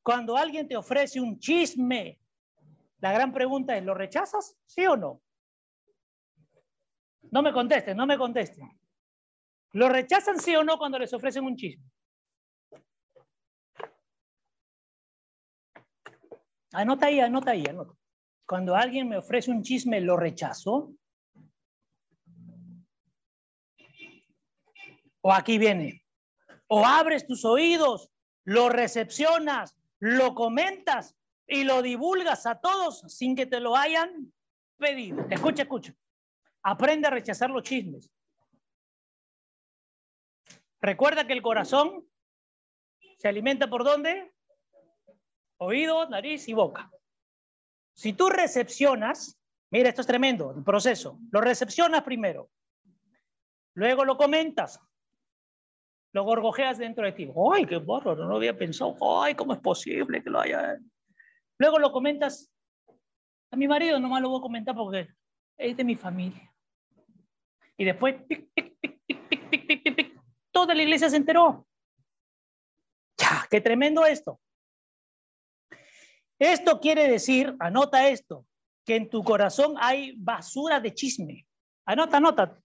Cuando 0.02 0.36
alguien 0.36 0.66
te 0.66 0.76
ofrece 0.76 1.20
un 1.20 1.38
chisme, 1.38 2.18
la 3.00 3.12
gran 3.12 3.32
pregunta 3.32 3.76
es, 3.76 3.84
¿lo 3.84 3.94
rechazas? 3.94 4.56
¿Sí 4.64 4.86
o 4.86 4.96
no? 4.96 5.20
No 7.30 7.42
me 7.42 7.52
contesten, 7.52 7.96
no 7.96 8.06
me 8.06 8.16
contesten. 8.16 8.68
¿Lo 9.72 9.88
rechazan 9.88 10.40
sí 10.40 10.56
o 10.56 10.64
no 10.64 10.78
cuando 10.78 10.98
les 10.98 11.12
ofrecen 11.12 11.44
un 11.44 11.56
chisme? 11.56 11.84
Anota 16.76 17.06
ahí, 17.06 17.20
anota 17.20 17.52
ahí, 17.52 17.64
anota. 17.66 17.94
Cuando 18.46 18.76
alguien 18.76 19.08
me 19.08 19.16
ofrece 19.16 19.50
un 19.50 19.62
chisme, 19.62 19.98
¿lo 20.02 20.18
rechazo? 20.18 20.92
O 25.22 25.32
aquí 25.32 25.56
viene. 25.56 26.04
O 26.66 26.84
abres 26.84 27.26
tus 27.26 27.46
oídos, 27.46 28.10
lo 28.44 28.68
recepcionas, 28.68 29.74
lo 30.00 30.34
comentas 30.34 31.16
y 31.46 31.64
lo 31.64 31.80
divulgas 31.80 32.44
a 32.44 32.60
todos 32.60 33.00
sin 33.08 33.34
que 33.34 33.46
te 33.46 33.58
lo 33.58 33.74
hayan 33.74 34.30
pedido. 34.76 35.26
Escucha, 35.30 35.62
escucha. 35.62 35.94
Aprende 36.62 37.08
a 37.08 37.10
rechazar 37.10 37.48
los 37.48 37.62
chismes. 37.62 38.12
Recuerda 40.82 41.26
que 41.26 41.32
el 41.32 41.40
corazón 41.40 42.06
se 43.16 43.28
alimenta 43.28 43.70
por 43.70 43.82
dónde? 43.82 44.35
Oído, 45.58 46.08
nariz 46.08 46.48
y 46.48 46.52
boca. 46.52 46.90
Si 47.94 48.12
tú 48.12 48.28
recepcionas, 48.28 49.40
mira, 49.70 49.88
esto 49.88 50.02
es 50.02 50.06
tremendo, 50.06 50.52
el 50.56 50.62
proceso. 50.62 51.18
Lo 51.32 51.40
recepcionas 51.40 52.02
primero. 52.02 52.50
Luego 53.74 54.04
lo 54.04 54.16
comentas, 54.16 54.80
lo 56.12 56.24
gorgojeas 56.24 56.78
dentro 56.78 57.04
de 57.04 57.12
ti. 57.12 57.30
¡Ay, 57.52 57.66
qué 57.66 57.76
bárbaro! 57.76 58.26
No 58.26 58.36
había 58.36 58.56
pensado. 58.56 58.96
¡Ay, 59.22 59.34
cómo 59.34 59.52
es 59.52 59.60
posible 59.60 60.22
que 60.22 60.30
lo 60.30 60.40
haya! 60.40 60.78
Luego 61.58 61.78
lo 61.78 61.92
comentas. 61.92 62.50
A 63.50 63.56
mi 63.56 63.68
marido 63.68 64.00
nomás 64.00 64.22
lo 64.22 64.30
voy 64.30 64.38
a 64.38 64.42
comentar 64.42 64.74
porque 64.74 65.08
es 65.58 65.76
de 65.76 65.84
mi 65.84 65.94
familia. 65.94 66.52
Y 67.76 67.84
después, 67.84 68.16
toda 70.50 70.74
la 70.74 70.82
iglesia 70.82 71.10
se 71.10 71.16
enteró. 71.16 71.66
¡Ya! 73.18 73.46
¡Qué 73.50 73.60
tremendo 73.60 74.06
esto! 74.06 74.40
Esto 76.38 76.80
quiere 76.80 77.08
decir, 77.08 77.54
anota 77.60 78.08
esto, 78.08 78.46
que 78.84 78.96
en 78.96 79.08
tu 79.08 79.24
corazón 79.24 79.74
hay 79.78 80.14
basura 80.16 80.80
de 80.80 80.94
chisme. 80.94 81.46
Anota, 81.86 82.18
anota. 82.18 82.60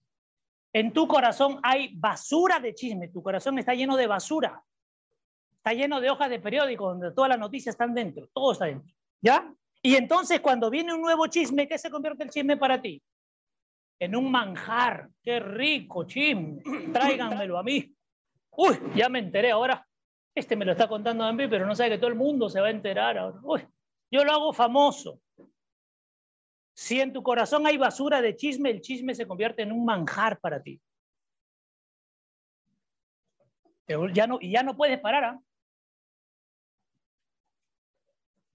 En 0.72 0.92
tu 0.92 1.06
corazón 1.06 1.60
hay 1.62 1.94
basura 1.94 2.58
de 2.58 2.74
chisme. 2.74 3.08
Tu 3.08 3.22
corazón 3.22 3.58
está 3.58 3.74
lleno 3.74 3.96
de 3.96 4.06
basura. 4.06 4.62
Está 5.56 5.74
lleno 5.74 6.00
de 6.00 6.10
hojas 6.10 6.30
de 6.30 6.40
periódico 6.40 6.88
donde 6.88 7.12
todas 7.12 7.28
las 7.28 7.38
noticias 7.38 7.74
están 7.74 7.94
dentro. 7.94 8.28
Todo 8.32 8.52
está 8.52 8.66
dentro. 8.66 8.92
¿Ya? 9.20 9.52
Y 9.82 9.96
entonces 9.96 10.40
cuando 10.40 10.70
viene 10.70 10.94
un 10.94 11.02
nuevo 11.02 11.26
chisme, 11.26 11.68
¿qué 11.68 11.78
se 11.78 11.90
convierte 11.90 12.24
el 12.24 12.30
chisme 12.30 12.56
para 12.56 12.80
ti? 12.80 13.02
En 13.98 14.16
un 14.16 14.30
manjar. 14.30 15.08
Qué 15.22 15.40
rico 15.40 16.04
chisme. 16.04 16.62
Tráiganmelo 16.92 17.58
a 17.58 17.62
mí. 17.62 17.94
Uy, 18.50 18.78
ya 18.94 19.08
me 19.08 19.18
enteré 19.18 19.50
ahora. 19.50 19.86
Este 20.34 20.56
me 20.56 20.64
lo 20.64 20.72
está 20.72 20.88
contando 20.88 21.24
a 21.24 21.32
mí, 21.32 21.46
pero 21.48 21.66
no 21.66 21.74
sabe 21.74 21.90
que 21.90 21.98
todo 21.98 22.08
el 22.08 22.16
mundo 22.16 22.48
se 22.48 22.60
va 22.60 22.68
a 22.68 22.70
enterar 22.70 23.18
ahora. 23.18 23.68
Yo 24.10 24.24
lo 24.24 24.32
hago 24.32 24.52
famoso. 24.52 25.20
Si 26.74 27.00
en 27.00 27.12
tu 27.12 27.22
corazón 27.22 27.66
hay 27.66 27.76
basura 27.76 28.22
de 28.22 28.34
chisme, 28.34 28.70
el 28.70 28.80
chisme 28.80 29.14
se 29.14 29.26
convierte 29.26 29.62
en 29.62 29.72
un 29.72 29.84
manjar 29.84 30.40
para 30.40 30.62
ti. 30.62 30.80
Ya 34.14 34.26
no, 34.26 34.38
y 34.40 34.50
ya 34.50 34.62
no 34.62 34.74
puedes 34.76 34.98
parar. 35.00 35.24
¿ah? 35.24 35.40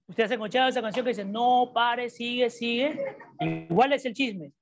Ustedes 0.08 0.30
han 0.30 0.38
escuchado 0.38 0.68
esa 0.68 0.82
canción 0.82 1.04
que 1.04 1.10
dice, 1.10 1.24
no 1.24 1.70
pare, 1.72 2.10
sigue, 2.10 2.50
sigue. 2.50 3.16
Igual 3.38 3.92
es 3.92 4.04
el 4.04 4.14
chisme. 4.14 4.52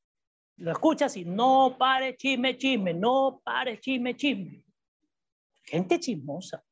Lo 0.57 0.73
escuchas 0.73 1.17
y 1.17 1.25
no 1.25 1.77
pare, 1.79 2.17
chisme, 2.17 2.59
chisme, 2.59 2.93
no 2.93 3.41
pare, 3.45 3.79
chisme, 3.79 4.17
chisme. 4.17 4.63
Gente 5.63 6.01
chismosa. 6.01 6.66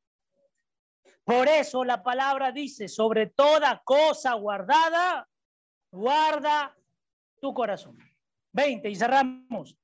Por 1.25 1.47
eso 1.47 1.83
la 1.83 2.03
palabra 2.03 2.51
dice, 2.51 2.87
sobre 2.87 3.27
toda 3.27 3.81
cosa 3.83 4.33
guardada, 4.35 5.27
guarda 5.91 6.77
tu 7.41 7.53
corazón. 7.53 7.97
20 8.53 8.89
y 8.89 8.95
cerramos. 8.95 9.75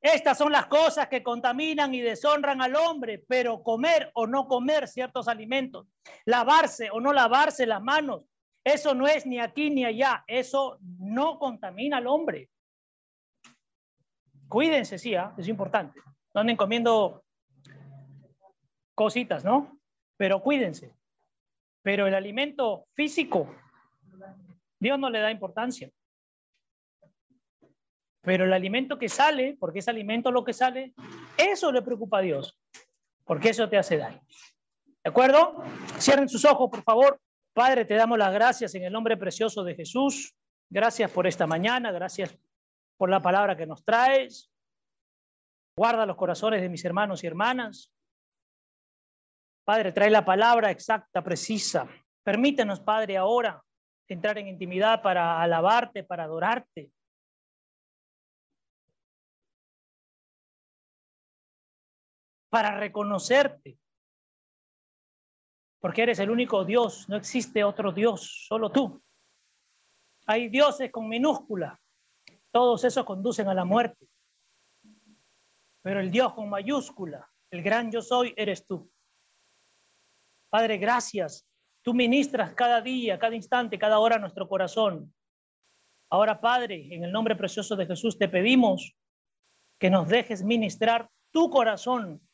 Estas 0.00 0.36
son 0.36 0.52
las 0.52 0.66
cosas 0.66 1.08
que 1.08 1.22
contaminan 1.22 1.94
y 1.94 2.00
deshonran 2.00 2.60
al 2.60 2.76
hombre, 2.76 3.24
pero 3.26 3.62
comer 3.62 4.10
o 4.14 4.26
no 4.26 4.46
comer 4.48 4.88
ciertos 4.88 5.28
alimentos, 5.28 5.86
lavarse 6.24 6.90
o 6.90 7.00
no 7.00 7.12
lavarse 7.12 7.64
las 7.64 7.82
manos, 7.82 8.24
eso 8.66 8.94
no 8.94 9.06
es 9.06 9.24
ni 9.24 9.38
aquí 9.38 9.70
ni 9.70 9.84
allá, 9.84 10.24
eso 10.26 10.78
no 10.80 11.38
contamina 11.38 11.98
al 11.98 12.08
hombre. 12.08 12.50
Cuídense, 14.48 14.98
sí, 14.98 15.14
¿ah? 15.14 15.32
es 15.38 15.46
importante. 15.46 16.00
No 16.34 16.40
anden 16.40 16.56
comiendo 16.56 17.24
cositas, 18.94 19.44
¿no? 19.44 19.75
Pero 20.16 20.42
cuídense. 20.42 20.94
Pero 21.82 22.06
el 22.06 22.14
alimento 22.14 22.86
físico 22.94 23.48
Dios 24.78 24.98
no 24.98 25.10
le 25.10 25.20
da 25.20 25.30
importancia. 25.30 25.90
Pero 28.22 28.44
el 28.44 28.52
alimento 28.52 28.98
que 28.98 29.08
sale, 29.08 29.56
porque 29.58 29.78
es 29.78 29.88
alimento 29.88 30.30
lo 30.30 30.44
que 30.44 30.52
sale, 30.52 30.94
eso 31.36 31.70
le 31.70 31.82
preocupa 31.82 32.18
a 32.18 32.22
Dios, 32.22 32.58
porque 33.24 33.50
eso 33.50 33.68
te 33.68 33.78
hace 33.78 33.96
daño. 33.96 34.20
¿De 35.02 35.10
acuerdo? 35.10 35.62
Cierren 35.98 36.28
sus 36.28 36.44
ojos, 36.44 36.68
por 36.70 36.82
favor. 36.82 37.20
Padre, 37.52 37.84
te 37.84 37.94
damos 37.94 38.18
las 38.18 38.32
gracias 38.32 38.74
en 38.74 38.84
el 38.84 38.92
nombre 38.92 39.16
precioso 39.16 39.62
de 39.62 39.76
Jesús. 39.76 40.34
Gracias 40.68 41.10
por 41.10 41.26
esta 41.26 41.46
mañana, 41.46 41.92
gracias 41.92 42.36
por 42.96 43.08
la 43.08 43.22
palabra 43.22 43.56
que 43.56 43.66
nos 43.66 43.84
traes. 43.84 44.50
Guarda 45.76 46.04
los 46.04 46.16
corazones 46.16 46.60
de 46.60 46.68
mis 46.68 46.84
hermanos 46.84 47.22
y 47.22 47.28
hermanas. 47.28 47.92
Padre, 49.66 49.90
trae 49.90 50.10
la 50.10 50.24
palabra 50.24 50.70
exacta, 50.70 51.24
precisa. 51.24 51.88
Permítenos, 52.22 52.78
Padre, 52.78 53.16
ahora 53.16 53.60
entrar 54.06 54.38
en 54.38 54.46
intimidad 54.46 55.02
para 55.02 55.42
alabarte, 55.42 56.04
para 56.04 56.22
adorarte. 56.22 56.92
para 62.48 62.78
reconocerte. 62.78 63.76
Porque 65.78 66.04
eres 66.04 66.20
el 66.20 66.30
único 66.30 66.64
Dios, 66.64 67.06
no 67.06 67.16
existe 67.16 67.62
otro 67.62 67.92
Dios, 67.92 68.46
solo 68.48 68.72
tú. 68.72 69.02
Hay 70.26 70.48
dioses 70.48 70.90
con 70.90 71.06
minúscula, 71.06 71.78
todos 72.50 72.82
esos 72.84 73.04
conducen 73.04 73.48
a 73.48 73.52
la 73.52 73.66
muerte. 73.66 74.08
Pero 75.82 76.00
el 76.00 76.10
Dios 76.10 76.32
con 76.32 76.48
mayúscula, 76.48 77.30
el 77.50 77.62
gran 77.62 77.92
yo 77.92 78.00
soy, 78.00 78.32
eres 78.38 78.66
tú. 78.66 78.90
Padre, 80.56 80.78
gracias. 80.78 81.46
Tú 81.82 81.92
ministras 81.92 82.54
cada 82.54 82.80
día, 82.80 83.18
cada 83.18 83.36
instante, 83.36 83.78
cada 83.78 83.98
hora 83.98 84.16
nuestro 84.18 84.48
corazón. 84.48 85.14
Ahora, 86.10 86.40
Padre, 86.40 86.88
en 86.94 87.04
el 87.04 87.12
nombre 87.12 87.36
precioso 87.36 87.76
de 87.76 87.84
Jesús, 87.84 88.16
te 88.16 88.26
pedimos 88.26 88.96
que 89.78 89.90
nos 89.90 90.08
dejes 90.08 90.42
ministrar 90.42 91.10
tu 91.30 91.50
corazón 91.50 92.26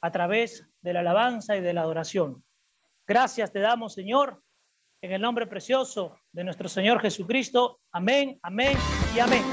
a 0.00 0.10
través 0.10 0.68
de 0.80 0.92
la 0.92 1.00
alabanza 1.00 1.56
y 1.56 1.60
de 1.60 1.72
la 1.72 1.82
adoración. 1.82 2.44
Gracias 3.06 3.52
te 3.52 3.60
damos, 3.60 3.94
Señor, 3.94 4.42
en 5.00 5.12
el 5.12 5.22
nombre 5.22 5.46
precioso 5.46 6.16
de 6.32 6.42
nuestro 6.42 6.68
Señor 6.68 7.00
Jesucristo. 7.00 7.78
Amén, 7.92 8.40
amén 8.42 8.76
y 9.14 9.20
amén. 9.20 9.44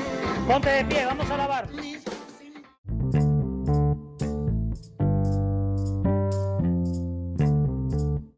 Ponte 0.47 0.71
de 0.71 0.83
pie, 0.83 1.05
vamos 1.05 1.29
a 1.29 1.35
alabar. 1.35 1.69